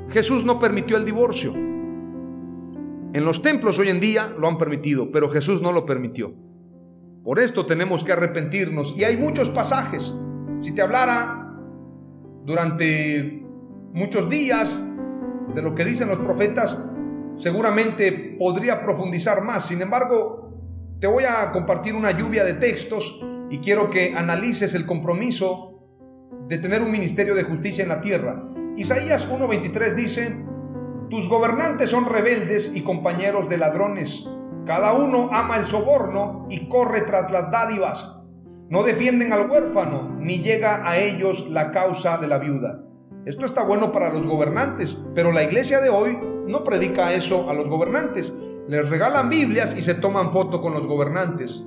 Jesús 0.09 0.43
no 0.43 0.59
permitió 0.59 0.97
el 0.97 1.05
divorcio. 1.05 1.53
En 1.53 3.23
los 3.23 3.41
templos 3.41 3.79
hoy 3.79 3.89
en 3.89 4.01
día 4.01 4.33
lo 4.37 4.47
han 4.47 4.57
permitido, 4.57 5.11
pero 5.11 5.29
Jesús 5.29 5.61
no 5.61 5.71
lo 5.71 5.85
permitió. 5.85 6.33
Por 7.23 7.39
esto 7.39 7.65
tenemos 7.65 8.03
que 8.03 8.11
arrepentirnos. 8.11 8.95
Y 8.97 9.03
hay 9.03 9.17
muchos 9.17 9.49
pasajes. 9.49 10.15
Si 10.59 10.75
te 10.75 10.81
hablara 10.81 11.57
durante 12.43 13.43
muchos 13.93 14.29
días 14.29 14.85
de 15.55 15.61
lo 15.61 15.73
que 15.73 15.85
dicen 15.85 16.09
los 16.09 16.19
profetas, 16.19 16.91
seguramente 17.35 18.35
podría 18.37 18.83
profundizar 18.83 19.43
más. 19.43 19.65
Sin 19.65 19.81
embargo, 19.81 20.44
te 20.99 21.07
voy 21.07 21.25
a 21.25 21.51
compartir 21.51 21.93
una 21.95 22.11
lluvia 22.11 22.43
de 22.43 22.53
textos 22.53 23.21
y 23.49 23.59
quiero 23.59 23.89
que 23.89 24.15
analices 24.15 24.73
el 24.75 24.85
compromiso 24.85 25.83
de 26.47 26.57
tener 26.57 26.81
un 26.81 26.91
ministerio 26.91 27.35
de 27.35 27.43
justicia 27.43 27.83
en 27.83 27.89
la 27.89 28.01
tierra. 28.01 28.43
Isaías 28.77 29.29
1.23 29.31 29.93
dice, 29.95 30.45
tus 31.09 31.27
gobernantes 31.29 31.89
son 31.89 32.05
rebeldes 32.05 32.75
y 32.75 32.81
compañeros 32.81 33.49
de 33.49 33.57
ladrones. 33.57 34.29
Cada 34.65 34.93
uno 34.93 35.29
ama 35.31 35.57
el 35.57 35.67
soborno 35.67 36.47
y 36.49 36.67
corre 36.69 37.01
tras 37.01 37.31
las 37.31 37.51
dádivas. 37.51 38.21
No 38.69 38.83
defienden 38.83 39.31
al 39.31 39.49
huérfano, 39.49 40.15
ni 40.19 40.39
llega 40.39 40.89
a 40.89 40.97
ellos 40.97 41.49
la 41.49 41.71
causa 41.71 42.17
de 42.17 42.27
la 42.27 42.39
viuda. 42.39 42.83
Esto 43.25 43.45
está 43.45 43.63
bueno 43.63 43.91
para 43.91 44.11
los 44.11 44.25
gobernantes, 44.25 45.03
pero 45.13 45.31
la 45.31 45.43
iglesia 45.43 45.81
de 45.81 45.89
hoy 45.89 46.17
no 46.47 46.63
predica 46.63 47.13
eso 47.13 47.49
a 47.49 47.53
los 47.53 47.69
gobernantes. 47.69 48.33
Les 48.67 48.89
regalan 48.89 49.29
Biblias 49.29 49.77
y 49.77 49.83
se 49.83 49.93
toman 49.93 50.31
foto 50.31 50.59
con 50.59 50.73
los 50.73 50.87
gobernantes. 50.87 51.63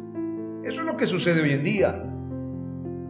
Eso 0.65 0.81
es 0.81 0.87
lo 0.87 0.97
que 0.97 1.07
sucede 1.07 1.43
hoy 1.43 1.53
en 1.53 1.63
día. 1.63 2.05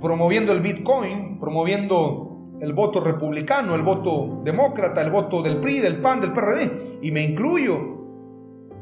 Promoviendo 0.03 0.53
el 0.53 0.61
Bitcoin, 0.61 1.41
promoviendo 1.41 2.59
el 2.61 2.74
voto 2.74 3.01
republicano, 3.01 3.74
el 3.74 3.82
voto 3.82 4.43
demócrata, 4.45 5.01
el 5.01 5.11
voto 5.11 5.43
del 5.43 5.59
PRI, 5.59 5.80
del 5.80 6.03
PAN, 6.03 6.20
del 6.20 6.32
PRD. 6.32 6.99
Y 7.01 7.11
me 7.12 7.24
incluyo. 7.24 7.97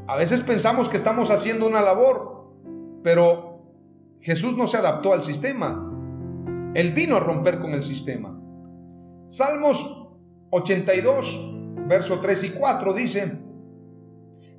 A 0.09 0.17
veces 0.17 0.43
pensamos 0.43 0.89
que 0.89 0.97
estamos 0.97 1.31
haciendo 1.31 1.69
una 1.69 1.83
labor, 1.83 2.51
pero 3.05 3.63
Jesús 4.21 4.57
no 4.57 4.67
se 4.67 4.79
adaptó 4.79 5.13
al 5.13 5.23
sistema. 5.23 5.93
Él 6.75 6.93
vino 6.95 7.17
a 7.17 7.21
romper 7.21 7.61
con 7.61 7.75
el 7.75 7.85
sistema. 7.85 8.37
Salmos 9.29 10.17
82, 10.51 11.55
verso 11.87 12.21
3 12.21 12.45
y 12.45 12.51
4 12.51 12.93
dice, 12.93 13.46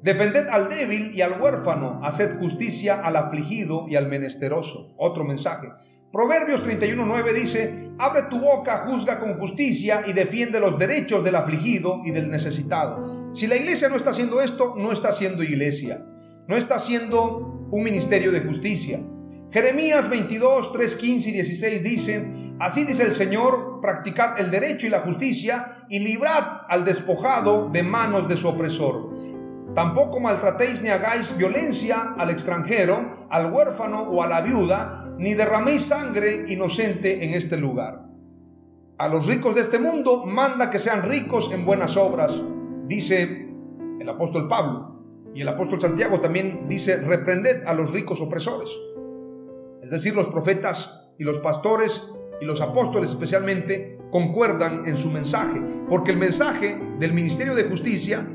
Defended 0.02 0.48
al 0.48 0.70
débil 0.70 1.12
y 1.16 1.22
al 1.22 1.42
huérfano, 1.42 2.02
haced 2.04 2.38
justicia 2.40 3.02
al 3.04 3.16
afligido 3.16 3.88
y 3.90 3.96
al 3.96 4.08
menesteroso. 4.08 4.94
Otro 4.98 5.24
mensaje. 5.24 5.68
Proverbios 6.12 6.66
31.9 6.66 7.34
dice, 7.34 7.92
abre 7.98 8.24
tu 8.30 8.40
boca, 8.40 8.86
juzga 8.88 9.20
con 9.20 9.38
justicia 9.38 10.04
y 10.08 10.14
defiende 10.14 10.60
los 10.60 10.80
derechos 10.80 11.24
del 11.24 11.36
afligido 11.36 12.02
y 12.06 12.12
del 12.12 12.30
necesitado. 12.30 13.34
Si 13.34 13.46
la 13.48 13.58
iglesia 13.58 13.90
no 13.90 13.98
está 13.98 14.12
haciendo 14.12 14.42
esto, 14.42 14.76
no 14.78 14.92
está 14.92 15.10
haciendo 15.10 15.44
iglesia. 15.44 16.04
No 16.48 16.56
está 16.56 16.76
haciendo 16.76 17.68
un 17.70 17.84
ministerio 17.84 18.32
de 18.32 18.40
justicia. 18.40 19.02
Jeremías 19.52 20.10
22, 20.10 20.74
3, 20.74 20.96
15 20.96 21.30
y 21.30 21.34
16 21.34 21.84
dice, 21.84 22.56
así 22.60 22.86
dice 22.86 23.04
el 23.04 23.14
Señor, 23.14 23.80
practicad 23.82 24.40
el 24.40 24.50
derecho 24.50 24.88
y 24.88 24.90
la 24.90 25.02
justicia 25.02 25.86
y 25.90 26.00
librad 26.00 26.62
al 26.70 26.86
despojado 26.86 27.70
de 27.70 27.84
manos 27.84 28.28
de 28.28 28.38
su 28.38 28.48
opresor. 28.48 29.07
Tampoco 29.78 30.20
maltratéis 30.20 30.82
ni 30.82 30.90
hagáis 30.90 31.38
violencia 31.38 32.16
al 32.18 32.32
extranjero, 32.32 33.28
al 33.30 33.54
huérfano 33.54 34.10
o 34.10 34.24
a 34.24 34.28
la 34.28 34.42
viuda, 34.42 35.14
ni 35.20 35.36
derraméis 35.36 35.84
sangre 35.84 36.46
inocente 36.50 37.24
en 37.24 37.36
este 37.36 37.58
lugar. 37.58 38.08
A 38.98 39.08
los 39.08 39.28
ricos 39.28 39.54
de 39.54 39.62
este 39.62 39.78
mundo 39.78 40.26
manda 40.26 40.72
que 40.72 40.80
sean 40.80 41.04
ricos 41.04 41.52
en 41.52 41.64
buenas 41.64 41.96
obras, 41.96 42.44
dice 42.88 43.52
el 44.00 44.10
apóstol 44.10 44.48
Pablo. 44.48 44.96
Y 45.36 45.42
el 45.42 45.48
apóstol 45.48 45.80
Santiago 45.80 46.20
también 46.20 46.66
dice, 46.68 46.98
reprended 46.98 47.64
a 47.68 47.76
los 47.76 47.92
ricos 47.92 48.20
opresores. 48.20 48.72
Es 49.84 49.92
decir, 49.92 50.16
los 50.16 50.26
profetas 50.30 51.12
y 51.20 51.24
los 51.24 51.38
pastores 51.38 52.12
y 52.42 52.46
los 52.46 52.62
apóstoles 52.62 53.12
especialmente 53.12 54.00
concuerdan 54.10 54.88
en 54.88 54.98
su 54.98 55.12
mensaje, 55.12 55.62
porque 55.88 56.10
el 56.10 56.18
mensaje 56.18 56.82
del 56.98 57.14
ministerio 57.14 57.54
de 57.54 57.66
justicia 57.66 58.28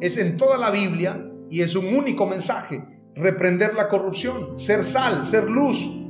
es 0.00 0.18
en 0.18 0.36
toda 0.36 0.58
la 0.58 0.70
Biblia 0.70 1.30
y 1.50 1.62
es 1.62 1.74
un 1.76 1.94
único 1.94 2.26
mensaje, 2.26 2.84
reprender 3.14 3.74
la 3.74 3.88
corrupción, 3.88 4.58
ser 4.58 4.84
sal, 4.84 5.24
ser 5.24 5.48
luz. 5.48 6.04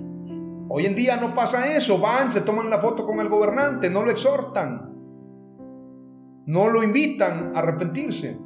Hoy 0.68 0.86
en 0.86 0.94
día 0.94 1.16
no 1.16 1.34
pasa 1.34 1.76
eso, 1.76 1.98
van, 1.98 2.30
se 2.30 2.40
toman 2.40 2.70
la 2.70 2.78
foto 2.78 3.06
con 3.06 3.20
el 3.20 3.28
gobernante, 3.28 3.88
no 3.88 4.02
lo 4.02 4.10
exhortan, 4.10 4.92
no 6.46 6.68
lo 6.68 6.82
invitan 6.82 7.52
a 7.54 7.60
arrepentirse. 7.60 8.38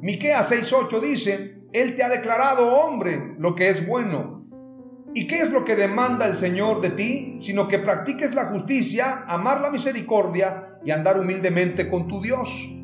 Miqueas 0.00 0.50
6:8 0.50 1.00
dice, 1.00 1.66
él 1.72 1.94
te 1.96 2.02
ha 2.02 2.08
declarado 2.08 2.80
hombre 2.80 3.34
lo 3.38 3.54
que 3.54 3.68
es 3.68 3.86
bueno. 3.86 4.36
¿Y 5.14 5.26
qué 5.26 5.40
es 5.40 5.50
lo 5.50 5.64
que 5.64 5.76
demanda 5.76 6.26
el 6.26 6.36
Señor 6.36 6.82
de 6.82 6.90
ti? 6.90 7.36
Sino 7.40 7.68
que 7.68 7.78
practiques 7.78 8.34
la 8.34 8.46
justicia, 8.46 9.24
amar 9.26 9.60
la 9.60 9.70
misericordia 9.70 10.78
y 10.84 10.90
andar 10.90 11.18
humildemente 11.18 11.88
con 11.88 12.06
tu 12.06 12.20
Dios. 12.20 12.75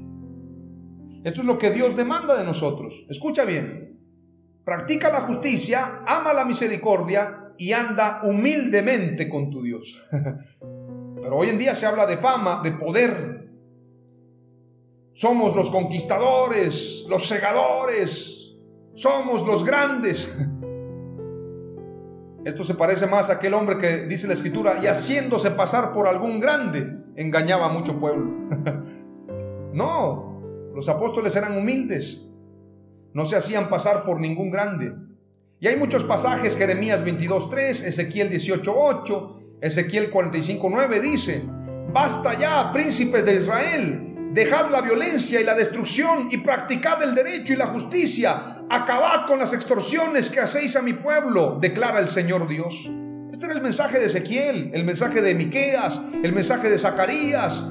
Esto 1.25 1.41
es 1.41 1.47
lo 1.47 1.59
que 1.59 1.71
Dios 1.71 1.97
demanda 1.97 2.37
de 2.37 2.45
nosotros. 2.45 3.05
Escucha 3.09 3.45
bien. 3.45 4.01
Practica 4.65 5.11
la 5.11 5.23
justicia, 5.23 6.03
ama 6.07 6.33
la 6.33 6.45
misericordia 6.45 7.53
y 7.57 7.73
anda 7.73 8.21
humildemente 8.25 9.29
con 9.29 9.51
tu 9.51 9.63
Dios. 9.63 10.03
Pero 11.23 11.37
hoy 11.37 11.49
en 11.49 11.59
día 11.59 11.75
se 11.75 11.87
habla 11.87 12.07
de 12.07 12.17
fama, 12.17 12.61
de 12.63 12.73
poder. 12.73 13.51
Somos 15.15 15.55
los 15.55 15.71
conquistadores, 15.71 17.07
los 17.09 17.27
segadores, 17.27 18.57
somos 18.95 19.47
los 19.47 19.65
grandes. 19.65 20.37
Esto 22.45 22.65
se 22.65 22.75
parece 22.75 23.07
más 23.07 23.31
a 23.31 23.35
aquel 23.35 23.55
hombre 23.55 23.79
que 23.79 24.07
dice 24.07 24.27
la 24.27 24.35
escritura, 24.35 24.79
y 24.83 24.87
haciéndose 24.87 25.53
pasar 25.53 25.93
por 25.93 26.09
algún 26.09 26.41
grande, 26.41 27.05
engañaba 27.15 27.67
a 27.67 27.73
mucho 27.73 28.01
pueblo. 28.01 28.33
no, 29.73 30.32
los 30.75 30.89
apóstoles 30.89 31.35
eran 31.37 31.57
humildes, 31.57 32.27
no 33.15 33.25
se 33.25 33.37
hacían 33.37 33.69
pasar 33.69 34.05
por 34.05 34.21
ningún 34.21 34.51
grande. 34.51 34.93
Y 35.61 35.69
hay 35.69 35.77
muchos 35.77 36.05
pasajes, 36.05 36.57
Jeremías 36.57 37.05
22.3, 37.05 37.87
Ezequiel 37.87 38.31
18.8, 38.31 39.61
Ezequiel 39.61 40.13
45.9 40.13 41.01
dice, 41.01 41.43
basta 41.93 42.39
ya, 42.39 42.73
príncipes 42.73 43.25
de 43.25 43.37
Israel, 43.37 44.31
dejad 44.33 44.71
la 44.71 44.81
violencia 44.81 45.41
y 45.41 45.45
la 45.45 45.55
destrucción 45.55 46.29
y 46.33 46.39
practicad 46.39 47.03
el 47.03 47.15
derecho 47.15 47.53
y 47.53 47.57
la 47.57 47.67
justicia, 47.67 48.65
acabad 48.69 49.27
con 49.27 49.39
las 49.39 49.53
extorsiones 49.53 50.31
que 50.31 50.41
hacéis 50.41 50.75
a 50.77 50.83
mi 50.83 50.95
pueblo, 50.95 51.59
declara 51.61 52.01
el 52.01 52.09
Señor 52.09 52.49
Dios. 52.49 52.91
Este 53.31 53.47
era 53.47 53.55
el 53.55 53.63
mensaje 53.63 53.99
de 53.99 54.07
Ezequiel, 54.07 54.71
el 54.75 54.85
mensaje 54.85 55.23
de 55.23 55.35
Miqueas, 55.35 56.01
el 56.23 56.33
mensaje 56.33 56.71
de 56.71 56.79
Zacarías. 56.79 57.65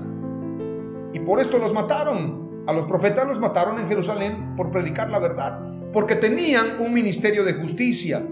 Y 1.14 1.20
por 1.20 1.40
esto 1.40 1.60
los 1.60 1.74
mataron. 1.74 2.41
A 2.68 2.74
los 2.74 2.86
profetas 2.86 3.28
los 3.28 3.40
mataron 3.40 3.80
en 3.80 3.88
Jerusalén 3.88 4.56
por 4.56 4.70
predicar 4.70 5.10
la 5.10 5.20
verdad, 5.20 5.62
porque 5.92 6.16
tenían 6.16 6.80
un 6.80 6.94
ministerio 6.94 7.44
de 7.44 7.54
justicia. 7.54 8.24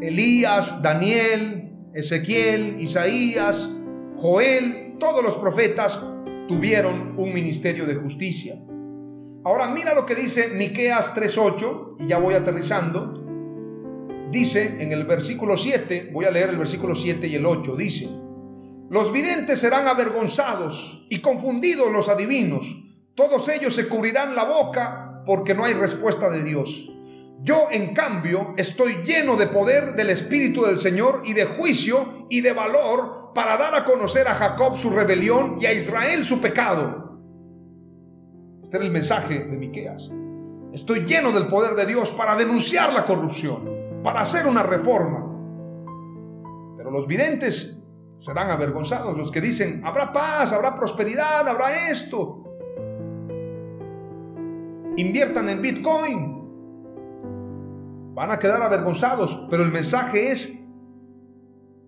Elías, 0.00 0.82
Daniel, 0.82 1.72
Ezequiel, 1.92 2.80
Isaías, 2.80 3.70
Joel, 4.14 4.96
todos 4.98 5.22
los 5.24 5.36
profetas 5.36 6.04
tuvieron 6.46 7.14
un 7.18 7.34
ministerio 7.34 7.86
de 7.86 7.96
justicia. 7.96 8.54
Ahora 9.44 9.66
mira 9.68 9.94
lo 9.94 10.06
que 10.06 10.14
dice 10.14 10.50
Miqueas 10.54 11.14
3:8 11.16 11.96
y 11.98 12.08
ya 12.08 12.18
voy 12.18 12.34
aterrizando. 12.34 13.18
Dice 14.30 14.80
en 14.80 14.92
el 14.92 15.04
versículo 15.04 15.56
7, 15.56 16.10
voy 16.12 16.24
a 16.24 16.30
leer 16.30 16.50
el 16.50 16.56
versículo 16.56 16.94
7 16.94 17.26
y 17.26 17.34
el 17.34 17.44
8, 17.44 17.74
dice: 17.76 18.08
Los 18.88 19.12
videntes 19.12 19.58
serán 19.58 19.88
avergonzados 19.88 21.06
y 21.10 21.18
confundidos 21.18 21.90
los 21.90 22.08
adivinos 22.08 22.91
todos 23.14 23.48
ellos 23.48 23.74
se 23.74 23.88
cubrirán 23.88 24.34
la 24.34 24.44
boca 24.44 25.22
porque 25.26 25.54
no 25.54 25.64
hay 25.64 25.74
respuesta 25.74 26.30
de 26.30 26.42
Dios. 26.42 26.90
Yo, 27.42 27.68
en 27.70 27.92
cambio, 27.92 28.54
estoy 28.56 29.02
lleno 29.04 29.36
de 29.36 29.48
poder 29.48 29.94
del 29.94 30.10
Espíritu 30.10 30.64
del 30.64 30.78
Señor 30.78 31.22
y 31.26 31.32
de 31.32 31.44
juicio 31.44 32.26
y 32.30 32.40
de 32.40 32.52
valor 32.52 33.32
para 33.34 33.56
dar 33.56 33.74
a 33.74 33.84
conocer 33.84 34.28
a 34.28 34.34
Jacob 34.34 34.76
su 34.76 34.90
rebelión 34.90 35.56
y 35.60 35.66
a 35.66 35.72
Israel 35.72 36.24
su 36.24 36.40
pecado. 36.40 37.20
Este 38.62 38.76
era 38.76 38.86
el 38.86 38.92
mensaje 38.92 39.40
de 39.40 39.56
Miqueas. 39.56 40.10
Estoy 40.72 41.00
lleno 41.00 41.32
del 41.32 41.48
poder 41.48 41.74
de 41.74 41.84
Dios 41.84 42.10
para 42.10 42.36
denunciar 42.36 42.92
la 42.92 43.04
corrupción. 43.04 43.70
para 44.02 44.22
hacer 44.22 44.48
una 44.48 44.64
reforma. 44.64 45.24
Pero 46.76 46.90
los 46.90 47.06
videntes 47.06 47.84
serán 48.16 48.50
avergonzados, 48.50 49.16
los 49.16 49.30
que 49.30 49.40
dicen, 49.40 49.80
habrá 49.84 50.12
paz, 50.12 50.52
habrá 50.52 50.74
prosperidad, 50.74 51.46
habrá 51.46 51.88
esto. 51.88 52.51
Inviertan 54.96 55.48
en 55.48 55.62
Bitcoin. 55.62 56.42
Van 58.14 58.30
a 58.30 58.38
quedar 58.38 58.62
avergonzados, 58.62 59.46
pero 59.50 59.62
el 59.62 59.72
mensaje 59.72 60.32
es 60.32 60.70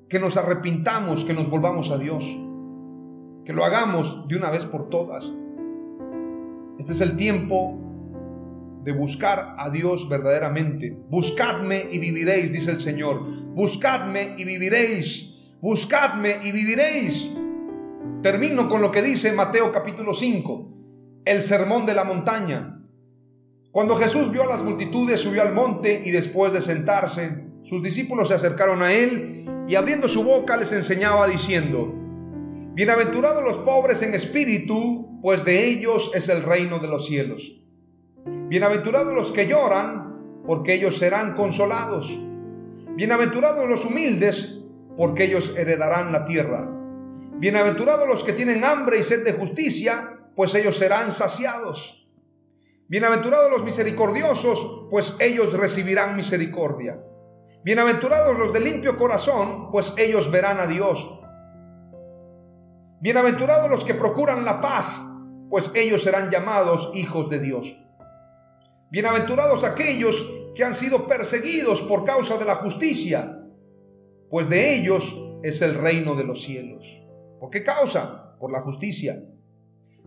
que 0.09 0.19
nos 0.19 0.37
arrepintamos, 0.37 1.25
que 1.25 1.35
nos 1.35 1.51
volvamos 1.51 1.91
a 1.91 1.99
Dios, 1.99 2.25
que 3.45 3.53
lo 3.53 3.65
hagamos 3.65 4.27
de 4.29 4.37
una 4.37 4.51
vez 4.51 4.65
por 4.65 4.89
todas. 4.89 5.33
Este 6.79 6.93
es 6.93 7.01
el 7.01 7.17
tiempo 7.17 7.79
de 8.85 8.93
buscar 8.93 9.55
a 9.59 9.71
Dios 9.71 10.09
verdaderamente. 10.09 10.97
Buscadme 11.09 11.89
y 11.91 11.99
viviréis, 11.99 12.53
dice 12.53 12.71
el 12.71 12.79
Señor. 12.79 13.23
Buscadme 13.55 14.35
y 14.39 14.45
viviréis. 14.45 15.35
Buscadme 15.61 16.37
y 16.43 16.53
viviréis. 16.53 17.35
Termino 18.23 18.69
con 18.69 18.83
lo 18.83 18.91
que 18.91 19.03
dice 19.03 19.33
Mateo 19.33 19.73
capítulo 19.73 20.15
5, 20.15 20.69
el 21.25 21.43
sermón 21.43 21.87
de 21.87 21.95
la 21.95 22.05
montaña. 22.05 22.74
Cuando 23.75 23.97
Jesús 23.97 24.31
vio 24.31 24.45
a 24.45 24.47
las 24.47 24.63
multitudes, 24.63 25.21
subió 25.21 25.43
al 25.43 25.53
monte 25.53 26.01
y 26.05 26.13
después 26.13 26.53
de 26.53 26.61
sentarse, 26.61 27.49
sus 27.65 27.83
discípulos 27.83 28.29
se 28.29 28.35
acercaron 28.35 28.83
a 28.83 28.93
él 28.93 29.45
y 29.67 29.75
abriendo 29.75 30.07
su 30.07 30.23
boca 30.23 30.57
les 30.57 30.71
enseñaba 30.71 31.27
diciendo, 31.27 31.93
Bienaventurados 32.73 33.43
los 33.43 33.57
pobres 33.57 34.01
en 34.03 34.15
espíritu, 34.15 35.19
pues 35.21 35.45
de 35.45 35.69
ellos 35.69 36.13
es 36.15 36.29
el 36.29 36.45
reino 36.45 36.79
de 36.79 36.87
los 36.87 37.07
cielos. 37.07 37.65
Bienaventurados 38.25 39.13
los 39.13 39.33
que 39.33 39.49
lloran, 39.49 40.43
porque 40.47 40.75
ellos 40.75 40.97
serán 40.97 41.35
consolados. 41.35 42.17
Bienaventurados 42.95 43.69
los 43.69 43.85
humildes, 43.87 44.61
porque 44.97 45.25
ellos 45.25 45.53
heredarán 45.59 46.13
la 46.13 46.25
tierra. 46.25 46.71
Bienaventurados 47.39 48.07
los 48.07 48.23
que 48.23 48.35
tienen 48.35 48.65
hambre 48.65 49.01
y 49.01 49.03
sed 49.03 49.25
de 49.25 49.33
justicia, 49.33 50.21
pues 50.37 50.55
ellos 50.55 50.77
serán 50.77 51.11
saciados. 51.11 52.04
Bienaventurados 52.87 53.51
los 53.51 53.65
misericordiosos, 53.65 54.89
pues 54.91 55.17
ellos 55.19 55.55
recibirán 55.55 56.17
misericordia. 56.17 57.03
Bienaventurados 57.65 58.39
los 58.39 58.53
de 58.53 58.61
limpio 58.61 58.99
corazón, 58.99 59.71
pues 59.73 59.95
ellos 59.97 60.31
verán 60.31 60.61
a 60.61 60.67
Dios. 60.67 61.19
Bienaventurados 63.01 63.71
los 63.71 63.85
que 63.87 63.95
procuran 63.95 64.45
la 64.45 64.61
paz, 64.61 65.01
pues 65.49 65.73
ellos 65.75 66.03
serán 66.03 66.31
llamados 66.31 66.91
hijos 66.95 67.31
de 67.31 67.39
Dios. 67.39 67.75
Bienaventurados 68.91 69.65
aquellos 69.65 70.31
que 70.55 70.63
han 70.63 70.75
sido 70.75 71.09
perseguidos 71.09 71.81
por 71.81 72.05
causa 72.05 72.37
de 72.37 72.45
la 72.45 72.57
justicia, 72.57 73.41
pues 74.29 74.51
de 74.51 74.77
ellos 74.77 75.39
es 75.43 75.63
el 75.63 75.75
reino 75.75 76.15
de 76.17 76.25
los 76.25 76.43
cielos. 76.43 76.87
¿Por 77.41 77.49
qué 77.49 77.65
causa? 77.65 78.37
Por 78.39 78.53
la 78.53 78.61
justicia. 78.61 79.23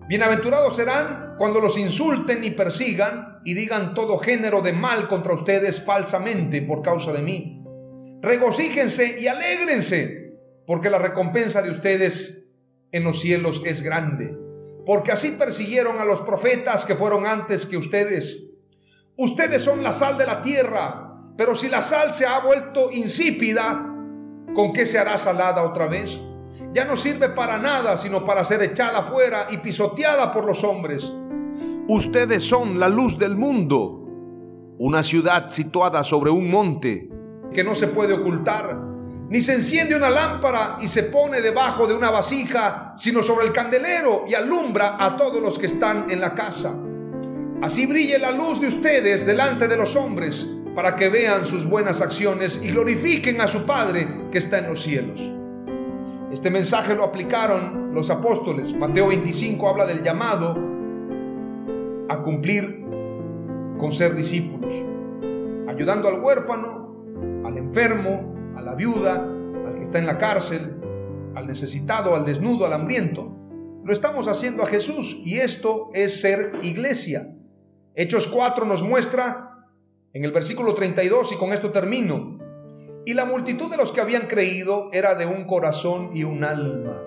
Bienaventurados 0.06 0.76
serán 0.76 1.36
cuando 1.38 1.60
los 1.60 1.78
insulten 1.78 2.44
y 2.44 2.52
persigan 2.52 3.40
y 3.44 3.56
digan 3.56 3.94
todo 3.94 4.20
género 4.20 4.62
de 4.62 4.72
mal 4.72 5.10
contra 5.10 5.34
ustedes 5.34 5.84
falsamente 5.84 6.62
por 6.62 6.82
causa 6.82 7.12
de 7.12 7.22
mí. 7.24 7.64
Regocíjense 8.22 9.20
y 9.20 9.28
alégrense, 9.28 10.40
porque 10.66 10.90
la 10.90 11.00
recompensa 11.00 11.62
de 11.62 11.72
ustedes 11.72 12.52
en 12.92 13.04
los 13.04 13.20
cielos 13.20 13.64
es 13.66 13.82
grande. 13.82 14.38
Porque 14.86 15.12
así 15.12 15.32
persiguieron 15.32 16.00
a 16.00 16.06
los 16.06 16.22
profetas 16.22 16.86
que 16.86 16.96
fueron 16.96 17.26
antes 17.26 17.66
que 17.66 17.76
ustedes. 17.76 18.52
Ustedes 19.18 19.62
son 19.62 19.84
la 19.84 19.92
sal 19.92 20.18
de 20.18 20.26
la 20.26 20.42
tierra, 20.42 21.34
pero 21.38 21.54
si 21.54 21.68
la 21.68 21.82
sal 21.82 22.14
se 22.14 22.26
ha 22.26 22.40
vuelto 22.40 22.92
insípida, 22.94 23.94
¿con 24.56 24.72
qué 24.72 24.86
se 24.86 25.00
hará 25.00 25.18
salada 25.18 25.64
otra 25.64 25.88
vez? 25.88 26.22
Ya 26.74 26.86
no 26.86 26.98
sirve 26.98 27.30
para 27.30 27.58
nada, 27.58 27.98
sino 27.98 28.26
para 28.26 28.44
ser 28.44 28.62
echada 28.62 29.02
fuera 29.04 29.48
y 29.50 29.58
pisoteada 29.58 30.32
por 30.32 30.46
los 30.46 30.64
hombres. 30.64 31.14
Ustedes 31.90 32.44
son 32.44 32.80
la 32.80 32.90
luz 32.90 33.18
del 33.18 33.36
mundo, 33.36 34.04
una 34.78 35.02
ciudad 35.02 35.50
situada 35.50 36.04
sobre 36.04 36.30
un 36.30 36.52
monte 36.52 37.10
que 37.54 37.64
no 37.64 37.74
se 37.74 37.88
puede 37.88 38.14
ocultar, 38.14 38.78
ni 39.30 39.42
se 39.42 39.56
enciende 39.56 39.96
una 39.96 40.10
lámpara 40.10 40.78
y 40.82 40.88
se 40.88 41.04
pone 41.04 41.42
debajo 41.42 41.88
de 41.88 41.96
una 41.96 42.12
vasija, 42.12 42.94
sino 42.98 43.24
sobre 43.24 43.48
el 43.48 43.54
candelero 43.54 44.26
y 44.28 44.34
alumbra 44.34 44.98
a 45.00 45.16
todos 45.16 45.42
los 45.42 45.58
que 45.58 45.66
están 45.66 46.12
en 46.12 46.22
la 46.22 46.36
casa. 46.36 46.78
Así 47.62 47.88
brille 47.88 48.20
la 48.20 48.32
luz 48.32 48.62
de 48.62 48.68
ustedes 48.68 49.26
delante 49.26 49.68
de 49.68 49.78
los 49.78 49.96
hombres, 49.96 50.48
para 50.76 50.96
que 50.96 51.10
vean 51.10 51.46
sus 51.46 51.66
buenas 51.66 52.02
acciones 52.02 52.62
y 52.64 52.70
glorifiquen 52.70 53.42
a 53.42 53.48
su 53.48 53.66
Padre 53.66 54.28
que 54.32 54.38
está 54.38 54.60
en 54.60 54.68
los 54.68 54.82
cielos. 54.82 55.37
Este 56.32 56.50
mensaje 56.50 56.94
lo 56.94 57.06
aplicaron 57.06 57.94
los 57.94 58.10
apóstoles. 58.10 58.76
Mateo 58.76 59.08
25 59.08 59.70
habla 59.70 59.86
del 59.86 60.04
llamado 60.04 60.58
a 62.10 62.22
cumplir 62.22 62.86
con 63.78 63.94
ser 63.94 64.14
discípulos, 64.14 64.74
ayudando 65.70 66.10
al 66.10 66.22
huérfano, 66.22 67.44
al 67.46 67.58
enfermo, 67.58 68.54
a 68.58 68.62
la 68.62 68.76
viuda, 68.76 69.16
al 69.68 69.76
que 69.76 69.84
está 69.84 70.00
en 70.00 70.06
la 70.06 70.18
cárcel, 70.18 70.82
al 71.34 71.48
necesitado, 71.48 72.14
al 72.14 72.26
desnudo, 72.26 72.66
al 72.66 72.74
hambriento. 72.74 73.34
Lo 73.86 73.94
estamos 73.94 74.28
haciendo 74.28 74.64
a 74.64 74.66
Jesús 74.66 75.22
y 75.24 75.38
esto 75.38 75.90
es 75.94 76.20
ser 76.20 76.52
iglesia. 76.62 77.38
Hechos 77.96 78.28
4 78.28 78.66
nos 78.66 78.84
muestra 78.84 79.66
en 80.12 80.26
el 80.26 80.34
versículo 80.34 80.74
32 80.74 81.32
y 81.32 81.36
con 81.38 81.54
esto 81.54 81.72
termino. 81.72 82.37
Y 83.08 83.14
la 83.14 83.24
multitud 83.24 83.72
de 83.72 83.78
los 83.78 83.94
que 83.94 84.02
habían 84.02 84.28
creído 84.28 84.90
era 84.92 85.16
de 85.16 85.26
un 85.26 85.46
corazón 85.46 86.10
y 86.14 86.26
un 86.26 86.44
alma. 86.44 87.06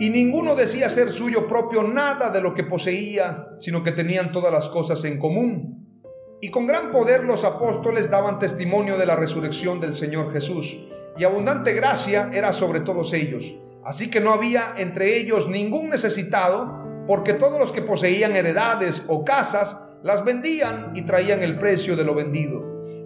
Y 0.00 0.10
ninguno 0.10 0.56
decía 0.56 0.88
ser 0.88 1.12
suyo 1.12 1.46
propio 1.46 1.84
nada 1.84 2.30
de 2.30 2.40
lo 2.40 2.54
que 2.54 2.64
poseía, 2.64 3.50
sino 3.60 3.84
que 3.84 3.92
tenían 3.92 4.32
todas 4.32 4.52
las 4.52 4.68
cosas 4.68 5.04
en 5.04 5.20
común. 5.20 6.02
Y 6.40 6.50
con 6.50 6.66
gran 6.66 6.90
poder 6.90 7.22
los 7.22 7.44
apóstoles 7.44 8.10
daban 8.10 8.40
testimonio 8.40 8.98
de 8.98 9.06
la 9.06 9.14
resurrección 9.14 9.78
del 9.78 9.94
Señor 9.94 10.32
Jesús, 10.32 10.80
y 11.16 11.22
abundante 11.22 11.72
gracia 11.72 12.28
era 12.34 12.52
sobre 12.52 12.80
todos 12.80 13.12
ellos. 13.12 13.54
Así 13.84 14.10
que 14.10 14.20
no 14.20 14.32
había 14.32 14.74
entre 14.76 15.18
ellos 15.18 15.48
ningún 15.48 15.88
necesitado, 15.90 17.04
porque 17.06 17.34
todos 17.34 17.60
los 17.60 17.70
que 17.70 17.82
poseían 17.82 18.34
heredades 18.34 19.04
o 19.06 19.24
casas 19.24 19.82
las 20.02 20.24
vendían 20.24 20.90
y 20.96 21.02
traían 21.02 21.44
el 21.44 21.60
precio 21.60 21.94
de 21.94 22.04
lo 22.04 22.16
vendido, 22.16 22.69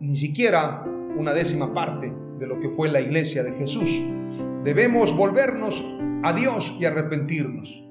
ni 0.00 0.16
siquiera 0.16 0.84
una 1.16 1.32
décima 1.32 1.74
parte 1.74 2.14
de 2.38 2.46
lo 2.46 2.60
que 2.60 2.70
fue 2.70 2.88
la 2.88 3.00
iglesia 3.00 3.42
de 3.42 3.52
Jesús. 3.52 4.02
Debemos 4.64 5.16
volvernos 5.16 5.84
a 6.22 6.32
Dios 6.32 6.76
y 6.80 6.84
arrepentirnos. 6.84 7.84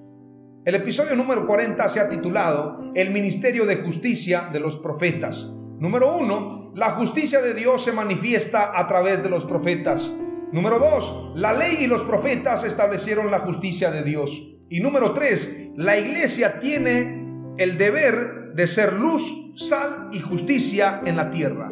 El 0.66 0.76
episodio 0.76 1.16
número 1.16 1.48
40 1.48 1.88
se 1.90 2.00
ha 2.00 2.10
titulado 2.10 2.92
El 2.94 3.12
Ministerio 3.12 3.66
de 3.66 3.78
Justicia 3.78 4.50
de 4.52 4.60
los 4.60 4.78
Profetas. 4.78 5.52
Número 5.80 6.18
1. 6.18 6.74
La 6.76 6.92
justicia 6.92 7.42
de 7.42 7.54
Dios 7.54 7.84
se 7.84 7.94
manifiesta 7.94 8.78
a 8.78 8.86
través 8.88 9.24
de 9.24 9.30
los 9.30 9.46
profetas. 9.46 10.12
Número 10.52 10.80
2. 10.80 11.34
La 11.36 11.54
ley 11.54 11.78
y 11.82 11.88
los 11.88 12.02
profetas 12.02 12.64
establecieron 12.64 13.32
la 13.32 13.40
justicia 13.40 13.92
de 13.92 14.04
Dios. 14.04 14.58
Y 14.70 14.82
número 14.82 15.14
tres, 15.14 15.70
la 15.78 15.98
iglesia 15.98 16.60
tiene 16.60 17.54
el 17.58 17.78
deber 17.78 18.54
de 18.54 18.68
ser 18.68 18.94
luz, 18.94 19.54
sal 19.56 20.10
y 20.12 20.20
justicia 20.20 21.02
en 21.06 21.16
la 21.16 21.30
tierra. 21.30 21.72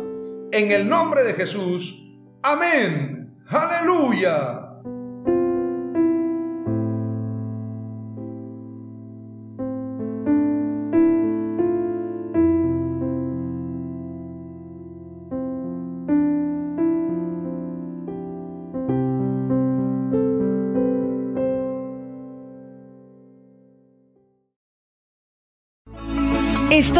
En 0.56 0.72
el 0.72 0.88
nombre 0.88 1.26
de 1.26 1.34
Jesús, 1.34 2.02
amén. 2.42 3.44
Aleluya. 3.46 4.65